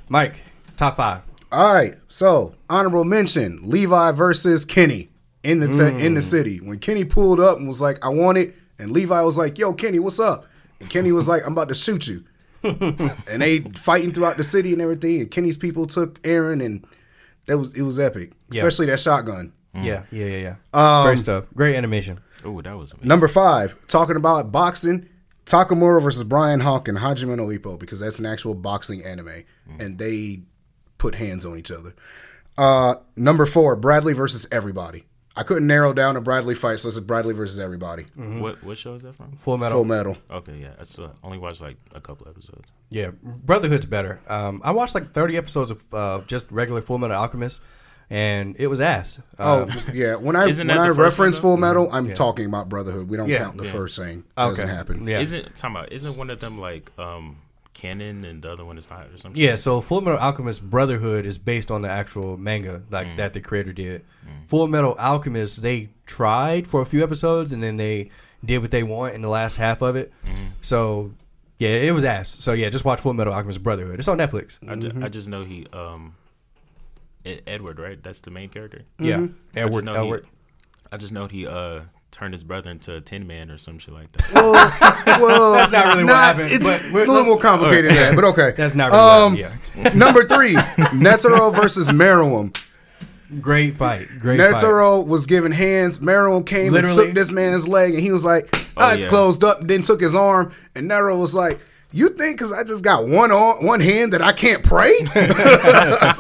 Mike, 0.09 0.40
top 0.76 0.96
five. 0.96 1.22
All 1.50 1.74
right, 1.74 1.94
so 2.09 2.54
honorable 2.68 3.04
mention: 3.04 3.61
Levi 3.62 4.12
versus 4.12 4.66
Kenny 4.66 5.09
in 5.42 5.61
the 5.61 5.68
te- 5.68 6.04
in 6.04 6.12
the 6.12 6.20
city. 6.20 6.59
When 6.59 6.78
Kenny 6.78 7.07
pulled 7.07 7.40
up 7.40 7.57
and 7.57 7.66
was 7.66 7.81
like, 7.81 8.04
"I 8.04 8.11
want 8.11 8.37
it," 8.37 8.54
and 8.78 8.90
Levi 8.90 9.22
was 9.22 9.38
like, 9.38 9.59
"Yo, 9.59 9.72
Kenny, 9.72 9.98
what's 9.98 10.20
up?" 10.20 10.44
And 10.78 10.90
Kenny 10.90 11.11
was 11.11 11.26
like, 11.26 11.42
"I'm 11.46 11.52
about 11.52 11.70
to 11.70 11.74
shoot 11.74 12.07
you." 12.07 12.24
and 12.62 13.40
they 13.40 13.61
fighting 13.61 14.12
throughout 14.12 14.37
the 14.37 14.44
city 14.44 14.74
and 14.74 14.83
everything. 14.83 15.22
And 15.22 15.31
Kenny's 15.31 15.57
people 15.57 15.87
took 15.87 16.20
Eren, 16.22 16.62
and 16.62 16.87
that 17.48 17.58
was 17.58 17.72
it 17.74 17.82
was 17.82 17.98
epic, 17.98 18.32
Yeah. 18.50 18.62
especially 18.62 18.87
that 18.87 19.00
shotgun. 19.00 19.52
Mm. 19.74 19.84
Yeah. 19.84 20.02
Yeah. 20.11 20.26
Yeah. 20.26 20.56
Yeah. 20.72 21.00
Um, 21.00 21.06
Great 21.06 21.18
stuff. 21.18 21.44
Great 21.54 21.74
animation. 21.74 22.20
Oh, 22.44 22.61
that 22.62 22.76
was 22.78 22.92
amazing. 22.92 23.08
Number 23.08 23.28
five, 23.28 23.74
talking 23.88 24.16
about 24.16 24.52
boxing, 24.52 25.08
Takamura 25.44 26.00
versus 26.00 26.24
Brian 26.24 26.61
Hawk 26.61 26.88
and 26.88 26.98
Hajime 26.98 27.37
no 27.37 27.46
Ippo 27.46 27.78
because 27.78 28.00
that's 28.00 28.18
an 28.18 28.26
actual 28.26 28.54
boxing 28.54 29.04
anime, 29.04 29.26
mm. 29.68 29.80
and 29.80 29.98
they 29.98 30.42
put 30.98 31.16
hands 31.16 31.44
on 31.44 31.58
each 31.58 31.70
other. 31.70 31.94
Uh, 32.56 32.96
number 33.16 33.46
four, 33.46 33.76
Bradley 33.76 34.12
versus 34.12 34.46
everybody. 34.52 35.04
I 35.37 35.44
couldn't 35.44 35.68
narrow 35.68 35.92
down 35.92 36.16
a 36.16 36.20
Bradley 36.20 36.56
fight, 36.56 36.80
so 36.80 36.88
it's 36.88 36.98
Bradley 36.98 37.32
versus 37.32 37.61
everybody. 37.61 38.04
Mm-hmm. 38.04 38.22
Mm-hmm. 38.22 38.40
What 38.40 38.64
what 38.64 38.78
show 38.78 38.94
is 38.94 39.02
that 39.02 39.14
from? 39.14 39.32
Full 39.32 39.56
metal. 39.56 39.78
Full 39.78 39.84
metal. 39.84 40.18
Okay, 40.30 40.56
yeah, 40.56 40.72
I 40.78 40.82
still 40.82 41.12
only 41.22 41.38
watched 41.38 41.61
like 41.61 41.76
a 41.94 42.00
couple 42.00 42.28
episodes. 42.28 42.68
Yeah, 42.90 43.11
Brotherhood's 43.22 43.87
better. 43.87 44.20
Um, 44.29 44.61
I 44.64 44.70
watched 44.70 44.94
like 44.94 45.12
30 45.12 45.37
episodes 45.37 45.70
of 45.70 45.94
uh, 45.94 46.20
just 46.27 46.51
regular 46.51 46.81
Full 46.81 46.96
Metal 46.98 47.16
Alchemist, 47.16 47.61
and 48.09 48.57
it 48.59 48.66
was 48.68 48.81
ass. 48.81 49.20
Oh 49.38 49.62
Um, 49.64 49.70
yeah, 49.92 50.14
when 50.16 50.37
I 50.37 50.46
when 50.51 50.70
I 50.70 50.88
reference 50.88 51.38
Full 51.38 51.57
Metal, 51.59 51.88
I'm 51.92 52.14
talking 52.14 52.46
about 52.46 52.68
Brotherhood. 52.68 53.09
We 53.09 53.16
don't 53.18 53.29
Yeah. 53.29 53.38
count 53.44 53.59
the 53.59 53.64
Yeah. 53.64 53.72
first 53.72 53.98
thing. 53.98 54.24
okay. 54.38 54.48
Doesn't 54.51 54.68
happen. 54.68 55.07
Yeah. 55.07 55.20
Isn't 55.20 55.55
talking 55.55 55.77
about? 55.77 55.92
Isn't 55.92 56.16
one 56.16 56.31
of 56.31 56.40
them 56.40 56.59
like 56.59 56.90
um 56.98 57.37
canon 57.74 58.24
and 58.24 58.42
the 58.42 58.51
other 58.51 58.64
one 58.64 58.77
is 58.79 58.88
not 58.90 59.07
or 59.07 59.18
something? 59.18 59.40
Yeah, 59.40 59.55
so 59.57 59.81
Full 59.83 60.01
Metal 60.01 60.18
Alchemist 60.18 60.68
Brotherhood 60.68 61.27
is 61.27 61.37
based 61.38 61.70
on 61.70 61.83
the 61.83 61.88
actual 61.90 62.37
manga 62.38 62.83
like 62.90 63.16
that 63.18 63.35
the 63.35 63.40
creator 63.42 63.72
did. 63.74 64.03
Full 64.46 64.66
Metal 64.66 64.96
Alchemist 64.98 65.61
they 65.61 65.90
tried 66.07 66.66
for 66.66 66.81
a 66.81 66.87
few 66.87 67.05
episodes 67.05 67.53
and 67.53 67.62
then 67.62 67.77
they 67.77 68.11
did 68.44 68.59
what 68.62 68.70
they 68.70 68.83
want 68.83 69.14
in 69.14 69.20
the 69.20 69.29
last 69.29 69.57
half 69.59 69.83
of 69.83 69.94
it. 69.94 70.11
So 70.62 71.12
yeah, 71.58 71.68
it 71.70 71.92
was 71.92 72.04
ass. 72.04 72.36
So 72.40 72.52
yeah, 72.52 72.68
just 72.70 72.84
watch 72.84 73.00
Full 73.00 73.12
Metal 73.14 73.32
Alchemist 73.32 73.62
Brotherhood. 73.62 73.98
It's 73.98 74.08
on 74.08 74.18
Netflix. 74.18 74.58
I, 74.68 74.76
ju- 74.76 74.92
I 75.02 75.08
just 75.08 75.28
know 75.28 75.44
he 75.44 75.66
um 75.72 76.14
Ed- 77.24 77.42
Edward, 77.46 77.78
right? 77.78 78.02
That's 78.02 78.20
the 78.20 78.30
main 78.30 78.48
character. 78.48 78.82
Yeah, 78.98 79.16
I 79.16 79.20
just 79.26 79.32
Edward. 79.56 79.84
know 79.84 79.94
Edward. 80.04 80.24
He, 80.24 80.30
I 80.92 80.96
just 80.96 81.12
know 81.12 81.26
he 81.26 81.46
uh 81.46 81.80
turned 82.10 82.32
his 82.32 82.42
brother 82.42 82.70
into 82.70 82.96
a 82.96 83.00
tin 83.02 83.26
man 83.26 83.50
or 83.50 83.58
some 83.58 83.78
shit 83.78 83.92
like 83.92 84.10
that. 84.12 84.32
Well, 85.20 85.52
That's 85.54 85.70
not 85.70 85.86
really 85.88 86.04
what 86.04 86.14
happened, 86.14 86.50
It's 86.52 86.64
but 86.64 86.88
a 86.88 86.92
we're- 86.92 87.06
little 87.06 87.24
more 87.26 87.38
complicated 87.38 87.90
than 87.90 87.96
that, 87.96 88.14
but 88.14 88.24
okay. 88.24 88.52
That's 88.56 88.74
not 88.74 88.90
really 88.92 89.36
what 89.36 89.48
Um, 89.52 89.58
happened, 89.82 89.98
number 89.98 90.24
three, 90.26 90.54
Netero 90.94 91.54
versus 91.54 91.90
Meruem. 91.90 92.54
Great 93.40 93.74
fight. 93.76 94.08
Great 94.20 94.40
fight. 94.40 94.54
Netero 94.54 95.06
was 95.06 95.26
giving 95.26 95.52
hands. 95.52 95.98
Meruem 95.98 96.46
came 96.46 96.72
Literally. 96.72 96.96
and 96.96 97.06
took 97.08 97.14
this 97.14 97.30
man's 97.30 97.68
leg, 97.68 97.94
and 97.94 98.02
he 98.02 98.10
was 98.10 98.24
like, 98.24 98.48
Oh, 98.76 98.84
"Eyes 98.84 99.02
yeah. 99.02 99.08
closed 99.08 99.44
up." 99.44 99.66
Then 99.66 99.82
took 99.82 100.00
his 100.00 100.14
arm, 100.14 100.52
and 100.74 100.88
Nero 100.88 101.16
was 101.18 101.34
like, 101.34 101.60
"You 101.92 102.08
think 102.10 102.38
because 102.38 102.52
I 102.52 102.64
just 102.64 102.82
got 102.82 103.06
one 103.06 103.30
arm, 103.30 103.64
one 103.64 103.80
hand 103.80 104.12
that 104.14 104.22
I 104.22 104.32
can't 104.32 104.62
pray?" 104.64 104.94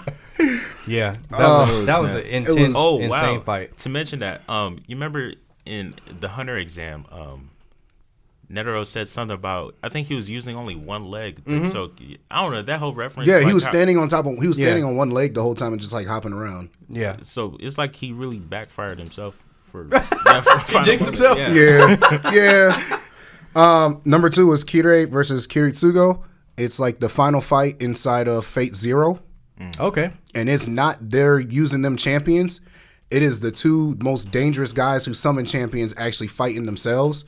Yeah, 0.86 1.12
that 1.30 1.38
Oh, 1.40 1.58
was 1.76 1.86
that 1.86 2.00
was 2.00 2.14
an 2.14 2.22
intense, 2.22 2.54
was- 2.58 2.74
oh 2.76 2.98
insane 2.98 3.10
wow! 3.10 3.40
fight. 3.42 3.76
To 3.78 3.88
mention 3.90 4.20
that, 4.20 4.48
um, 4.48 4.78
you 4.86 4.96
remember 4.96 5.34
in 5.66 5.94
the 6.20 6.30
Hunter 6.30 6.56
exam, 6.56 7.04
um, 7.12 7.50
Netero 8.50 8.84
said 8.86 9.08
something 9.08 9.34
about 9.34 9.74
I 9.82 9.88
think 9.90 10.08
he 10.08 10.14
was 10.14 10.30
using 10.30 10.56
only 10.56 10.74
one 10.74 11.04
leg. 11.04 11.42
So 11.66 11.92
I 12.30 12.42
don't 12.42 12.52
know 12.52 12.62
that 12.62 12.78
whole 12.78 12.94
reference. 12.94 13.28
yeah, 13.28 13.38
he 13.40 13.46
like 13.46 13.54
was 13.54 13.64
how- 13.64 13.70
standing 13.72 13.98
on 13.98 14.08
top 14.08 14.24
of. 14.26 14.38
He 14.40 14.48
was 14.48 14.58
Yeah. 14.58 14.66
standing 14.66 14.84
on 14.84 14.96
one 14.96 15.10
leg 15.10 15.34
the 15.34 15.42
whole 15.42 15.54
time 15.54 15.72
and 15.72 15.80
just 15.80 15.92
like 15.92 16.06
hopping 16.06 16.32
around. 16.32 16.70
Yeah, 16.88 17.16
So 17.22 17.56
it's 17.60 17.76
like 17.76 17.96
he 17.96 18.12
really 18.12 18.38
backfired 18.38 18.98
himself 18.98 19.44
for. 19.62 19.84
he 20.68 20.82
jinxed 20.82 21.06
himself? 21.06 21.36
Yeah. 21.38 21.52
Yeah, 21.52 22.32
yeah. 22.32 23.00
Um, 23.54 24.00
number 24.04 24.30
two 24.30 24.46
was 24.46 24.64
Kirei 24.64 25.08
versus 25.08 25.46
Kiritsugu. 25.46 26.22
It's 26.56 26.78
like 26.80 27.00
the 27.00 27.08
final 27.08 27.40
fight 27.40 27.76
inside 27.80 28.28
of 28.28 28.44
Fate 28.46 28.74
Zero. 28.74 29.20
okay. 29.80 30.12
and 30.34 30.48
it's 30.48 30.68
not 30.68 31.10
they're 31.10 31.38
using 31.40 31.82
them 31.82 31.96
champions. 31.96 32.60
It 33.10 33.22
is 33.22 33.40
the 33.40 33.50
two 33.50 33.96
most 34.02 34.30
dangerous 34.30 34.72
guys 34.72 35.04
who 35.06 35.14
summon 35.14 35.44
champions 35.46 35.94
actually 35.96 36.26
fighting 36.28 36.64
themselves, 36.64 37.24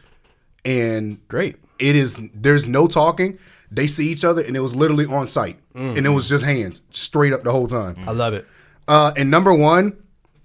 and 0.65 1.27
Great. 1.29 1.57
it 1.79 1.97
is 1.97 2.21
there's 2.35 2.67
no 2.69 2.87
talking. 2.87 3.39
They 3.71 3.87
see 3.87 4.11
each 4.11 4.25
other, 4.25 4.43
and 4.43 4.57
it 4.57 4.61
was 4.61 4.75
literally 4.75 5.07
on 5.07 5.29
sight, 5.29 5.59
and 5.75 6.05
it 6.05 6.09
was 6.11 6.29
just 6.29 6.45
hands 6.45 6.83
straight 6.91 7.33
up 7.33 7.45
the 7.45 7.53
whole 7.53 7.69
time. 7.69 7.97
I 8.07 8.11
love 8.13 8.35
it. 8.35 8.47
Uh, 8.89 9.13
and 9.17 9.31
number 9.31 9.55
one, 9.55 9.97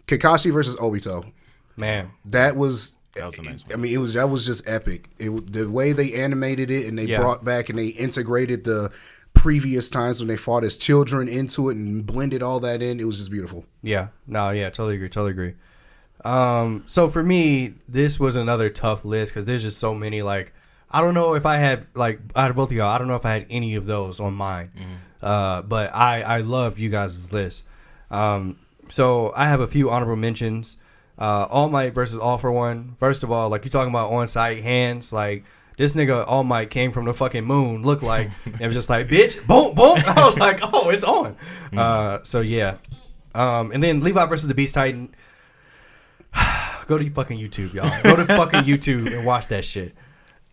Kakashi 0.08 0.54
versus 0.54 0.76
Obito. 0.76 1.26
Man. 1.76 2.12
That 2.26 2.56
was. 2.56 2.96
That 3.16 3.26
was 3.26 3.40
a 3.40 3.42
nice 3.44 3.64
I 3.74 3.78
mean, 3.78 3.94
it 3.94 3.98
was 3.98 4.14
that 4.16 4.30
was 4.30 4.46
just 4.46 4.68
epic. 4.68 5.10
It 5.18 5.52
the 5.54 5.70
way 5.70 5.94
they 5.94 6.14
animated 6.14 6.70
it 6.70 6.86
and 6.86 7.00
they 7.00 7.06
Yeah. 7.06 7.20
brought 7.22 7.46
back 7.46 7.70
and 7.70 7.80
they 7.80 7.88
integrated 7.88 8.66
the 8.66 8.92
previous 9.34 9.90
times 9.90 10.20
when 10.20 10.28
they 10.28 10.36
fought 10.38 10.64
as 10.66 10.76
children 10.78 11.28
into 11.30 11.70
it 11.70 11.78
and 11.78 12.06
blended 12.06 12.44
all 12.44 12.60
that 12.60 12.84
in. 12.84 13.00
It 13.00 13.06
was 13.06 13.18
just 13.18 13.32
beautiful. 13.32 13.66
Yeah. 13.82 14.08
No, 14.28 14.50
yeah, 14.52 14.70
totally 14.70 14.96
agree. 14.96 15.08
Totally 15.10 15.32
agree. 15.32 15.54
Um, 16.24 16.84
so 16.88 17.10
for 17.10 17.24
me, 17.24 17.74
this 17.88 18.20
was 18.20 18.36
another 18.36 18.70
tough 18.70 19.06
list 19.06 19.34
because 19.34 19.46
there's 19.46 19.62
just 19.62 19.78
so 19.78 19.94
many. 19.94 20.22
Like, 20.22 20.54
I 20.90 21.02
don't 21.02 21.14
know 21.14 21.36
if 21.36 21.46
I 21.46 21.58
had 21.58 21.88
like 21.94 22.20
out 22.36 22.50
of 22.50 22.56
both 22.56 22.72
of 22.72 22.78
y'all, 22.78 22.90
I 22.90 22.98
don't 22.98 23.08
know 23.08 23.16
if 23.16 23.26
I 23.26 23.34
had 23.34 23.46
any 23.50 23.76
of 23.76 23.86
those 23.86 24.20
on 24.20 24.34
mine. 24.34 24.72
Uh, 25.22 25.62
but 25.62 25.94
I 25.94 26.22
I 26.22 26.38
loved 26.40 26.80
you 26.80 26.90
guys' 26.90 27.32
list. 27.32 27.64
Um, 28.12 28.58
so 28.90 29.34
I 29.36 29.48
have 29.48 29.60
a 29.60 29.68
few 29.68 29.90
honorable 29.90 30.16
mentions. 30.16 30.78
Uh, 31.18 31.48
All 31.50 31.70
Might 31.70 31.94
versus 31.94 32.20
All 32.20 32.38
for 32.38 32.52
One. 32.52 32.96
First 33.00 33.24
of 33.24 33.32
all, 33.32 33.50
like 33.50 33.64
you're 33.66 33.72
talking 33.72 33.90
about 33.92 34.12
on 34.12 34.28
site 34.28 34.62
hands, 34.64 35.12
like 35.14 35.44
this 35.78 35.96
nigga 35.96 36.26
All 36.28 36.44
Might 36.44 36.70
came 36.70 36.92
from 36.92 37.06
the 37.06 37.14
fucking 37.14 37.44
moon. 37.46 37.84
Looked 37.84 38.04
like 38.04 38.30
it 38.60 38.66
was 38.66 38.76
just 38.76 38.90
like 38.90 39.08
bitch, 39.08 39.46
boom, 39.48 39.76
boom. 39.76 39.98
I 40.08 40.26
was 40.26 40.38
like, 40.40 40.60
oh, 40.62 40.90
it's 40.90 41.04
on. 41.04 41.36
Uh, 41.76 42.20
so 42.24 42.42
yeah. 42.42 42.78
Um, 43.34 43.72
and 43.72 43.82
then 43.84 44.00
Levi 44.02 44.26
versus 44.26 44.48
the 44.48 44.54
Beast 44.54 44.76
Titan. 44.76 45.14
go 46.88 46.98
to 46.98 47.10
fucking 47.10 47.40
YouTube, 47.40 47.74
y'all. 47.74 47.90
Go 48.04 48.16
to 48.16 48.26
fucking 48.26 48.62
YouTube 48.64 49.14
and 49.16 49.26
watch 49.26 49.48
that 49.48 49.66
shit. 49.66 49.96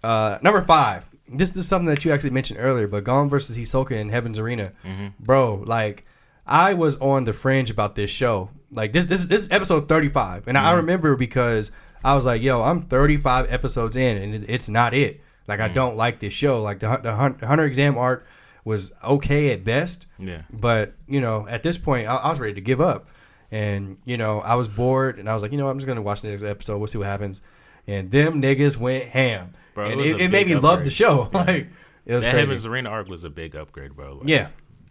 Uh, 0.02 0.38
number 0.42 0.62
five. 0.62 1.06
This 1.28 1.56
is 1.56 1.66
something 1.66 1.86
that 1.86 2.04
you 2.04 2.12
actually 2.12 2.30
mentioned 2.30 2.58
earlier, 2.60 2.86
but 2.86 3.04
Gon 3.04 3.28
versus 3.28 3.56
Hisoka 3.56 3.92
in 3.92 4.10
Heaven's 4.10 4.38
Arena, 4.38 4.72
mm-hmm. 4.84 5.08
bro. 5.18 5.62
Like, 5.66 6.04
I 6.46 6.74
was 6.74 6.96
on 6.98 7.24
the 7.24 7.32
fringe 7.32 7.70
about 7.70 7.94
this 7.94 8.10
show. 8.10 8.50
Like 8.70 8.92
this, 8.92 9.06
this, 9.06 9.26
this 9.26 9.42
is 9.42 9.50
episode 9.50 9.88
thirty-five, 9.88 10.48
and 10.48 10.58
I 10.58 10.68
mm-hmm. 10.68 10.78
remember 10.78 11.16
because 11.16 11.72
I 12.04 12.14
was 12.14 12.26
like, 12.26 12.42
"Yo, 12.42 12.60
I'm 12.60 12.82
thirty-five 12.82 13.50
episodes 13.50 13.96
in, 13.96 14.22
and 14.22 14.34
it, 14.34 14.44
it's 14.48 14.68
not 14.68 14.92
it. 14.92 15.22
Like, 15.46 15.60
I 15.60 15.66
mm-hmm. 15.66 15.74
don't 15.74 15.96
like 15.96 16.20
this 16.20 16.34
show. 16.34 16.60
Like 16.60 16.80
the, 16.80 16.98
the 17.02 17.14
Hunter 17.14 17.64
exam 17.64 17.96
arc 17.96 18.26
was 18.64 18.92
okay 19.02 19.52
at 19.52 19.64
best, 19.64 20.06
Yeah. 20.18 20.42
but 20.52 20.94
you 21.06 21.20
know, 21.20 21.46
at 21.48 21.62
this 21.62 21.78
point, 21.78 22.08
I, 22.08 22.16
I 22.16 22.30
was 22.30 22.40
ready 22.40 22.54
to 22.54 22.60
give 22.60 22.80
up, 22.80 23.08
and 23.52 23.98
you 24.04 24.16
know, 24.16 24.40
I 24.40 24.56
was 24.56 24.66
bored, 24.66 25.20
and 25.20 25.28
I 25.30 25.34
was 25.34 25.42
like, 25.44 25.52
you 25.52 25.58
know, 25.58 25.66
what, 25.66 25.70
I'm 25.70 25.78
just 25.78 25.86
gonna 25.86 26.02
watch 26.02 26.22
the 26.22 26.28
next 26.28 26.42
episode. 26.42 26.78
We'll 26.78 26.88
see 26.88 26.98
what 26.98 27.06
happens. 27.06 27.40
And 27.86 28.10
them 28.10 28.42
niggas 28.42 28.76
went 28.76 29.04
ham, 29.04 29.54
Bro, 29.74 29.90
and 29.90 30.00
was 30.00 30.10
it, 30.10 30.20
it 30.22 30.30
made 30.30 30.46
big 30.46 30.48
me 30.48 30.54
love 30.54 30.62
the 30.84 30.90
upgrade. 30.90 30.92
show. 30.92 31.28
like 31.32 31.68
it 32.06 32.14
was 32.14 32.24
That 32.24 32.30
crazy. 32.32 32.40
Heaven's 32.46 32.66
Arena 32.66 32.88
arc 32.90 33.06
was 33.08 33.22
a 33.22 33.30
big 33.30 33.54
upgrade, 33.54 33.94
bro. 33.94 34.14
Like, 34.16 34.28
Yeah. 34.28 34.48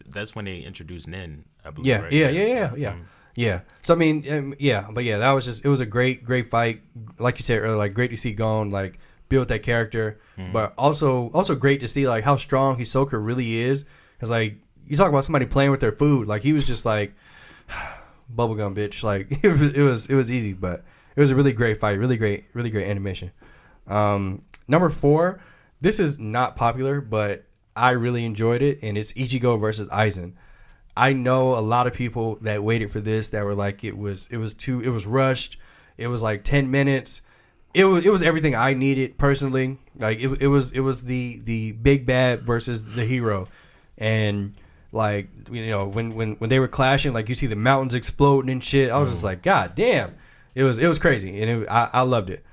That's 0.07 0.35
when 0.35 0.45
they 0.45 0.59
introduced 0.59 1.07
Nen, 1.07 1.45
I 1.65 1.69
believe. 1.71 1.85
Yeah, 1.87 2.01
right? 2.01 2.11
yeah, 2.11 2.29
yeah, 2.29 2.45
yeah, 2.47 2.69
So, 2.69 2.75
yeah, 2.75 2.89
um, 2.91 3.05
yeah. 3.35 3.59
So 3.81 3.93
I 3.93 3.97
mean, 3.97 4.29
um, 4.31 4.53
yeah, 4.59 4.87
but 4.91 5.03
yeah, 5.05 5.19
that 5.19 5.31
was 5.31 5.45
just 5.45 5.63
it 5.63 5.69
was 5.69 5.79
a 5.79 5.85
great, 5.85 6.25
great 6.25 6.49
fight. 6.49 6.81
Like 7.17 7.37
you 7.39 7.43
said 7.43 7.59
earlier, 7.59 7.77
like 7.77 7.93
great 7.93 8.11
to 8.11 8.17
see 8.17 8.33
Gon 8.33 8.69
like 8.71 8.99
build 9.29 9.47
that 9.47 9.63
character, 9.63 10.19
Mm-hmm. 10.37 10.51
but 10.53 10.73
also 10.77 11.29
also 11.33 11.55
great 11.55 11.79
to 11.81 11.87
see 11.87 12.07
like 12.09 12.23
how 12.25 12.35
strong 12.35 12.77
Hisoka 12.77 13.13
really 13.23 13.55
is. 13.55 13.85
Cause 14.19 14.29
like 14.29 14.57
you 14.85 14.97
talk 14.97 15.07
about 15.09 15.23
somebody 15.23 15.45
playing 15.45 15.71
with 15.71 15.79
their 15.79 15.91
food, 15.93 16.27
like 16.27 16.41
he 16.41 16.51
was 16.51 16.65
just 16.67 16.83
like 16.85 17.13
bubblegum 18.35 18.75
bitch. 18.75 19.03
Like 19.03 19.43
it 19.43 19.81
was, 19.83 20.07
it 20.07 20.15
was 20.15 20.31
easy, 20.31 20.53
but 20.53 20.83
it 21.15 21.19
was 21.19 21.31
a 21.31 21.35
really 21.35 21.53
great 21.53 21.79
fight, 21.79 21.99
really 21.99 22.17
great, 22.17 22.45
really 22.53 22.69
great 22.69 22.87
animation. 22.87 23.31
Um, 23.87 24.43
number 24.67 24.89
four, 24.89 25.41
this 25.81 25.99
is 25.99 26.19
not 26.19 26.55
popular, 26.55 27.01
but 27.01 27.45
I 27.75 27.91
really 27.91 28.25
enjoyed 28.25 28.61
it, 28.61 28.79
and 28.81 28.97
it's 28.97 29.13
Ichigo 29.13 29.59
versus 29.59 29.87
Aizen. 29.89 30.33
I 30.95 31.13
know 31.13 31.55
a 31.55 31.61
lot 31.61 31.87
of 31.87 31.93
people 31.93 32.35
that 32.41 32.63
waited 32.63 32.91
for 32.91 32.99
this 32.99 33.29
that 33.29 33.45
were 33.45 33.55
like 33.55 33.83
it 33.83 33.97
was 33.97 34.27
it 34.29 34.37
was 34.37 34.53
too 34.53 34.81
it 34.81 34.89
was 34.89 35.05
rushed. 35.05 35.57
It 35.97 36.07
was 36.07 36.21
like 36.21 36.43
ten 36.43 36.69
minutes. 36.69 37.21
It 37.73 37.85
was 37.85 38.05
it 38.05 38.09
was 38.09 38.21
everything 38.21 38.55
I 38.55 38.73
needed 38.73 39.17
personally. 39.17 39.77
Like 39.97 40.19
it, 40.19 40.41
it 40.41 40.47
was 40.47 40.71
it 40.73 40.81
was 40.81 41.05
the 41.05 41.41
the 41.43 41.71
big 41.71 42.05
bad 42.05 42.43
versus 42.43 42.95
the 42.95 43.05
hero, 43.05 43.47
and 43.97 44.53
like 44.91 45.29
you 45.51 45.67
know 45.67 45.85
when 45.85 46.15
when 46.15 46.33
when 46.33 46.49
they 46.49 46.59
were 46.59 46.67
clashing, 46.67 47.13
like 47.13 47.29
you 47.29 47.35
see 47.35 47.47
the 47.47 47.55
mountains 47.55 47.95
exploding 47.95 48.51
and 48.51 48.63
shit. 48.63 48.91
I 48.91 48.99
was 48.99 49.11
just 49.11 49.23
like, 49.23 49.41
God 49.41 49.75
damn! 49.75 50.15
It 50.55 50.63
was 50.63 50.79
it 50.79 50.87
was 50.87 50.99
crazy, 50.99 51.41
and 51.41 51.63
it, 51.63 51.67
I 51.69 51.89
I 51.93 52.01
loved 52.01 52.29
it. 52.29 52.43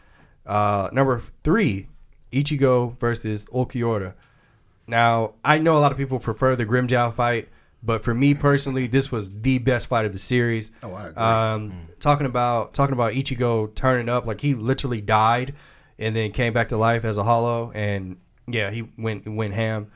Uh, 0.47 0.89
number 0.93 1.22
three, 1.45 1.89
Ichigo 2.32 2.99
versus 2.99 3.45
Ulquiorra. 3.47 4.14
Now, 4.86 5.34
I 5.45 5.59
know 5.59 5.76
a 5.76 5.80
lot 5.80 5.93
of 5.93 5.99
people 5.99 6.18
prefer 6.18 6.57
the 6.57 6.64
Grimmjow 6.64 7.12
fight, 7.12 7.51
but 7.82 8.03
for 8.03 8.14
me 8.14 8.32
personally, 8.32 8.86
this 8.86 9.12
was 9.12 9.30
the 9.43 9.59
best 9.59 9.86
fight 9.86 10.07
of 10.07 10.12
the 10.12 10.18
series. 10.18 10.70
Oh, 10.82 10.95
I 10.95 11.09
agree. 11.09 11.22
Um, 11.22 11.89
talking 12.01 12.26
about 12.26 12.72
talking 12.72 12.95
about 12.95 13.12
Ichigo 13.12 13.74
turning 13.74 14.09
up, 14.09 14.26
like 14.26 14.41
he 14.41 14.55
literally 14.55 15.01
died 15.01 15.55
and 15.99 16.16
then 16.16 16.32
came 16.32 16.53
back 16.53 16.68
to 16.68 16.76
life 16.76 17.05
as 17.05 17.18
a 17.18 17.24
hollow, 17.24 17.70
and 17.74 18.16
yeah, 18.47 18.70
he 18.70 18.89
went 18.97 19.28
went 19.28 19.55
ham. 19.55 19.91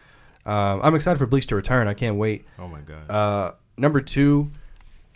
Um, 0.45 0.81
I'm 0.83 0.95
excited 0.95 1.19
for 1.19 1.27
Bleach 1.27 1.47
to 1.49 1.57
return. 1.57 1.89
I 1.89 1.95
can't 1.95 2.17
wait. 2.17 2.45
Oh 2.59 2.69
my 2.69 2.81
god. 2.81 3.11
Uh, 3.11 3.53
number 3.77 4.01
two, 4.01 4.51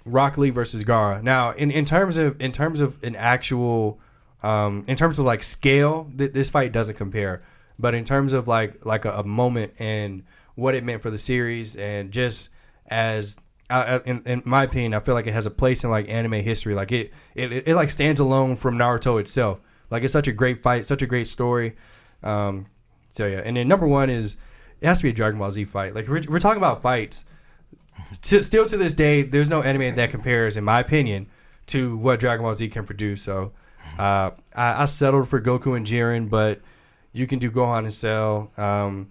Rock 0.05 0.39
Lee 0.39 0.51
versus 0.51 0.85
Gaara. 0.85 1.23
Now, 1.23 1.51
in, 1.51 1.71
in 1.71 1.85
terms 1.85 2.17
of 2.17 2.41
in 2.41 2.53
terms 2.53 2.81
of 2.81 3.03
an 3.03 3.17
actual, 3.17 3.99
um, 4.43 4.85
in 4.87 4.97
terms 4.97 5.19
of 5.19 5.25
like 5.25 5.43
scale, 5.43 6.11
th- 6.17 6.33
this 6.33 6.49
fight 6.49 6.73
doesn't 6.73 6.97
compare. 6.97 7.43
But 7.79 7.95
in 7.95 8.05
terms 8.05 8.33
of 8.33 8.49
like 8.49 8.85
like 8.87 9.05
a, 9.05 9.13
a 9.13 9.25
moment 9.25 9.75
and 9.79 10.23
what 10.55 10.75
it 10.75 10.85
meant 10.85 11.03
for 11.03 11.11
the 11.11 11.19
series, 11.19 11.77
and 11.77 12.13
just 12.13 12.51
as 12.87 13.37
uh, 13.69 13.99
in, 14.05 14.23
in 14.25 14.43
my 14.45 14.63
opinion, 14.63 14.95
I 14.95 15.01
feel 15.01 15.15
like 15.15 15.27
it 15.27 15.33
has 15.33 15.47
a 15.47 15.51
place 15.51 15.83
in 15.83 15.91
like 15.91 16.09
anime 16.09 16.35
history. 16.35 16.75
Like 16.75 16.93
it, 16.93 17.13
it, 17.35 17.69
it, 17.69 17.75
like 17.75 17.91
stands 17.91 18.21
alone 18.21 18.57
from 18.57 18.79
Naruto 18.79 19.21
itself. 19.21 19.61
Like 19.91 20.05
it's 20.05 20.13
such 20.13 20.29
a 20.29 20.33
great 20.33 20.63
fight, 20.63 20.87
such 20.87 21.03
a 21.03 21.07
great 21.07 21.27
story. 21.27 21.77
Um, 22.23 22.67
so 23.13 23.27
yeah, 23.27 23.43
and 23.45 23.57
then 23.57 23.67
number 23.67 23.87
one 23.87 24.09
is 24.09 24.37
it 24.81 24.87
has 24.87 24.99
to 24.99 25.03
be 25.05 25.11
a 25.11 25.13
Dragon 25.13 25.39
Ball 25.39 25.51
Z 25.51 25.65
fight. 25.67 25.95
Like 25.95 26.09
we're, 26.09 26.23
we're 26.29 26.39
talking 26.39 26.59
about 26.59 26.83
fights. 26.83 27.25
Still 28.21 28.67
to 28.67 28.77
this 28.77 28.95
day, 28.95 29.23
there's 29.23 29.49
no 29.49 29.63
anime 29.63 29.97
that 29.97 30.11
compares, 30.11 30.57
in 30.57 30.65
my 30.65 30.81
opinion, 30.81 31.27
to 31.69 31.97
what 31.97 32.21
Dragon 32.21 32.45
Ball 32.45 32.55
Z 32.55 32.69
can 32.69 32.85
produce. 32.85 33.23
So 33.23 33.53
uh, 33.99 34.31
I, 34.55 34.83
I 34.83 34.85
settled 34.85 35.29
for 35.29 35.41
Goku 35.41 35.77
and 35.77 35.87
Jiren, 35.87 36.29
but 36.29 36.61
you 37.13 37.27
can 37.27 37.39
do 37.39 37.51
Gohan 37.51 37.81
and 37.81 37.93
Cell. 37.93 38.51
Um, 38.57 39.11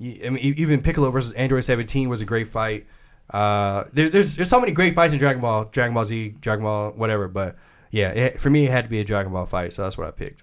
I 0.00 0.30
mean, 0.30 0.38
even 0.38 0.80
Piccolo 0.82 1.10
versus 1.10 1.32
Android 1.32 1.64
17 1.64 2.08
was 2.08 2.20
a 2.20 2.24
great 2.24 2.48
fight. 2.48 2.86
Uh, 3.30 3.84
there's, 3.92 4.10
there's 4.10 4.36
there's 4.36 4.50
so 4.50 4.60
many 4.60 4.72
great 4.72 4.94
fights 4.94 5.12
in 5.12 5.18
Dragon 5.18 5.40
Ball, 5.40 5.64
Dragon 5.66 5.94
Ball 5.94 6.04
Z, 6.04 6.36
Dragon 6.40 6.64
Ball, 6.64 6.90
whatever. 6.90 7.28
But 7.28 7.56
yeah, 7.90 8.08
it, 8.10 8.40
for 8.40 8.50
me, 8.50 8.66
it 8.66 8.70
had 8.70 8.84
to 8.84 8.90
be 8.90 9.00
a 9.00 9.04
Dragon 9.04 9.32
Ball 9.32 9.46
fight, 9.46 9.72
so 9.72 9.82
that's 9.82 9.96
what 9.96 10.06
I 10.06 10.10
picked. 10.10 10.42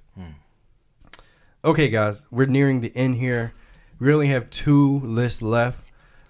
Okay, 1.66 1.89
guys, 1.89 2.26
we're 2.32 2.45
nearing 2.45 2.82
the 2.82 2.95
end 2.95 3.16
here. 3.16 3.53
We 3.99 4.13
only 4.13 4.27
have 4.27 4.49
two 4.49 4.99
lists 4.99 5.41
left. 5.41 5.79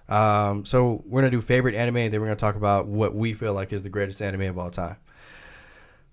Um, 0.08 0.64
so 0.64 1.02
we're 1.06 1.20
gonna 1.20 1.30
do 1.30 1.40
favorite 1.40 1.74
anime, 1.74 1.98
and 1.98 2.12
then 2.12 2.20
we're 2.20 2.28
gonna 2.28 2.36
talk 2.36 2.56
about 2.56 2.86
what 2.86 3.14
we 3.14 3.34
feel 3.34 3.52
like 3.52 3.72
is 3.72 3.82
the 3.82 3.90
greatest 3.90 4.22
anime 4.22 4.42
of 4.42 4.58
all 4.58 4.70
time. 4.70 4.96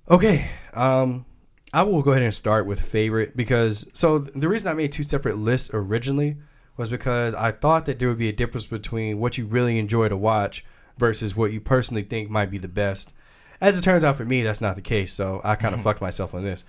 Okay, 0.09 0.49
um, 0.73 1.25
I 1.73 1.83
will 1.83 2.01
go 2.01 2.11
ahead 2.11 2.23
and 2.23 2.33
start 2.33 2.65
with 2.65 2.79
favorite 2.79 3.35
because 3.35 3.87
so 3.93 4.19
the 4.19 4.47
reason 4.47 4.69
I 4.69 4.73
made 4.73 4.91
two 4.91 5.03
separate 5.03 5.37
lists 5.37 5.69
originally 5.73 6.37
was 6.77 6.89
because 6.89 7.33
I 7.33 7.51
thought 7.51 7.85
that 7.85 7.99
there 7.99 8.09
would 8.09 8.17
be 8.17 8.29
a 8.29 8.33
difference 8.33 8.65
between 8.65 9.19
what 9.19 9.37
you 9.37 9.45
really 9.45 9.79
enjoy 9.79 10.09
to 10.09 10.17
watch 10.17 10.65
versus 10.97 11.35
what 11.35 11.51
you 11.51 11.61
personally 11.61 12.03
think 12.03 12.29
might 12.29 12.51
be 12.51 12.57
the 12.57 12.67
best. 12.67 13.11
As 13.61 13.77
it 13.77 13.81
turns 13.81 14.03
out 14.03 14.17
for 14.17 14.25
me, 14.25 14.43
that's 14.43 14.61
not 14.61 14.75
the 14.75 14.81
case. 14.81 15.13
So 15.13 15.41
I 15.43 15.55
kind 15.55 15.73
of 15.73 15.81
fucked 15.83 16.01
myself 16.01 16.33
on 16.33 16.43
this. 16.43 16.65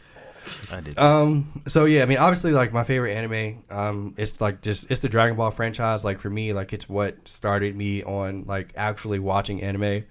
I 0.70 0.80
did. 0.80 0.98
Um. 0.98 1.62
So 1.68 1.84
yeah, 1.84 2.02
I 2.02 2.06
mean, 2.06 2.18
obviously, 2.18 2.52
like 2.52 2.72
my 2.72 2.84
favorite 2.84 3.14
anime, 3.14 3.64
um, 3.70 4.14
it's 4.16 4.40
like 4.40 4.62
just 4.62 4.90
it's 4.90 5.00
the 5.00 5.08
Dragon 5.08 5.36
Ball 5.36 5.50
franchise. 5.50 6.04
Like 6.04 6.20
for 6.20 6.30
me, 6.30 6.52
like 6.52 6.72
it's 6.72 6.88
what 6.88 7.26
started 7.28 7.76
me 7.76 8.02
on 8.02 8.44
like 8.46 8.72
actually 8.76 9.18
watching 9.18 9.62
anime. 9.62 10.04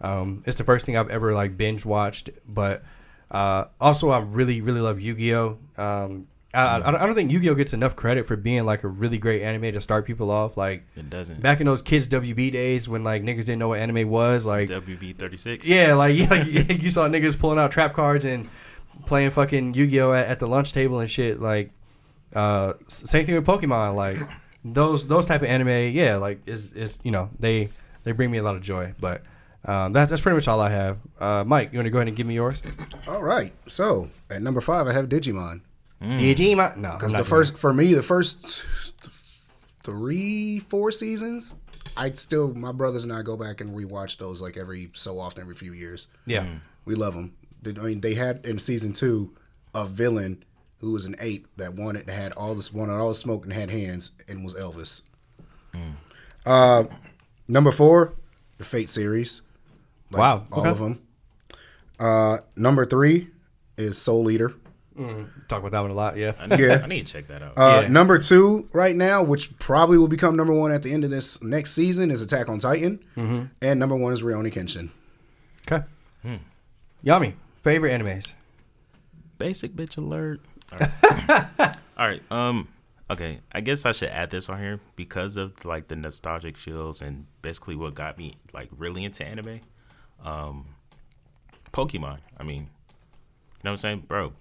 Um, 0.00 0.42
it's 0.46 0.56
the 0.56 0.64
first 0.64 0.86
thing 0.86 0.96
I've 0.96 1.10
ever 1.10 1.34
like 1.34 1.56
binge 1.56 1.84
watched. 1.84 2.30
But 2.48 2.82
uh, 3.30 3.66
also, 3.80 4.10
I 4.10 4.20
really 4.20 4.60
really 4.60 4.80
love 4.80 5.00
Yu 5.00 5.14
Gi 5.14 5.34
Oh. 5.34 5.58
Um, 5.76 6.26
I, 6.52 6.78
I, 6.78 7.02
I 7.02 7.06
don't 7.06 7.14
think 7.14 7.30
Yu 7.30 7.40
Gi 7.40 7.50
Oh 7.50 7.54
gets 7.54 7.72
enough 7.72 7.94
credit 7.94 8.26
for 8.26 8.36
being 8.36 8.64
like 8.64 8.82
a 8.82 8.88
really 8.88 9.18
great 9.18 9.42
anime 9.42 9.72
to 9.72 9.80
start 9.80 10.04
people 10.04 10.30
off. 10.30 10.56
Like 10.56 10.84
it 10.96 11.08
doesn't. 11.08 11.40
back 11.40 11.60
in 11.60 11.66
those 11.66 11.82
kids 11.82 12.08
WB 12.08 12.52
days 12.52 12.88
when 12.88 13.04
like 13.04 13.22
niggas 13.22 13.46
didn't 13.46 13.60
know 13.60 13.68
what 13.68 13.78
anime 13.78 14.08
was. 14.08 14.44
Like 14.44 14.68
WB 14.68 15.16
thirty 15.16 15.36
six. 15.36 15.66
yeah, 15.66 15.94
like, 15.94 16.16
yeah, 16.16 16.26
like 16.30 16.82
you 16.82 16.90
saw 16.90 17.08
niggas 17.08 17.38
pulling 17.38 17.58
out 17.58 17.70
trap 17.70 17.94
cards 17.94 18.24
and 18.24 18.48
playing 19.06 19.30
fucking 19.30 19.74
Yu 19.74 19.86
Gi 19.86 20.00
Oh 20.00 20.12
at, 20.12 20.26
at 20.28 20.38
the 20.40 20.46
lunch 20.46 20.72
table 20.72 21.00
and 21.00 21.10
shit. 21.10 21.40
Like, 21.40 21.70
uh, 22.34 22.74
same 22.88 23.26
thing 23.26 23.34
with 23.34 23.46
Pokemon. 23.46 23.94
Like, 23.94 24.18
those 24.64 25.06
those 25.08 25.26
type 25.26 25.42
of 25.42 25.48
anime, 25.48 25.92
yeah, 25.94 26.16
like 26.16 26.40
is 26.46 26.72
is 26.72 26.98
you 27.02 27.10
know 27.10 27.30
they 27.38 27.68
they 28.04 28.12
bring 28.12 28.30
me 28.30 28.38
a 28.38 28.42
lot 28.42 28.56
of 28.56 28.62
joy. 28.62 28.94
But 29.00 29.22
um, 29.64 29.92
that's 29.92 30.10
that's 30.10 30.22
pretty 30.22 30.36
much 30.36 30.48
all 30.48 30.60
I 30.60 30.70
have. 30.70 30.98
Uh, 31.18 31.44
Mike, 31.46 31.72
you 31.72 31.78
want 31.78 31.86
to 31.86 31.90
go 31.90 31.98
ahead 31.98 32.08
and 32.08 32.16
give 32.16 32.26
me 32.26 32.34
yours? 32.34 32.62
All 33.08 33.22
right. 33.22 33.52
So 33.66 34.10
at 34.30 34.42
number 34.42 34.60
five, 34.60 34.86
I 34.86 34.92
have 34.92 35.08
Digimon. 35.08 35.62
Digimon? 36.02 36.76
No, 36.78 36.92
Because 36.94 37.12
the 37.12 37.24
first, 37.24 37.58
for 37.58 37.74
me, 37.74 37.92
the 37.92 38.02
first 38.02 38.64
three, 39.82 40.58
four 40.60 40.90
seasons, 40.90 41.54
I 41.96 42.10
still, 42.12 42.54
my 42.54 42.72
brothers 42.72 43.04
and 43.04 43.12
I 43.12 43.22
go 43.22 43.36
back 43.36 43.60
and 43.60 43.76
rewatch 43.76 44.18
those 44.18 44.40
like 44.40 44.56
every 44.56 44.90
so 44.94 45.18
often, 45.18 45.42
every 45.42 45.54
few 45.54 45.72
years. 45.72 46.08
yeah. 46.26 46.46
We 46.86 46.94
love 46.94 47.12
them. 47.14 47.36
I 47.66 47.70
mean, 47.72 48.00
they 48.00 48.14
had 48.14 48.44
in 48.44 48.58
season 48.58 48.92
two 48.92 49.34
a 49.74 49.84
villain 49.86 50.44
who 50.80 50.92
was 50.92 51.04
an 51.04 51.14
ape 51.20 51.46
that 51.56 51.74
wanted 51.74 52.06
to 52.06 52.12
had 52.12 52.32
all 52.32 52.54
this 52.54 52.72
wanted 52.72 52.94
all 52.94 53.08
the 53.10 53.14
smoke 53.14 53.44
and 53.44 53.52
had 53.52 53.70
hands 53.70 54.12
and 54.28 54.42
was 54.42 54.54
Elvis. 54.54 55.02
Uh, 56.46 56.84
number 57.48 57.70
four, 57.70 58.14
the 58.58 58.64
Fate 58.64 58.90
series. 58.90 59.42
Like, 60.10 60.20
Wow, 60.20 60.46
all 60.50 60.60
okay. 60.60 60.70
of 60.70 60.78
them. 60.78 61.00
Uh, 61.98 62.38
number 62.56 62.86
three 62.86 63.28
is 63.76 63.98
Soul 63.98 64.30
Eater. 64.30 64.54
Talk 65.48 65.60
about 65.60 65.70
that 65.72 65.80
one 65.80 65.90
a 65.90 65.94
lot. 65.94 66.16
Yeah. 66.18 66.32
I 66.38 66.46
need, 66.46 66.60
Yeah. 66.60 66.80
I 66.82 66.86
need 66.86 67.06
to 67.06 67.12
check 67.12 67.26
that 67.28 67.42
out. 67.42 67.52
Uh, 67.56 67.80
Yeah. 67.84 67.88
Number 67.88 68.18
two 68.18 68.68
right 68.72 68.94
now, 68.94 69.22
which 69.22 69.58
probably 69.58 69.96
will 69.96 70.08
become 70.08 70.36
number 70.36 70.52
one 70.52 70.72
at 70.72 70.82
the 70.82 70.92
end 70.92 71.04
of 71.04 71.10
this 71.10 71.42
next 71.42 71.72
season, 71.72 72.10
is 72.10 72.20
Attack 72.20 72.48
on 72.50 72.58
Titan, 72.58 73.00
Mm-hmm. 73.16 73.44
and 73.62 73.80
number 73.80 73.96
one 73.96 74.12
is 74.12 74.22
Rurouni 74.22 74.52
Kenshin. 74.52 74.90
Okay. 75.70 75.84
Yomi. 77.04 77.32
Favorite 77.62 77.90
animes? 77.92 78.34
Basic 79.38 79.72
bitch 79.74 79.96
alert. 79.98 80.40
All 80.72 80.78
right. 80.78 81.76
All 81.98 82.06
right. 82.06 82.22
Um. 82.30 82.68
Okay. 83.10 83.40
I 83.52 83.60
guess 83.60 83.84
I 83.86 83.92
should 83.92 84.10
add 84.10 84.30
this 84.30 84.48
on 84.48 84.58
here 84.60 84.80
because 84.96 85.36
of 85.36 85.64
like 85.64 85.88
the 85.88 85.96
nostalgic 85.96 86.56
feels 86.56 87.02
and 87.02 87.26
basically 87.42 87.76
what 87.76 87.94
got 87.94 88.16
me 88.18 88.36
like 88.52 88.68
really 88.76 89.04
into 89.04 89.24
anime. 89.26 89.60
Um. 90.24 90.66
Pokemon. 91.72 92.18
I 92.36 92.42
mean, 92.42 92.62
know 92.62 92.66
what 93.62 93.70
I'm 93.72 93.76
saying, 93.76 94.04
bro? 94.08 94.32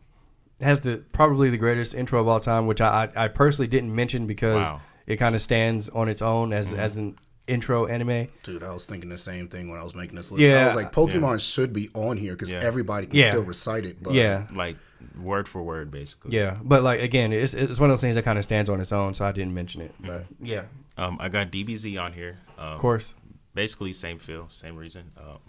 has 0.62 0.82
the 0.82 1.02
probably 1.14 1.50
the 1.50 1.58
greatest 1.58 1.94
intro 1.96 2.20
of 2.20 2.28
all 2.28 2.40
time, 2.42 2.68
which 2.68 2.82
I 2.82 3.10
I, 3.16 3.26
I 3.26 3.28
personally 3.30 3.68
didn't 3.68 3.96
mention 3.96 4.28
because 4.28 4.56
Wow. 4.62 4.82
it 5.08 5.16
kind 5.16 5.34
of 5.34 5.42
stands 5.42 5.88
on 5.90 6.10
its 6.10 6.22
own 6.22 6.52
as 6.52 6.74
as 6.74 6.98
an 6.98 7.16
intro 7.50 7.86
anime. 7.88 8.28
Dude, 8.44 8.64
I 8.64 8.72
was 8.74 8.86
thinking 8.86 9.10
the 9.10 9.18
same 9.18 9.48
thing 9.48 9.70
when 9.70 9.80
I 9.80 9.84
was 9.84 9.96
making 9.96 10.16
this 10.16 10.32
list. 10.32 10.42
Yeah. 10.44 10.62
I 10.62 10.66
was 10.66 10.76
like, 10.76 10.92
Pokemon 10.92 11.40
should 11.42 11.74
be 11.74 11.90
on 11.94 12.18
here 12.18 12.34
because 12.34 12.52
Yeah. 12.52 12.60
everybody 12.64 13.08
can 13.08 13.16
Yeah. 13.16 13.30
still 13.30 13.44
recite 13.44 13.86
it. 13.86 14.02
But 14.02 14.14
yeah, 14.14 14.48
Like 14.54 14.78
word 15.22 15.48
for 15.50 15.62
word, 15.64 15.92
basically. 15.92 16.36
yeah, 16.36 16.58
but 16.64 16.84
like 16.84 17.00
again, 17.02 17.32
it's 17.34 17.54
it's 17.54 17.80
one 17.80 17.90
of 17.90 17.94
those 17.94 18.02
things 18.02 18.16
that 18.16 18.24
kind 18.24 18.38
of 18.38 18.44
stands 18.44 18.70
on 18.70 18.80
its 18.82 18.92
own, 18.92 19.14
so 19.14 19.26
I 19.26 19.32
didn't 19.32 19.54
mention 19.54 19.82
it. 19.82 19.94
But 20.00 20.26
yeah, 20.42 20.64
Um, 20.98 21.18
I 21.20 21.30
got 21.30 21.52
DBZ 21.52 21.98
on 21.98 22.14
here. 22.14 22.38
Um, 22.58 22.74
of 22.74 22.80
course. 22.80 23.14
basically 23.56 23.92
same 23.94 24.20
feel, 24.20 24.48
same 24.50 24.76
reason. 24.78 25.12
Um, 25.18 25.40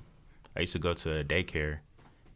I 0.56 0.60
used 0.60 0.72
to 0.72 0.78
go 0.80 0.94
to 0.94 1.18
a 1.18 1.24
daycare, 1.24 1.78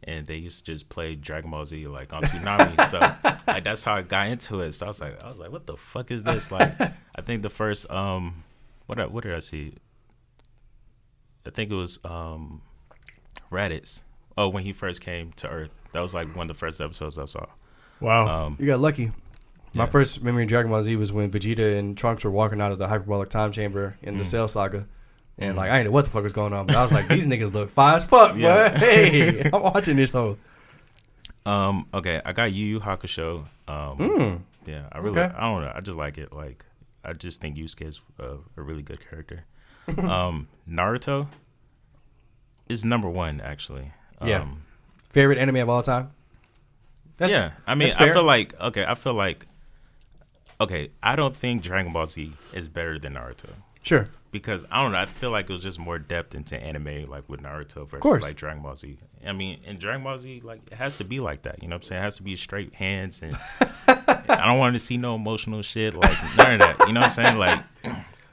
and 0.03 0.25
they 0.27 0.35
used 0.37 0.65
to 0.65 0.71
just 0.73 0.87
play 0.89 1.15
Dragon 1.15 1.51
Ball 1.51 1.65
Z 1.65 1.87
like 1.87 2.13
on 2.13 2.21
Toonami. 2.23 2.89
so 2.91 2.99
like 3.47 3.63
that's 3.63 3.83
how 3.83 3.95
I 3.95 4.01
got 4.03 4.27
into 4.27 4.59
it. 4.61 4.73
So 4.73 4.85
I 4.85 4.89
was 4.89 5.01
like, 5.01 5.21
I 5.23 5.27
was 5.27 5.39
like, 5.39 5.51
what 5.51 5.65
the 5.65 5.75
fuck 5.77 6.11
is 6.11 6.23
this? 6.23 6.51
Like, 6.51 6.79
I 6.79 7.21
think 7.21 7.41
the 7.41 7.49
first 7.49 7.89
um, 7.91 8.43
what 8.85 8.99
I- 8.99 9.05
what 9.07 9.23
did 9.23 9.33
I 9.33 9.39
see? 9.39 9.73
I 11.45 11.49
think 11.51 11.71
it 11.71 11.75
was 11.75 11.99
um, 12.03 12.61
Raditz. 13.51 14.01
Oh, 14.37 14.49
when 14.49 14.63
he 14.63 14.73
first 14.73 15.01
came 15.01 15.31
to 15.33 15.47
Earth, 15.49 15.69
that 15.93 16.01
was 16.01 16.13
like 16.13 16.35
one 16.35 16.45
of 16.45 16.47
the 16.49 16.59
first 16.59 16.81
episodes 16.81 17.17
I 17.17 17.25
saw. 17.25 17.45
Wow, 18.01 18.45
Um, 18.47 18.57
you 18.59 18.65
got 18.65 18.79
lucky. 18.81 19.11
My 19.73 19.83
yeah. 19.83 19.89
first 19.89 20.23
memory 20.23 20.43
of 20.43 20.49
Dragon 20.49 20.71
Ball 20.71 20.81
Z 20.81 20.95
was 20.95 21.11
when 21.11 21.29
Vegeta 21.31 21.77
and 21.77 21.97
Trunks 21.97 22.23
were 22.23 22.31
walking 22.31 22.61
out 22.61 22.71
of 22.71 22.77
the 22.77 22.87
hyperbolic 22.87 23.29
time 23.29 23.51
chamber 23.51 23.97
in 24.01 24.17
the 24.17 24.23
Mm. 24.23 24.27
Cell 24.27 24.47
Saga. 24.47 24.85
And 25.37 25.55
like 25.57 25.69
I 25.69 25.77
didn't 25.77 25.87
know 25.87 25.91
what 25.91 26.05
the 26.05 26.11
fuck 26.11 26.23
was 26.23 26.33
going 26.33 26.53
on, 26.53 26.65
but 26.65 26.75
I 26.75 26.81
was 26.81 26.93
like, 26.93 27.07
these 27.07 27.27
niggas 27.31 27.53
look 27.53 27.69
fine 27.71 27.95
as 27.95 28.05
fuck, 28.05 28.35
Yeah. 28.37 28.69
boy. 28.69 28.77
Hey, 28.79 29.49
I'm 29.53 29.61
watching 29.61 29.97
this 29.97 30.11
whole. 30.13 30.37
Um, 31.45 31.87
okay, 31.93 32.21
I 32.25 32.33
got 32.33 32.51
Yu 32.53 32.65
Yu 32.65 32.79
Hakusho. 32.79 33.45
Um, 33.67 33.97
Mm. 33.97 34.41
yeah, 34.65 34.87
I 34.91 34.97
really, 34.99 35.19
Okay. 35.19 35.33
I 35.35 35.41
don't 35.41 35.61
know, 35.61 35.71
I 35.75 35.79
just 35.81 35.97
like 35.97 36.17
it. 36.17 36.33
Like, 36.33 36.65
I 37.05 37.13
just 37.13 37.39
think 37.41 37.55
Yusuke 37.57 37.87
is 37.87 38.01
a, 38.19 38.37
a 38.57 38.61
really 38.61 38.81
good 38.81 39.07
character. 39.07 39.45
um, 39.97 40.47
Naruto 40.69 41.27
is 42.67 42.83
number 42.83 43.09
one 43.09 43.39
actually. 43.41 43.91
Um, 44.19 44.27
Yeah. 44.27 44.45
Favorite 45.09 45.37
anime 45.37 45.57
of 45.57 45.69
all 45.69 45.81
time? 45.81 46.11
yeah. 47.19 47.51
I 47.65 47.75
mean, 47.75 47.91
I 47.97 48.11
feel 48.11 48.23
like 48.23 48.59
okay, 48.59 48.83
I 48.85 48.95
feel 48.95 49.13
like 49.13 49.45
okay, 50.59 50.89
I 51.01 51.15
don't 51.15 51.35
think 51.35 51.61
Dragon 51.61 51.93
Ball 51.93 52.05
Z 52.07 52.33
is 52.53 52.67
better 52.67 52.99
than 52.99 53.13
Naruto. 53.13 53.51
Sure. 53.85 54.07
because 54.31 54.65
I 54.71 54.81
don't 54.81 54.91
know. 54.91 54.97
I 54.97 55.05
feel 55.05 55.31
like 55.31 55.49
it 55.49 55.53
was 55.53 55.61
just 55.63 55.79
more 55.79 55.97
depth 55.99 56.35
into 56.35 56.57
anime, 56.61 57.07
like 57.09 57.23
with 57.29 57.41
Naruto 57.41 57.87
versus 57.87 58.01
course. 58.01 58.23
like 58.23 58.35
Dragon 58.35 58.61
Ball 58.63 58.75
Z. 58.75 58.97
I 59.25 59.31
mean, 59.31 59.59
in 59.63 59.77
Dragon 59.77 60.03
Ball 60.03 60.17
Z, 60.17 60.41
like 60.43 60.61
it 60.71 60.73
has 60.73 60.95
to 60.97 61.03
be 61.03 61.19
like 61.19 61.43
that. 61.43 61.61
You 61.61 61.69
know 61.69 61.75
what 61.75 61.83
I'm 61.83 61.87
saying? 61.89 62.01
It 62.01 62.03
has 62.05 62.17
to 62.17 62.23
be 62.23 62.35
straight 62.35 62.73
hands, 62.73 63.21
and 63.21 63.37
I 63.87 64.43
don't 64.45 64.57
want 64.59 64.73
to 64.73 64.79
see 64.79 64.97
no 64.97 65.15
emotional 65.15 65.61
shit, 65.61 65.93
like 65.93 66.11
none 66.37 66.53
of 66.53 66.59
that. 66.59 66.75
You 66.87 66.93
know 66.93 67.01
what 67.01 67.07
I'm 67.07 67.11
saying? 67.11 67.37
Like 67.37 67.59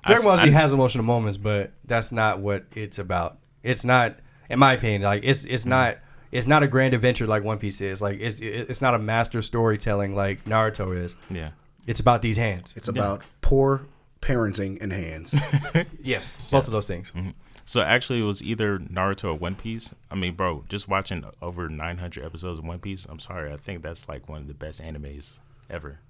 Dragon 0.07 0.25
Ball 0.25 0.39
I, 0.39 0.45
Z 0.47 0.49
I- 0.49 0.53
has 0.59 0.73
emotional 0.73 1.05
moments, 1.05 1.37
but 1.39 1.73
that's 1.85 2.13
not 2.13 2.41
what 2.41 2.65
it's 2.75 2.99
about. 2.99 3.39
It's 3.63 3.85
not, 3.85 4.17
in 4.51 4.59
my 4.59 4.73
opinion, 4.73 5.03
like 5.03 5.23
it's 5.25 5.45
Mm-hmm. 5.45 5.55
it's 5.55 5.67
not 5.67 5.99
it's 6.33 6.47
not 6.47 6.63
a 6.63 6.67
grand 6.67 6.95
adventure 6.95 7.27
like 7.27 7.45
One 7.45 7.59
Piece 7.59 7.81
is. 7.83 8.01
Like 8.01 8.19
it's 8.21 8.41
it's 8.41 8.81
not 8.81 8.95
a 8.95 8.99
master 8.99 9.43
storytelling 9.43 10.17
like 10.17 10.45
Naruto 10.47 10.97
is. 10.97 11.15
yeah. 11.31 11.51
It's 11.87 12.01
about 12.01 12.23
these 12.23 12.37
hands. 12.37 12.73
it's 12.77 12.89
about 12.89 13.23
poor 13.43 13.83
parenting 14.23 14.81
and 14.81 14.93
hands. 14.93 15.37
Yes, 16.03 16.41
both 16.51 16.67
of 16.67 16.73
those 16.73 16.87
things. 16.87 17.13
Mm-hmm. 17.15 17.31
So 17.65 17.81
actually, 17.81 18.21
it 18.21 18.25
was 18.25 18.43
either 18.43 18.79
Naruto 18.79 19.31
or 19.31 19.35
One 19.35 19.55
Piece. 19.55 19.95
I 20.11 20.15
mean, 20.15 20.35
bro, 20.35 20.65
just 20.69 20.89
watching 20.89 21.25
over 21.41 21.69
900 21.69 22.25
episodes 22.25 22.59
of 22.59 22.65
One 22.65 22.81
Piece. 22.81 23.07
I'm 23.09 23.19
sorry, 23.21 23.53
I 23.53 23.57
think 23.57 23.83
that's 23.83 24.09
like 24.09 24.29
one 24.29 24.43
of 24.43 24.49
the 24.49 24.55
best 24.55 24.83
animes 24.83 25.35
ever. 25.71 26.01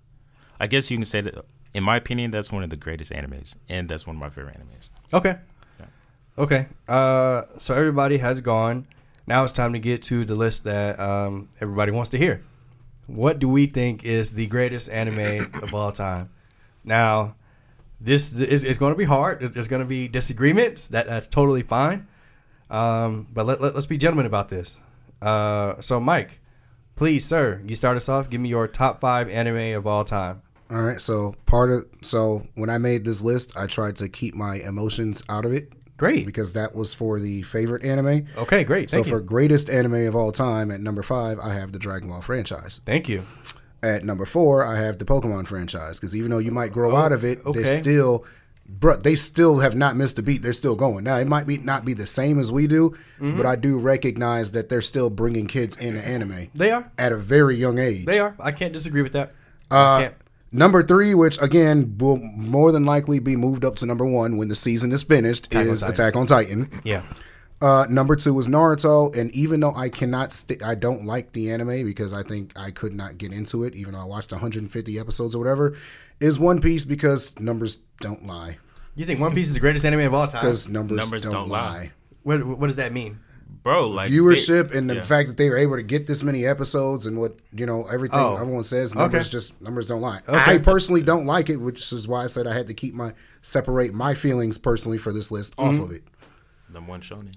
I 0.61 0.67
guess 0.67 0.91
you 0.91 0.97
can 0.97 1.05
say 1.05 1.21
that. 1.21 1.45
In 1.75 1.83
my 1.83 1.97
opinion, 1.97 2.31
that's 2.31 2.53
one 2.53 2.63
of 2.63 2.71
the 2.71 2.77
greatest 2.77 3.13
animes, 3.13 3.55
and 3.69 3.89
that's 3.89 4.07
one 4.07 4.17
of 4.17 4.21
my 4.23 4.29
favorite 4.29 4.59
animes. 4.59 4.91
Okay. 5.13 5.37
Okay. 6.39 6.67
Uh, 6.89 7.43
so 7.59 7.75
everybody 7.75 8.19
has 8.19 8.41
gone. 8.41 8.87
Now 9.27 9.45
it's 9.45 9.53
time 9.53 9.73
to 9.75 9.79
get 9.79 10.03
to 10.05 10.25
the 10.25 10.35
list 10.35 10.65
that 10.65 10.99
um, 10.99 11.49
everybody 11.61 11.93
wants 11.93 12.11
to 12.11 12.19
hear. 12.19 12.43
What 13.07 13.39
do 13.39 13.49
we 13.49 13.67
think 13.67 14.05
is 14.05 14.33
the 14.33 14.47
greatest 14.47 14.89
anime 14.91 15.47
of 15.63 15.75
all 15.75 15.93
time? 15.93 16.31
Now, 16.85 17.35
this 18.05 18.32
is, 18.32 18.64
is 18.64 18.78
going 18.78 18.92
to 18.92 18.98
be 18.98 19.05
hard. 19.05 19.40
There's- 19.40 19.68
going 19.68 19.82
to 19.82 19.88
be 19.88 20.09
disagreements. 20.09 20.88
That 20.88 21.07
that's 21.07 21.26
totally 21.26 21.62
fine. 21.62 22.07
Um, 22.70 23.26
but 23.32 23.46
let, 23.46 23.61
let, 23.61 23.76
us 23.76 23.86
be 23.86 23.98
gentlemen 23.98 24.26
about 24.26 24.48
this. 24.48 24.80
Uh, 25.20 25.74
so, 25.80 26.00
Mike, 26.00 26.40
please, 26.96 27.24
sir, 27.24 27.61
you 27.66 27.76
start 27.76 27.96
us 27.98 28.09
off. 28.09 28.30
Give 28.30 28.40
me 28.40 28.48
your 28.48 28.66
top 28.66 28.98
five 28.98 29.28
anime 29.28 29.76
of 29.76 29.86
all 29.86 30.05
time. 30.05 30.42
All 30.70 30.80
right, 30.82 31.00
so 31.00 31.34
part 31.44 31.70
of 31.70 31.84
so 32.00 32.46
when 32.55 32.70
I 32.70 32.78
made 32.78 33.05
this 33.05 33.20
list, 33.22 33.55
I 33.57 33.66
tried 33.66 33.96
to 33.96 34.09
keep 34.09 34.34
my 34.34 34.55
emotions 34.57 35.22
out 35.28 35.44
of 35.44 35.53
it 35.53 35.70
Great. 35.98 36.24
because 36.24 36.55
that 36.55 36.74
was 36.74 36.94
for 36.94 37.20
the 37.20 37.42
favorite 37.42 37.84
anime. 37.84 38.26
Okay, 38.38 38.64
great. 38.64 38.90
So 38.90 38.96
Thank 38.96 39.09
for 39.09 39.18
you. 39.18 39.22
greatest 39.26 39.68
anime 39.68 40.07
of 40.07 40.16
all 40.16 40.32
time, 40.32 40.70
at 40.70 40.80
number 40.80 41.03
five, 41.03 41.38
I 41.38 41.53
have 41.53 41.72
the 41.72 41.78
Dragon 41.78 42.09
Ball 42.09 42.22
franchise. 42.22 42.80
Thank 42.86 43.07
you. 43.07 43.24
At 43.83 44.05
number 44.05 44.24
four, 44.24 44.64
I 44.64 44.76
have 44.78 44.99
the 44.99 45.05
Pokemon 45.05 45.47
franchise 45.49 45.99
because 45.99 46.14
even 46.14 46.30
though 46.30 46.39
you 46.39 46.53
might 46.53 46.70
grow 46.72 46.95
out 46.95 47.11
of 47.12 47.24
it, 47.24 47.41
Oh, 47.45 47.51
okay. 47.51 47.62
they 47.62 47.78
still, 47.78 48.24
bro, 48.68 48.97
they 48.97 49.16
still 49.16 49.59
have 49.59 49.74
not 49.74 49.97
missed 49.97 50.18
a 50.20 50.22
beat. 50.22 50.41
They're 50.43 50.53
still 50.53 50.76
going. 50.76 51.03
Now 51.05 51.16
it 51.16 51.26
might 51.26 51.47
be 51.49 51.59
not 51.59 51.85
be 51.85 51.93
the 51.93 52.07
same 52.07 52.39
as 52.39 52.53
we 52.53 52.66
do, 52.68 52.91
Mm-hmm. 53.20 53.37
but 53.37 53.45
I 53.47 53.57
do 53.57 53.78
recognize 53.78 54.53
that 54.53 54.68
they're 54.68 54.80
still 54.83 55.11
bringing 55.11 55.47
kids 55.47 55.76
into 55.76 56.01
anime 56.07 56.49
They 56.55 56.70
are. 56.70 56.91
at 56.97 57.11
a 57.12 57.16
very 57.16 57.57
young 57.57 57.78
age. 57.80 58.05
They 58.07 58.20
are. 58.20 58.37
I 58.39 58.53
can't 58.53 58.72
disagree 58.72 59.03
with 59.03 59.12
that. 59.12 59.33
Uh. 59.70 60.11
Number 60.55 60.83
three, 60.83 61.14
which 61.14 61.41
again 61.41 61.97
will 61.99 62.18
more 62.18 62.72
than 62.72 62.85
likely 62.85 63.18
be 63.20 63.37
moved 63.37 63.64
up 63.64 63.74
to 63.76 63.87
number 63.87 64.05
one 64.05 64.37
when 64.37 64.49
the 64.49 64.55
season 64.55 64.93
is 64.93 65.03
finished, 65.03 65.47
Attack 65.47 65.66
is 65.66 65.80
Titan. 65.80 65.93
Attack 65.95 66.14
on 66.16 66.26
Titan. 66.26 66.70
Yeah. 66.85 67.03
Uh, 67.63 67.87
number 67.89 68.17
two 68.17 68.37
is 68.41 68.49
Naruto, 68.49 69.15
and 69.17 69.31
even 69.31 69.61
though 69.61 69.73
I 69.75 69.89
cannot, 69.89 70.33
st- 70.33 70.65
I 70.65 70.75
don't 70.75 71.07
like 71.07 71.33
the 71.33 71.51
anime 71.53 71.85
because 71.85 72.13
I 72.13 72.23
think 72.25 72.53
I 72.59 72.73
could 72.73 72.93
not 72.93 73.19
get 73.19 73.33
into 73.33 73.63
it, 73.63 73.75
even 73.77 73.95
though 73.95 74.01
I 74.01 74.05
watched 74.05 74.33
150 74.33 74.99
episodes 74.99 75.35
or 75.35 75.39
whatever. 75.39 75.77
Is 76.19 76.39
One 76.41 76.61
Piece 76.61 76.85
because 76.85 77.39
numbers 77.39 77.77
don't 78.01 78.27
lie 78.27 78.59
You 78.97 79.07
think 79.07 79.21
One 79.21 79.33
Piece 79.35 79.47
is 79.49 79.55
the 79.55 79.61
greatest 79.61 79.85
anime 79.85 80.01
of 80.01 80.13
all 80.15 80.27
time? 80.27 80.41
because 80.41 80.69
numbers, 80.69 80.99
Numbers 80.99 81.23
don't, 81.23 81.33
don't 81.33 81.49
lie. 81.49 81.61
lie. 81.79 81.93
What 82.25 82.45
What 82.45 82.67
does 82.67 82.77
that 82.77 82.93
mean? 82.93 83.21
Bro, 83.63 83.91
like 83.91 84.11
Viewership 84.11 84.71
they- 84.73 84.79
and 84.79 84.91
the 84.91 84.97
yeah. 84.97 85.03
fact 85.05 85.29
that 85.29 85.37
they 85.37 85.49
were 85.49 85.57
able 85.57 85.77
to 85.77 85.85
get 85.85 86.09
this 86.09 86.25
many 86.25 86.45
episodes 86.45 87.07
and 87.07 87.17
what 87.17 87.39
you 87.53 87.65
know 87.65 87.87
everything 87.87 88.19
Oh. 88.19 88.37
everyone 88.41 88.65
says 88.65 88.93
numbers 88.93 89.27
Okay. 89.27 89.31
just 89.31 89.61
numbers 89.63 89.87
don't 89.87 90.01
lie. 90.01 90.21
Okay. 90.29 90.55
I 90.55 90.59
personally 90.59 91.03
don't 91.03 91.27
like 91.27 91.49
it, 91.49 91.57
which 91.59 91.93
is 91.93 92.09
why 92.09 92.25
I 92.25 92.27
said 92.27 92.49
I 92.49 92.55
had 92.55 92.67
to 92.69 92.75
keep 92.75 92.93
my 92.95 93.13
separate 93.41 93.95
my 93.95 94.15
feelings 94.15 94.59
personally 94.59 94.99
for 94.99 95.13
this 95.13 95.31
list 95.31 95.55
off 95.59 95.75
Mm-hmm. 95.75 95.83
of 95.85 95.91
it. 95.93 96.03
number 96.73 96.91
one 96.91 97.01
shonen. 97.03 97.35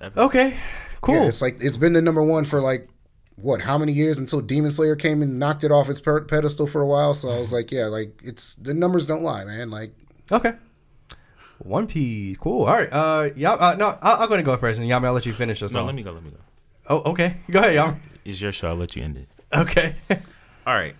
Ever. 0.00 0.20
Okay, 0.20 0.56
cool. 1.00 1.14
Yeah, 1.16 1.24
it's 1.28 1.40
like 1.42 1.58
it's 1.60 1.76
been 1.76 1.92
the 1.94 2.02
number 2.02 2.22
one 2.22 2.44
for 2.44 2.60
like 2.60 2.88
what? 3.36 3.62
How 3.62 3.78
many 3.78 3.92
years 3.92 4.18
until 4.18 4.40
Demon 4.40 4.70
Slayer 4.72 4.96
came 4.96 5.22
and 5.22 5.38
knocked 5.38 5.64
it 5.64 5.70
off 5.72 5.88
its 5.88 6.00
per- 6.00 6.22
pedestal 6.22 6.66
for 6.66 6.80
a 6.82 6.86
while? 6.86 7.14
So 7.14 7.30
I 7.30 7.38
was 7.38 7.52
like, 7.52 7.70
yeah, 7.72 7.86
like 7.86 8.18
it's 8.22 8.54
the 8.54 8.74
numbers 8.74 9.06
don't 9.06 9.22
lie, 9.22 9.44
man. 9.44 9.70
Like 9.70 9.92
okay. 10.30 10.52
One 11.58 11.86
Piece, 11.86 12.36
cool. 12.36 12.66
All 12.66 12.74
right, 12.76 12.88
uh, 12.92 13.30
yeah, 13.34 13.52
uh, 13.54 13.74
no, 13.76 13.98
I'll, 14.02 14.20
I'll 14.22 14.28
go 14.28 14.34
and 14.34 14.44
go 14.44 14.56
first, 14.58 14.78
and 14.78 14.88
Yomi, 14.88 15.06
I'll 15.06 15.14
let 15.14 15.24
you 15.24 15.32
finish 15.32 15.62
us 15.62 15.72
No, 15.72 15.80
off. 15.80 15.86
let 15.86 15.94
me 15.94 16.02
go. 16.02 16.10
Let 16.12 16.22
me 16.22 16.30
go. 16.30 16.36
Oh, 16.88 17.10
okay. 17.12 17.38
Go 17.50 17.58
ahead, 17.60 17.76
Yomi. 17.76 17.96
It's 18.26 18.40
your 18.42 18.52
show. 18.52 18.68
I'll 18.68 18.74
let 18.76 18.94
you 18.94 19.02
end 19.02 19.16
it. 19.16 19.28
Okay. 19.52 19.94
All 20.66 20.74
right. 20.74 20.94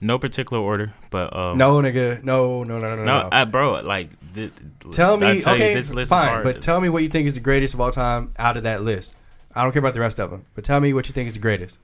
No 0.00 0.18
particular 0.18 0.62
order, 0.62 0.94
but 1.10 1.34
um, 1.36 1.58
no, 1.58 1.74
nigga. 1.82 2.22
No, 2.22 2.62
no, 2.62 2.78
no, 2.78 2.94
no, 2.94 2.96
no. 2.96 3.04
no. 3.04 3.28
I, 3.32 3.44
bro, 3.44 3.80
like 3.80 4.10
th- 4.34 4.52
tell 4.92 5.16
me. 5.16 5.40
Tell 5.40 5.54
okay, 5.54 5.70
you, 5.70 5.76
this 5.76 5.92
list 5.92 6.10
fine, 6.10 6.24
is 6.24 6.30
hard. 6.30 6.44
but 6.44 6.62
tell 6.62 6.80
me 6.80 6.88
what 6.88 7.02
you 7.02 7.08
think 7.08 7.26
is 7.26 7.34
the 7.34 7.40
greatest 7.40 7.74
of 7.74 7.80
all 7.80 7.90
time 7.90 8.32
out 8.38 8.56
of 8.56 8.62
that 8.62 8.82
list. 8.82 9.16
I 9.54 9.62
don't 9.64 9.72
care 9.72 9.80
about 9.80 9.94
the 9.94 10.00
rest 10.00 10.20
of 10.20 10.30
them, 10.30 10.44
but 10.54 10.62
tell 10.64 10.78
me 10.78 10.92
what 10.92 11.08
you 11.08 11.12
think 11.12 11.26
is 11.26 11.32
the 11.32 11.40
greatest. 11.40 11.78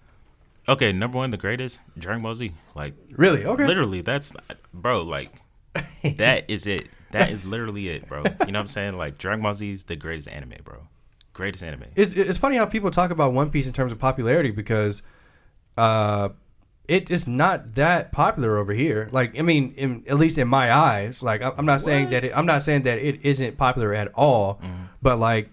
okay, 0.68 0.92
number 0.92 1.18
one, 1.18 1.30
the 1.32 1.36
greatest, 1.36 1.80
Dragon 1.98 2.22
Ball 2.22 2.34
Z. 2.36 2.52
Like 2.76 2.94
Really? 3.10 3.44
Okay. 3.44 3.66
literally, 3.66 4.00
that's 4.00 4.32
bro. 4.72 5.02
Like 5.02 5.32
that 6.16 6.44
is 6.48 6.66
it. 6.68 6.88
That 7.10 7.30
is 7.30 7.44
literally 7.44 7.88
it, 7.88 8.06
bro. 8.06 8.18
You 8.22 8.24
know 8.24 8.36
what 8.38 8.56
I'm 8.56 8.66
saying? 8.68 8.94
Like 8.94 9.18
Dragon 9.18 9.42
Ball 9.42 9.54
Z 9.54 9.72
is 9.72 9.84
the 9.84 9.96
greatest 9.96 10.28
anime, 10.28 10.54
bro. 10.62 10.86
Greatest 11.32 11.64
anime. 11.64 11.86
it's 11.96 12.14
it's 12.14 12.38
funny 12.38 12.56
how 12.56 12.64
people 12.66 12.92
talk 12.92 13.10
about 13.10 13.32
One 13.32 13.50
Piece 13.50 13.66
in 13.66 13.72
terms 13.72 13.90
of 13.90 13.98
popularity 13.98 14.52
because 14.52 15.02
uh 15.76 16.28
it 16.86 17.10
is 17.10 17.26
not 17.26 17.74
that 17.76 18.12
popular 18.12 18.58
over 18.58 18.72
here. 18.72 19.08
Like 19.12 19.38
I 19.38 19.42
mean, 19.42 19.72
in, 19.76 20.04
at 20.08 20.18
least 20.18 20.36
in 20.38 20.48
my 20.48 20.72
eyes, 20.72 21.22
like 21.22 21.42
I- 21.42 21.52
I'm 21.56 21.66
not 21.66 21.80
saying 21.80 22.10
that 22.10 22.24
it, 22.24 22.36
I'm 22.36 22.46
not 22.46 22.62
saying 22.62 22.82
that 22.82 22.98
it 22.98 23.24
isn't 23.24 23.56
popular 23.56 23.94
at 23.94 24.08
all, 24.14 24.56
mm-hmm. 24.62 24.84
but 25.02 25.18
like 25.18 25.48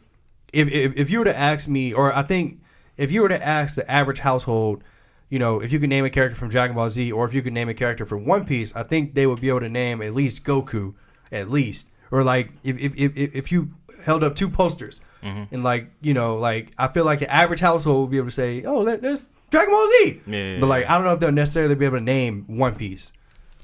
if, 0.53 0.67
if 0.69 0.97
if 0.97 1.09
you 1.09 1.19
were 1.19 1.25
to 1.25 1.37
ask 1.37 1.69
me, 1.69 1.93
or 1.93 2.13
I 2.13 2.23
think 2.23 2.59
if 2.97 3.11
you 3.11 3.21
were 3.21 3.29
to 3.29 3.41
ask 3.45 3.75
the 3.75 3.89
average 3.89 4.19
household, 4.19 4.83
you 5.29 5.39
know, 5.39 5.61
if 5.61 5.71
you 5.71 5.79
could 5.79 5.89
name 5.89 6.03
a 6.03 6.09
character 6.09 6.35
from 6.37 6.49
Dragon 6.49 6.75
Ball 6.75 6.89
Z, 6.89 7.11
or 7.11 7.25
if 7.25 7.33
you 7.33 7.41
could 7.41 7.53
name 7.53 7.69
a 7.69 7.73
character 7.73 8.05
from 8.05 8.25
One 8.25 8.45
Piece, 8.45 8.75
I 8.75 8.83
think 8.83 9.13
they 9.13 9.25
would 9.25 9.39
be 9.39 9.47
able 9.49 9.61
to 9.61 9.69
name 9.69 10.01
at 10.01 10.13
least 10.13 10.43
Goku, 10.43 10.93
at 11.31 11.49
least, 11.49 11.89
or 12.11 12.23
like 12.23 12.51
if 12.63 12.77
if 12.77 12.93
if, 12.97 13.35
if 13.35 13.51
you 13.53 13.69
held 14.03 14.23
up 14.25 14.35
two 14.35 14.49
posters, 14.49 14.99
mm-hmm. 15.23 15.43
and 15.53 15.63
like 15.63 15.89
you 16.01 16.13
know, 16.13 16.35
like 16.35 16.73
I 16.77 16.89
feel 16.89 17.05
like 17.05 17.19
the 17.19 17.31
average 17.31 17.61
household 17.61 18.01
would 18.01 18.11
be 18.11 18.17
able 18.17 18.27
to 18.27 18.31
say, 18.31 18.63
oh, 18.65 18.83
there- 18.83 18.97
there's 18.97 19.29
Dragon 19.51 19.71
Ball 19.71 19.87
Z. 19.87 20.21
Yeah. 20.25 20.59
But 20.59 20.67
like, 20.67 20.89
I 20.89 20.95
don't 20.95 21.03
know 21.03 21.13
if 21.13 21.19
they'll 21.19 21.31
necessarily 21.31 21.75
be 21.75 21.85
able 21.85 21.97
to 21.97 22.03
name 22.03 22.45
One 22.47 22.73
Piece. 22.75 23.11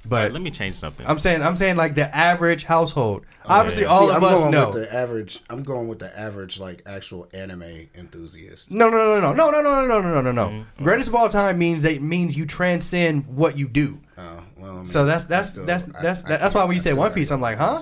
But 0.08 0.32
Let 0.32 0.42
me 0.42 0.52
change 0.52 0.76
something. 0.76 1.06
I'm 1.06 1.20
saying, 1.20 1.42
I'm 1.42 1.58
saying 1.58 1.76
like 1.76 1.96
the 1.96 2.16
average 2.16 2.64
household. 2.64 3.26
Obviously, 3.46 3.82
yeah. 3.84 3.90
all 3.90 4.08
See, 4.08 4.16
of 4.16 4.24
I'm 4.24 4.34
us 4.34 4.40
going 4.40 4.52
know. 4.52 4.68
with 4.70 4.76
the 4.76 4.94
average. 4.96 5.42
I'm 5.50 5.64
going 5.64 5.90
with 5.90 6.00
the 6.00 6.18
average, 6.18 6.60
like 6.62 6.82
actual 6.86 7.28
anime 7.34 7.90
enthusiast. 7.94 8.72
No, 8.72 8.90
no, 8.90 9.20
no, 9.20 9.20
no, 9.20 9.34
no, 9.34 9.50
no, 9.52 9.62
no, 9.62 9.86
no, 9.86 10.00
no, 10.02 10.02
no, 10.02 10.22
no, 10.22 10.32
no. 10.32 10.46
Mm-hmm. 10.48 10.84
Greatest 10.84 11.10
of 11.10 11.16
all 11.16 11.28
time 11.28 11.58
means 11.58 11.84
that 11.84 12.02
means 12.02 12.38
you 12.38 12.46
transcend 12.46 13.28
what 13.28 13.58
you 13.58 13.68
do. 13.68 14.00
Oh, 14.18 14.44
well, 14.56 14.72
I 14.72 14.76
mean, 14.78 14.88
So 14.88 15.04
that's 15.06 15.26
that's 15.26 15.50
still- 15.50 15.66
that's 15.66 15.84
I- 15.94 16.02
that's 16.02 16.24
I 16.26 16.30
that's 16.30 16.42
can't- 16.42 16.56
why 16.56 16.62
when 16.64 16.72
I 16.72 16.74
you 16.76 16.80
say 16.80 16.94
One 16.94 17.12
Piece, 17.12 17.30
I'm 17.32 17.42
like, 17.42 17.58
huh? 17.58 17.82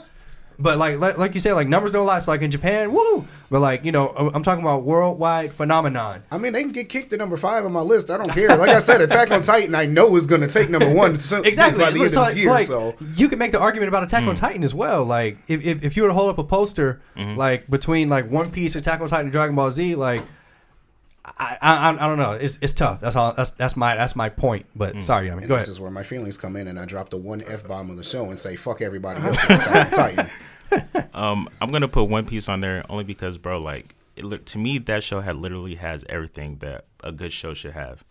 Piece. 0.55 0.63
But 0.63 0.77
like, 0.77 0.99
like 0.99 1.17
like 1.17 1.33
you 1.33 1.39
said, 1.39 1.53
like 1.53 1.67
numbers 1.67 1.91
don't 1.91 2.05
lie. 2.05 2.17
It's 2.17 2.27
like 2.27 2.41
in 2.41 2.51
Japan, 2.51 2.91
woo. 2.91 3.27
But 3.49 3.59
like 3.59 3.85
you 3.85 3.91
know, 3.91 4.07
I'm 4.33 4.43
talking 4.43 4.63
about 4.63 4.83
worldwide 4.83 5.53
phenomenon. 5.53 6.23
I 6.31 6.37
mean, 6.37 6.53
they 6.53 6.63
can 6.63 6.71
get 6.71 6.89
kicked 6.89 7.09
to 7.11 7.17
number 7.17 7.37
five 7.37 7.65
on 7.65 7.71
my 7.71 7.81
list. 7.81 8.09
I 8.09 8.17
don't 8.17 8.29
care. 8.31 8.55
Like 8.55 8.69
I 8.69 8.79
said, 8.79 9.01
Attack 9.01 9.31
on 9.31 9.41
Titan, 9.41 9.75
I 9.75 9.85
know 9.85 10.15
is 10.15 10.25
going 10.27 10.41
to 10.41 10.47
take 10.47 10.69
number 10.69 10.91
one 10.93 11.19
so- 11.19 11.41
Exactly. 11.41 11.83
by 11.83 11.91
the 11.91 12.01
end 12.01 12.11
So, 12.11 12.21
of 12.21 12.27
this 12.27 12.35
year. 12.35 12.49
like, 12.49 12.67
so 12.67 12.95
you 13.15 13.27
can 13.29 13.39
make 13.39 13.51
the 13.51 13.59
argument 13.59 13.89
about 13.89 14.03
Attack 14.03 14.23
Mm. 14.23 14.29
on 14.29 14.35
Titan 14.35 14.63
as 14.63 14.73
well. 14.73 15.03
Like 15.05 15.37
if, 15.47 15.63
if, 15.65 15.83
if 15.83 15.97
you 15.97 16.03
were 16.03 16.09
to 16.09 16.13
hold 16.15 16.29
up 16.29 16.37
a 16.37 16.43
poster 16.43 17.01
Mm-hmm. 17.17 17.37
like 17.37 17.69
between 17.69 18.09
like 18.09 18.29
One 18.29 18.51
Piece, 18.51 18.75
Attack 18.75 19.01
on 19.01 19.07
Titan, 19.07 19.27
and 19.27 19.31
Dragon 19.31 19.55
Ball 19.55 19.71
Z, 19.71 19.95
like 19.95 20.21
I, 21.37 21.57
I 21.61 21.89
I 21.89 22.07
don't 22.07 22.17
know. 22.17 22.31
It's 22.33 22.59
it's 22.61 22.73
tough. 22.73 23.01
That's 23.01 23.15
all. 23.15 23.33
That's 23.33 23.51
that's 23.51 23.75
my 23.75 23.95
that's 23.95 24.15
my 24.15 24.29
point. 24.29 24.65
But 24.75 24.95
Mm. 24.95 25.03
sorry, 25.03 25.27
I 25.31 25.33
mean, 25.33 25.39
and 25.39 25.47
go 25.47 25.55
this 25.55 25.65
ahead. 25.65 25.71
is 25.73 25.79
where 25.79 25.91
my 25.91 26.03
feelings 26.03 26.37
come 26.37 26.55
in, 26.55 26.67
and 26.67 26.79
I 26.79 26.85
drop 26.85 27.09
the 27.09 27.17
one 27.17 27.41
f 27.45 27.67
bomb 27.67 27.89
of 27.89 27.97
the 27.97 28.03
show 28.03 28.29
and 28.29 28.39
say 28.39 28.55
fuck 28.55 28.81
everybody 28.81 29.21
else. 29.21 29.37
It's 29.49 29.65
Attack 29.65 29.87
on 29.87 29.91
Titan. 29.91 30.29
Um, 31.13 31.49
I'm 31.61 31.69
gonna 31.71 31.87
put 31.87 32.03
One 32.05 32.25
Piece 32.25 32.49
on 32.49 32.59
there 32.59 32.83
only 32.89 33.03
because, 33.03 33.37
bro, 33.37 33.59
like 33.59 33.95
it, 34.15 34.25
look 34.25 34.45
to 34.45 34.57
me 34.57 34.77
that 34.79 35.03
show 35.03 35.21
had 35.21 35.35
literally 35.37 35.75
has 35.75 36.03
everything 36.09 36.57
that 36.59 36.85
a 37.03 37.11
good 37.11 37.31
show 37.33 37.53
should 37.53 37.73
have. 37.73 38.03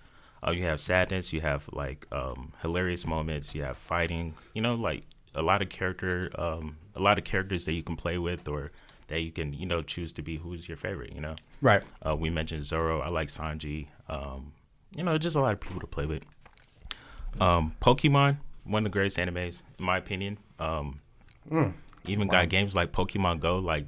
Uh, 0.47 0.51
you 0.53 0.65
have 0.65 0.81
sadness, 0.81 1.33
you 1.33 1.41
have 1.41 1.69
like 1.73 2.07
um, 2.13 2.53
hilarious 2.63 3.07
moments, 3.07 3.55
you 3.55 3.63
have 3.63 3.77
fighting. 3.77 4.35
You 4.55 4.63
know, 4.63 4.75
like 4.75 5.05
a 5.35 5.43
lot 5.43 5.63
of 5.63 5.69
character, 5.69 6.31
um, 6.37 6.77
a 6.95 7.01
lot 7.01 7.19
of 7.19 7.25
characters 7.25 7.65
that 7.65 7.73
you 7.73 7.83
can 7.83 7.97
play 7.97 8.19
with 8.19 8.49
or 8.49 8.71
that 9.09 9.21
you 9.21 9.31
can, 9.33 9.53
you 9.53 9.67
know, 9.67 9.83
choose 9.83 10.13
to 10.13 10.23
be 10.23 10.37
who's 10.39 10.69
your 10.69 10.77
favorite. 10.77 11.13
You 11.15 11.21
know, 11.21 11.35
Right. 11.61 11.83
uh, 12.07 12.17
we 12.17 12.31
mentioned 12.31 12.63
Zoro. 12.65 13.01
I 13.01 13.09
like 13.09 13.29
Sanji. 13.29 13.89
Um, 14.09 14.53
you 14.97 15.03
know, 15.03 15.19
just 15.19 15.37
a 15.37 15.41
lot 15.41 15.53
of 15.53 15.61
people 15.61 15.81
to 15.81 15.87
play 15.87 16.07
with. 16.07 16.23
Um, 17.41 17.75
Pokemon, 17.83 18.37
one 18.65 18.85
of 18.87 18.93
the 18.93 18.93
greatest 18.93 19.19
animes, 19.19 19.63
in 19.79 19.85
my 19.85 19.97
opinion. 19.99 20.39
Um, 20.59 21.01
even 22.07 22.29
got 22.29 22.49
games 22.49 22.77
like 22.77 22.93
Pokemon 22.93 23.41
Go. 23.41 23.59
Like, 23.59 23.87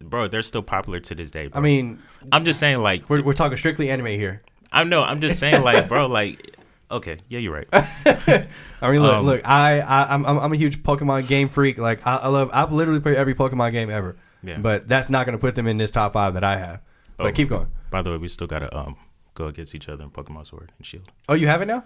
bro, 0.00 0.28
they're 0.28 0.42
still 0.42 0.62
popular 0.62 1.00
to 1.00 1.14
this 1.14 1.30
day. 1.30 1.48
Bro. 1.48 1.58
I 1.58 1.62
mean, 1.62 1.98
I'm 2.32 2.44
just 2.44 2.60
saying, 2.60 2.78
like, 2.78 3.08
we're, 3.10 3.22
we're 3.22 3.32
talking 3.32 3.56
strictly 3.58 3.90
anime 3.90 4.06
here. 4.06 4.42
I 4.72 4.84
know. 4.84 5.02
I'm 5.02 5.20
just 5.20 5.38
saying, 5.38 5.62
like, 5.62 5.88
bro, 5.88 6.06
like, 6.20 6.56
okay, 6.90 7.16
yeah, 7.28 7.38
you're 7.40 7.52
right. 7.54 7.68
I 7.72 8.90
mean, 8.90 9.02
look, 9.02 9.14
Um, 9.14 9.26
look. 9.26 9.40
I, 9.48 9.80
I, 9.80 10.14
I'm, 10.14 10.24
I'm 10.26 10.38
I'm 10.38 10.52
a 10.52 10.56
huge 10.56 10.82
Pokemon 10.82 11.26
game 11.26 11.48
freak. 11.48 11.78
Like, 11.78 12.06
I, 12.06 12.16
I 12.16 12.28
love. 12.28 12.50
I've 12.52 12.72
literally 12.72 13.00
played 13.00 13.16
every 13.16 13.34
Pokemon 13.34 13.72
game 13.72 13.90
ever. 13.90 14.16
Yeah. 14.44 14.58
But 14.58 14.86
that's 14.88 15.08
not 15.10 15.26
going 15.26 15.36
to 15.36 15.40
put 15.40 15.54
them 15.54 15.66
in 15.66 15.76
this 15.78 15.90
top 15.90 16.12
five 16.12 16.34
that 16.34 16.44
I 16.44 16.56
have. 16.56 16.80
But 17.16 17.26
Oh. 17.26 17.32
keep 17.32 17.48
going. 17.48 17.68
By 17.90 18.02
the 18.02 18.10
way, 18.10 18.16
we 18.18 18.28
still 18.28 18.46
gotta 18.46 18.74
um 18.76 18.96
go 19.34 19.46
against 19.46 19.74
each 19.74 19.88
other 19.88 20.02
in 20.04 20.10
Pokemon 20.10 20.46
Sword 20.46 20.72
and 20.76 20.86
Shield. 20.86 21.12
Oh, 21.28 21.34
you 21.34 21.46
have 21.46 21.62
it 21.62 21.66
now? 21.66 21.84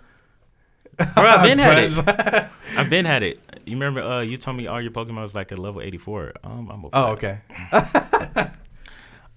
Bro, 0.96 1.06
I've 1.16 1.42
been 1.48 1.58
had 1.68 1.78
it. 1.78 2.46
I've 2.76 2.90
been 2.90 3.04
had 3.04 3.22
it. 3.22 3.38
You 3.66 3.74
remember? 3.74 4.00
Uh, 4.02 4.20
you 4.22 4.36
told 4.36 4.56
me 4.56 4.66
all 4.66 4.80
your 4.80 4.90
Pokemon 4.90 5.20
was 5.20 5.34
like 5.34 5.52
a 5.52 5.56
level 5.56 5.80
84. 5.82 6.32
Um, 6.44 6.70
I'm 6.70 6.84
okay. 6.86 6.90
oh, 6.94 7.06
okay. 7.12 7.38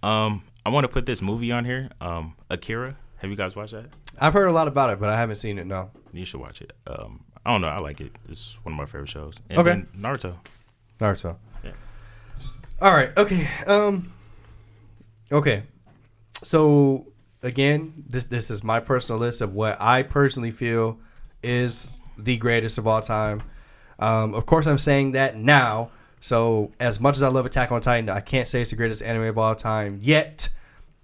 Um, 0.04 0.44
I 0.66 0.70
want 0.70 0.84
to 0.86 0.88
put 0.88 1.06
this 1.06 1.22
movie 1.22 1.52
on 1.52 1.66
here. 1.66 1.90
Um, 2.00 2.36
Akira. 2.50 2.96
Have 3.18 3.30
you 3.30 3.36
guys 3.36 3.56
watched 3.56 3.74
that? 3.74 3.86
I've 4.20 4.34
heard 4.34 4.48
a 4.48 4.52
lot 4.52 4.68
about 4.68 4.90
it, 4.92 5.00
but 5.00 5.10
I 5.10 5.18
haven't 5.18 5.36
seen 5.36 5.60
it. 5.60 5.68
No. 5.68 5.92
You 6.12 6.26
should 6.26 6.40
watch 6.40 6.62
it. 6.62 6.74
Um, 6.88 7.24
I 7.46 7.52
don't 7.52 7.62
know. 7.62 7.68
I 7.68 7.78
like 7.80 8.02
it. 8.02 8.18
It's 8.28 8.58
one 8.64 8.74
of 8.74 8.78
my 8.78 8.86
favorite 8.86 9.10
shows. 9.10 9.40
And 9.50 9.60
Okay. 9.60 9.84
Naruto. 9.96 10.38
Naruto. 11.00 11.38
All 12.82 12.92
right. 12.92 13.16
Okay. 13.16 13.48
Um. 13.68 14.12
Okay. 15.32 15.62
So 16.42 17.06
again, 17.44 18.06
this 18.08 18.26
this 18.26 18.50
is 18.50 18.64
my 18.64 18.80
personal 18.80 19.20
list 19.20 19.42
of 19.42 19.54
what 19.54 19.80
I 19.80 20.02
personally 20.02 20.50
feel 20.50 20.98
is 21.44 21.94
the 22.18 22.38
greatest 22.38 22.80
of 22.80 22.88
all 22.88 23.02
time. 23.02 23.44
Um, 24.00 24.34
of 24.34 24.48
course, 24.48 24.66
I'm 24.66 24.80
saying 24.80 25.12
that 25.12 25.38
now. 25.38 25.92
So 26.22 26.72
as 26.80 27.00
much 27.00 27.18
as 27.18 27.24
I 27.24 27.28
love 27.28 27.46
Attack 27.46 27.72
on 27.72 27.82
Titan, 27.82 28.10
I 28.10 28.20
can't 28.20 28.48
say 28.48 28.62
it's 28.62 28.72
the 28.72 28.76
greatest 28.76 29.04
anime 29.04 29.24
of 29.24 29.38
all 29.38 29.54
time 29.54 30.00
yet. 30.02 30.50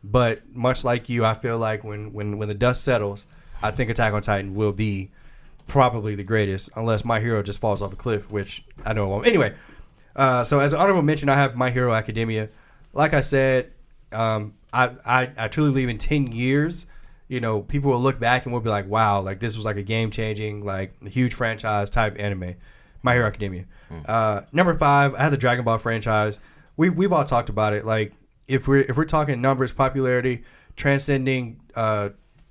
But 0.03 0.41
much 0.55 0.83
like 0.83 1.09
you, 1.09 1.25
I 1.25 1.35
feel 1.35 1.59
like 1.59 1.83
when 1.83 2.11
when 2.11 2.39
when 2.39 2.47
the 2.47 2.55
dust 2.55 2.83
settles, 2.83 3.27
I 3.61 3.69
think 3.69 3.91
Attack 3.91 4.13
on 4.13 4.23
Titan 4.23 4.55
will 4.55 4.71
be 4.71 5.11
probably 5.67 6.15
the 6.15 6.23
greatest, 6.23 6.71
unless 6.75 7.05
My 7.05 7.19
Hero 7.19 7.43
just 7.43 7.59
falls 7.59 7.83
off 7.83 7.93
a 7.93 7.95
cliff, 7.95 8.31
which 8.31 8.63
I 8.83 8.93
know 8.93 9.07
won't. 9.07 9.27
Anyway, 9.27 9.53
uh, 10.17 10.43
so 10.43 10.59
as 10.59 10.73
honorable 10.73 11.01
mention, 11.01 11.29
I 11.29 11.35
have 11.35 11.55
My 11.55 11.69
Hero 11.69 11.93
Academia. 11.93 12.49
Like 12.93 13.13
I 13.13 13.21
said, 13.21 13.71
um, 14.11 14.55
I, 14.73 14.91
I 15.05 15.31
I 15.37 15.47
truly 15.47 15.69
believe 15.69 15.89
in 15.89 15.97
ten 15.97 16.31
years, 16.31 16.87
you 17.27 17.39
know, 17.39 17.61
people 17.61 17.91
will 17.91 17.99
look 17.99 18.19
back 18.19 18.45
and 18.45 18.53
will 18.53 18.59
be 18.61 18.69
like, 18.69 18.87
wow, 18.87 19.21
like 19.21 19.39
this 19.39 19.55
was 19.55 19.63
like 19.63 19.77
a 19.77 19.83
game 19.83 20.11
changing, 20.11 20.65
like 20.65 21.01
huge 21.07 21.33
franchise 21.33 21.89
type 21.89 22.19
anime. 22.19 22.55
My 23.03 23.13
Hero 23.13 23.27
Academia. 23.27 23.65
Uh, 24.05 24.41
number 24.51 24.73
five, 24.77 25.13
I 25.15 25.21
have 25.21 25.31
the 25.31 25.37
Dragon 25.37 25.63
Ball 25.63 25.77
franchise. 25.77 26.39
We 26.75 26.89
we've 26.89 27.13
all 27.13 27.23
talked 27.23 27.49
about 27.49 27.73
it. 27.73 27.85
Like 27.85 28.13
if 28.47 28.67
we're 28.67 28.81
if 28.81 28.97
we're 28.97 29.05
talking 29.05 29.39
numbers, 29.39 29.71
popularity, 29.71 30.43
transcending, 30.75 31.59
uh, 31.75 32.09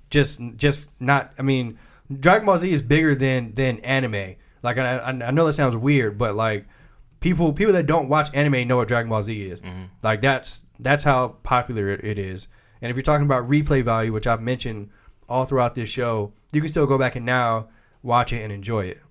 just 0.09 0.41
just 0.55 0.89
not. 0.99 1.33
I 1.37 1.41
mean, 1.41 1.77
Dragon 2.19 2.45
Ball 2.45 2.57
Z 2.57 2.71
is 2.71 2.81
bigger 2.81 3.13
than 3.13 3.53
than 3.55 3.79
anime. 3.79 4.35
Like 4.63 4.77
I 4.77 4.99
I 4.99 5.31
know 5.31 5.45
that 5.45 5.53
sounds 5.53 5.75
weird, 5.75 6.17
but 6.17 6.35
like 6.35 6.65
people 7.19 7.53
people 7.53 7.73
that 7.73 7.85
don't 7.85 8.09
watch 8.09 8.29
anime 8.33 8.67
know 8.67 8.77
what 8.77 8.87
Dragon 8.87 9.09
Ball 9.09 9.23
Z 9.23 9.49
is. 9.49 9.61
Like 10.03 10.21
that's 10.21 10.61
that's 10.79 11.03
how 11.03 11.29
popular 11.43 11.89
it, 11.89 12.03
it 12.03 12.19
is. 12.19 12.47
And 12.81 12.89
if 12.89 12.95
you're 12.95 13.03
talking 13.03 13.25
about 13.25 13.49
replay 13.49 13.83
value, 13.83 14.13
which 14.13 14.27
I've 14.27 14.41
mentioned 14.41 14.89
all 15.27 15.45
throughout 15.45 15.75
this 15.75 15.89
show, 15.89 16.33
you 16.51 16.61
can 16.61 16.69
still 16.69 16.85
go 16.85 16.97
back 16.97 17.15
and 17.15 17.25
now 17.25 17.69
watch 18.03 18.31
it 18.31 18.41
and 18.41 18.51
enjoy 18.51 18.85
it. 18.85 19.01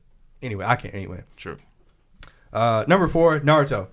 Anyway, 0.42 0.64
I 0.64 0.76
can't 0.76 0.94
anyway. 0.94 1.24
True. 1.36 1.58
Uh, 2.52 2.84
number 2.86 3.08
four, 3.08 3.40
Naruto. 3.40 3.88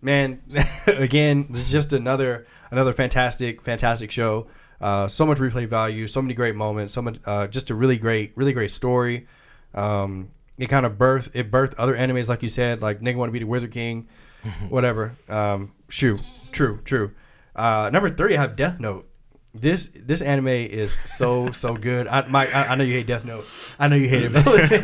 Man, 0.00 0.42
again, 0.86 1.46
this 1.50 1.62
is 1.62 1.72
just 1.72 1.92
another 1.92 2.46
another 2.70 2.92
fantastic, 2.92 3.62
fantastic 3.62 4.10
show. 4.10 4.46
Uh, 4.80 5.08
so 5.08 5.24
much 5.24 5.38
replay 5.38 5.66
value, 5.66 6.06
so 6.06 6.20
many 6.20 6.34
great 6.34 6.54
moments, 6.54 6.92
so 6.92 7.00
much, 7.00 7.16
uh, 7.24 7.46
just 7.46 7.70
a 7.70 7.74
really 7.74 7.96
great, 7.96 8.32
really 8.36 8.52
great 8.52 8.70
story. 8.70 9.26
Um, 9.72 10.30
it 10.58 10.66
kind 10.68 10.86
of 10.86 10.92
birthed 10.92 11.30
it 11.34 11.50
birthed 11.50 11.74
other 11.78 11.96
animes, 11.96 12.28
like 12.28 12.42
you 12.42 12.48
said, 12.48 12.82
like 12.82 13.00
nigga 13.00 13.16
want 13.16 13.28
to 13.28 13.32
be 13.32 13.38
the 13.40 13.46
Wizard 13.46 13.72
King, 13.72 14.08
whatever. 14.68 15.16
Um, 15.28 15.72
shoot, 15.88 16.20
true, 16.52 16.80
true. 16.84 17.12
Uh, 17.56 17.90
number 17.92 18.10
three, 18.10 18.36
I 18.36 18.40
have 18.40 18.56
Death 18.56 18.80
Note. 18.80 19.08
This 19.56 19.92
this 19.94 20.20
anime 20.20 20.48
is 20.48 20.98
so 21.04 21.52
so 21.52 21.74
good. 21.76 22.08
I, 22.08 22.26
Mike, 22.26 22.52
I, 22.54 22.64
I 22.66 22.74
know 22.74 22.82
you 22.84 22.94
hate 22.94 23.06
Death 23.06 23.24
Note. 23.24 23.44
I 23.78 23.86
know 23.88 23.94
you 23.96 24.08
hate 24.08 24.24
it. 24.24 24.32
But 24.32 24.46
listen, 24.46 24.80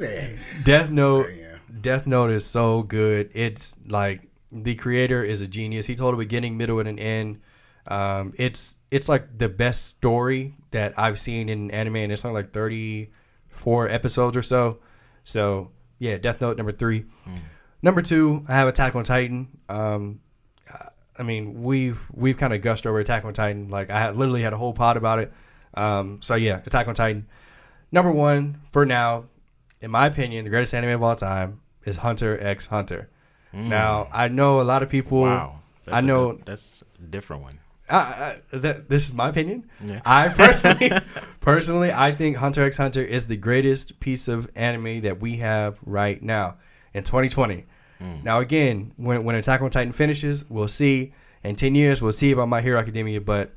Yeah. 0.00 0.38
Death 0.64 0.90
Note. 0.90 1.26
Death 1.80 2.06
Note 2.06 2.30
is 2.30 2.46
so 2.46 2.82
good. 2.82 3.30
It's 3.34 3.76
like 3.88 4.22
the 4.50 4.74
creator 4.76 5.22
is 5.24 5.40
a 5.42 5.46
genius. 5.48 5.86
He 5.86 5.94
told 5.96 6.14
a 6.14 6.16
beginning, 6.16 6.56
middle, 6.56 6.78
and 6.78 6.88
an 6.88 6.98
end. 6.98 7.40
Um, 7.86 8.32
it's 8.38 8.76
it's 8.90 9.08
like 9.08 9.36
the 9.36 9.48
best 9.48 9.86
story 9.86 10.54
that 10.70 10.94
I've 10.96 11.18
seen 11.18 11.48
in 11.48 11.70
anime, 11.70 11.96
and 11.96 12.12
it's 12.12 12.24
only 12.24 12.40
like 12.40 12.52
thirty 12.52 13.10
four 13.62 13.88
episodes 13.88 14.36
or 14.36 14.42
so. 14.42 14.78
So 15.24 15.70
yeah, 15.98 16.18
Death 16.18 16.40
Note 16.40 16.56
number 16.56 16.72
three. 16.72 17.04
Number 17.82 18.02
two, 18.02 18.44
I 18.48 18.52
have 18.54 18.68
Attack 18.68 18.94
on 18.94 19.04
Titan. 19.04 19.48
Um, 19.68 20.20
I 21.18 21.22
mean, 21.22 21.62
we've 21.62 22.00
we've 22.12 22.36
kind 22.36 22.52
of 22.52 22.62
gushed 22.62 22.86
over 22.86 22.98
Attack 23.00 23.24
on 23.24 23.32
Titan. 23.34 23.68
Like 23.68 23.90
I 23.90 23.98
had, 23.98 24.16
literally 24.16 24.42
had 24.42 24.52
a 24.52 24.56
whole 24.56 24.72
pod 24.72 24.96
about 24.96 25.18
it. 25.18 25.32
Um, 25.74 26.20
so 26.22 26.34
yeah, 26.34 26.60
Attack 26.64 26.88
on 26.88 26.94
Titan. 26.94 27.26
Number 27.90 28.10
one 28.12 28.60
for 28.72 28.86
now, 28.86 29.24
in 29.80 29.90
my 29.90 30.06
opinion, 30.06 30.44
the 30.44 30.50
greatest 30.50 30.74
anime 30.74 30.90
of 30.90 31.02
all 31.02 31.16
time 31.16 31.60
is 31.84 31.98
Hunter 31.98 32.38
x 32.40 32.66
Hunter. 32.66 33.08
Now 33.52 34.08
I 34.12 34.28
know 34.28 34.60
a 34.60 34.62
lot 34.62 34.82
of 34.82 34.88
people. 34.88 35.22
Wow. 35.22 35.58
I 35.90 35.98
a 35.98 36.02
know. 36.02 36.32
good- 36.32 36.46
that's 36.46 36.82
a 36.98 37.06
different 37.06 37.42
one. 37.42 37.58
I, 37.92 38.40
I, 38.52 38.56
that, 38.58 38.88
this 38.88 39.08
is 39.08 39.12
my 39.12 39.28
opinion. 39.28 39.70
Yeah. 39.86 40.00
I 40.04 40.28
personally, 40.36 40.90
personally, 41.40 41.92
I 41.92 42.12
think 42.12 42.36
Hunter 42.36 42.64
x 42.64 42.76
Hunter 42.76 43.02
is 43.02 43.26
the 43.26 43.36
greatest 43.36 44.00
piece 44.00 44.28
of 44.28 44.50
anime 44.56 45.02
that 45.02 45.20
we 45.20 45.36
have 45.36 45.78
right 45.84 46.22
now 46.22 46.56
in 46.94 47.04
2020. 47.04 47.66
Now, 48.24 48.40
again, 48.40 48.92
when 48.96 49.24
when 49.24 49.36
Attack 49.36 49.62
on 49.62 49.70
Titan 49.70 49.92
finishes, 49.92 50.48
we'll 50.50 50.68
see. 50.68 51.12
In 51.44 51.56
10 51.56 51.74
years, 51.74 52.00
we'll 52.00 52.12
see 52.12 52.32
about 52.32 52.48
My 52.48 52.60
Hero 52.60 52.78
Academia. 52.78 53.20
But 53.20 53.52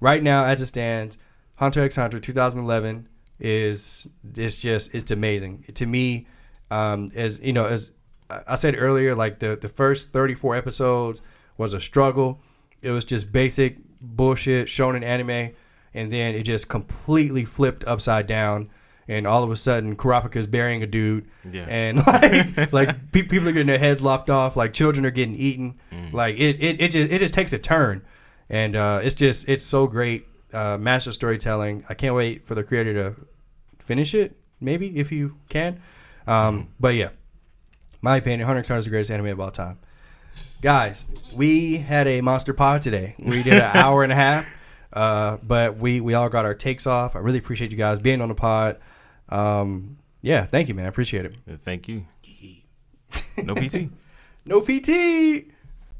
right 0.00 0.22
now, 0.22 0.44
as 0.44 0.62
it 0.62 0.66
stands, 0.66 1.18
Hunter 1.56 1.82
x 1.82 1.96
Hunter 1.96 2.18
2011 2.18 3.08
is 3.38 4.08
it's 4.36 4.58
just 4.58 4.94
it's 4.94 5.10
amazing 5.10 5.64
to 5.74 5.86
me. 5.86 6.26
Um, 6.70 7.08
as 7.14 7.40
you 7.40 7.52
know, 7.52 7.66
as 7.66 7.92
I 8.28 8.42
I 8.48 8.54
said 8.56 8.74
earlier, 8.76 9.14
like 9.14 9.38
the 9.38 9.56
the 9.56 9.68
first 9.68 10.12
34 10.12 10.56
episodes 10.56 11.22
was 11.56 11.74
a 11.74 11.80
struggle. 11.80 12.40
It 12.86 12.90
was 12.92 13.04
just 13.04 13.32
basic 13.32 13.76
bullshit 14.00 14.68
shown 14.68 14.94
in 14.96 15.02
anime, 15.04 15.50
and 15.94 16.12
then 16.12 16.34
it 16.34 16.42
just 16.44 16.68
completely 16.68 17.44
flipped 17.44 17.84
upside 17.86 18.26
down. 18.26 18.70
And 19.08 19.24
all 19.26 19.44
of 19.44 19.50
a 19.52 19.56
sudden, 19.56 19.94
Kurapika's 19.96 20.46
burying 20.48 20.82
a 20.82 20.86
dude, 20.86 21.26
Yeah. 21.48 21.66
and 21.68 21.98
like, 22.06 22.72
like 22.78 23.12
pe- 23.12 23.22
people 23.22 23.48
are 23.48 23.52
getting 23.52 23.68
their 23.68 23.78
heads 23.78 24.02
lopped 24.02 24.30
off, 24.30 24.56
like 24.56 24.72
children 24.72 25.06
are 25.06 25.10
getting 25.12 25.36
eaten. 25.36 25.78
Like 26.12 26.36
it, 26.38 26.56
it, 26.60 26.80
it 26.80 26.90
just, 26.90 27.12
it 27.12 27.18
just 27.20 27.32
takes 27.34 27.52
a 27.52 27.58
turn, 27.58 28.02
and 28.50 28.74
uh, 28.74 29.00
it's 29.02 29.14
just, 29.14 29.48
it's 29.48 29.62
so 29.64 29.86
great, 29.86 30.26
uh, 30.52 30.76
master 30.78 31.12
storytelling. 31.12 31.84
I 31.88 31.94
can't 31.94 32.14
wait 32.16 32.46
for 32.46 32.54
the 32.56 32.64
creator 32.64 32.94
to 32.94 33.14
finish 33.78 34.12
it, 34.14 34.36
maybe 34.60 34.96
if 34.98 35.12
you 35.12 35.36
can. 35.48 35.80
Um, 36.26 36.68
But 36.80 36.94
yeah, 36.96 37.10
my 38.02 38.16
opinion, 38.16 38.46
Hunter 38.46 38.58
x 38.60 38.68
Hunter 38.68 38.80
is 38.80 38.84
the 38.86 38.90
greatest 38.90 39.10
anime 39.12 39.26
of 39.26 39.38
all 39.40 39.50
time. 39.52 39.78
Guys, 40.62 41.06
we 41.34 41.76
had 41.76 42.08
a 42.08 42.20
monster 42.22 42.52
pod 42.54 42.82
today. 42.82 43.14
We 43.18 43.42
did 43.42 43.54
an 43.54 43.60
hour 43.76 44.02
and 44.02 44.10
a 44.10 44.14
half, 44.16 44.46
uh, 44.92 45.36
but 45.42 45.76
we 45.76 46.00
we 46.00 46.14
all 46.14 46.28
got 46.28 46.44
our 46.44 46.54
takes 46.54 46.86
off. 46.86 47.14
I 47.14 47.18
really 47.20 47.38
appreciate 47.38 47.70
you 47.70 47.76
guys 47.76 47.98
being 47.98 48.20
on 48.20 48.28
the 48.28 48.34
pod. 48.34 48.78
Um, 49.28 49.98
yeah, 50.22 50.46
thank 50.46 50.68
you, 50.68 50.74
man. 50.74 50.86
I 50.86 50.88
appreciate 50.88 51.24
it. 51.26 51.34
Thank 51.64 51.88
you. 51.88 52.04
No 53.42 53.54
PT. 53.54 53.90
No 54.48 54.60
PT. 54.60 55.50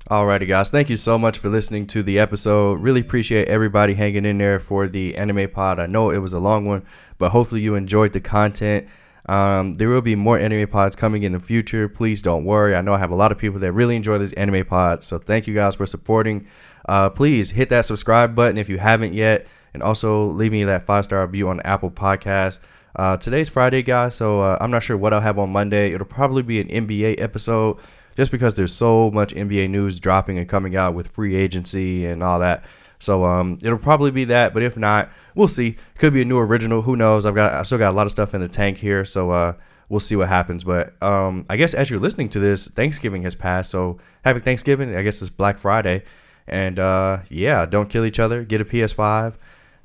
Alrighty, 0.08 0.46
guys. 0.46 0.70
Thank 0.70 0.88
you 0.88 0.96
so 0.96 1.18
much 1.18 1.38
for 1.38 1.48
listening 1.48 1.88
to 1.88 2.04
the 2.04 2.20
episode. 2.20 2.78
Really 2.78 3.00
appreciate 3.00 3.48
everybody 3.48 3.94
hanging 3.94 4.24
in 4.24 4.38
there 4.38 4.60
for 4.60 4.86
the 4.86 5.16
anime 5.16 5.50
pod. 5.50 5.80
I 5.80 5.86
know 5.86 6.10
it 6.10 6.18
was 6.18 6.32
a 6.32 6.38
long 6.38 6.64
one, 6.64 6.86
but 7.18 7.30
hopefully 7.30 7.60
you 7.60 7.74
enjoyed 7.74 8.12
the 8.12 8.20
content. 8.20 8.86
Um, 9.26 9.74
there 9.74 9.88
will 9.88 10.02
be 10.02 10.14
more 10.14 10.38
anime 10.38 10.68
pods 10.68 10.94
coming 10.94 11.24
in 11.24 11.32
the 11.32 11.40
future. 11.40 11.88
Please 11.88 12.22
don't 12.22 12.44
worry. 12.44 12.76
I 12.76 12.80
know 12.80 12.94
I 12.94 12.98
have 12.98 13.10
a 13.10 13.16
lot 13.16 13.32
of 13.32 13.38
people 13.38 13.58
that 13.60 13.72
really 13.72 13.96
enjoy 13.96 14.18
these 14.18 14.32
anime 14.34 14.64
pods, 14.64 15.06
so 15.06 15.18
thank 15.18 15.46
you 15.46 15.54
guys 15.54 15.74
for 15.74 15.86
supporting. 15.86 16.46
Uh, 16.88 17.10
please 17.10 17.50
hit 17.50 17.68
that 17.70 17.84
subscribe 17.84 18.34
button 18.34 18.56
if 18.56 18.68
you 18.68 18.78
haven't 18.78 19.14
yet, 19.14 19.46
and 19.74 19.82
also 19.82 20.26
leave 20.26 20.52
me 20.52 20.64
that 20.64 20.86
five 20.86 21.04
star 21.04 21.26
review 21.26 21.48
on 21.48 21.60
Apple 21.60 21.90
Podcasts. 21.90 22.60
Uh, 22.94 23.16
today's 23.16 23.48
Friday, 23.48 23.82
guys, 23.82 24.14
so 24.14 24.40
uh, 24.40 24.56
I'm 24.60 24.70
not 24.70 24.82
sure 24.82 24.96
what 24.96 25.12
I'll 25.12 25.20
have 25.20 25.38
on 25.38 25.50
Monday. 25.50 25.92
It'll 25.92 26.06
probably 26.06 26.42
be 26.42 26.60
an 26.60 26.68
NBA 26.68 27.20
episode 27.20 27.78
just 28.16 28.30
because 28.30 28.54
there's 28.54 28.72
so 28.72 29.10
much 29.10 29.34
NBA 29.34 29.68
news 29.68 30.00
dropping 30.00 30.38
and 30.38 30.48
coming 30.48 30.76
out 30.76 30.94
with 30.94 31.08
free 31.08 31.34
agency 31.34 32.06
and 32.06 32.22
all 32.22 32.38
that. 32.38 32.64
So 32.98 33.24
um, 33.24 33.58
it'll 33.62 33.78
probably 33.78 34.10
be 34.10 34.24
that, 34.24 34.54
but 34.54 34.62
if 34.62 34.76
not, 34.76 35.10
we'll 35.34 35.48
see. 35.48 35.76
Could 35.98 36.12
be 36.12 36.22
a 36.22 36.24
new 36.24 36.38
original. 36.38 36.82
Who 36.82 36.96
knows? 36.96 37.26
I've 37.26 37.34
got 37.34 37.52
I've 37.52 37.66
still 37.66 37.78
got 37.78 37.90
a 37.90 37.96
lot 37.96 38.06
of 38.06 38.12
stuff 38.12 38.34
in 38.34 38.40
the 38.40 38.48
tank 38.48 38.78
here, 38.78 39.04
so 39.04 39.30
uh, 39.30 39.54
we'll 39.88 40.00
see 40.00 40.16
what 40.16 40.28
happens. 40.28 40.64
But 40.64 41.00
um, 41.02 41.44
I 41.48 41.56
guess 41.56 41.74
as 41.74 41.90
you're 41.90 42.00
listening 42.00 42.28
to 42.30 42.38
this, 42.40 42.68
Thanksgiving 42.68 43.22
has 43.22 43.34
passed, 43.34 43.70
so 43.70 43.98
happy 44.24 44.40
Thanksgiving. 44.40 44.96
I 44.96 45.02
guess 45.02 45.20
it's 45.20 45.30
Black 45.30 45.58
Friday, 45.58 46.04
and 46.46 46.78
uh, 46.78 47.18
yeah, 47.28 47.66
don't 47.66 47.88
kill 47.88 48.04
each 48.04 48.18
other. 48.18 48.44
Get 48.44 48.60
a 48.60 48.64
PS5 48.64 49.34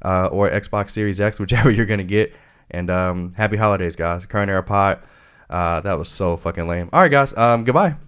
uh, 0.03 0.27
or 0.27 0.49
Xbox 0.49 0.91
Series 0.91 1.19
X, 1.19 1.39
whichever 1.39 1.69
you're 1.71 1.85
gonna 1.85 2.03
get. 2.03 2.33
And 2.69 2.89
um, 2.89 3.33
happy 3.35 3.57
holidays, 3.57 3.97
guys. 3.97 4.25
Current 4.25 4.49
era 4.49 4.63
pot. 4.63 5.03
Uh, 5.49 5.81
that 5.81 5.97
was 5.97 6.07
so 6.07 6.37
fucking 6.37 6.67
lame. 6.67 6.89
All 6.93 7.01
right, 7.01 7.11
guys. 7.11 7.35
Um, 7.35 7.65
goodbye. 7.65 7.95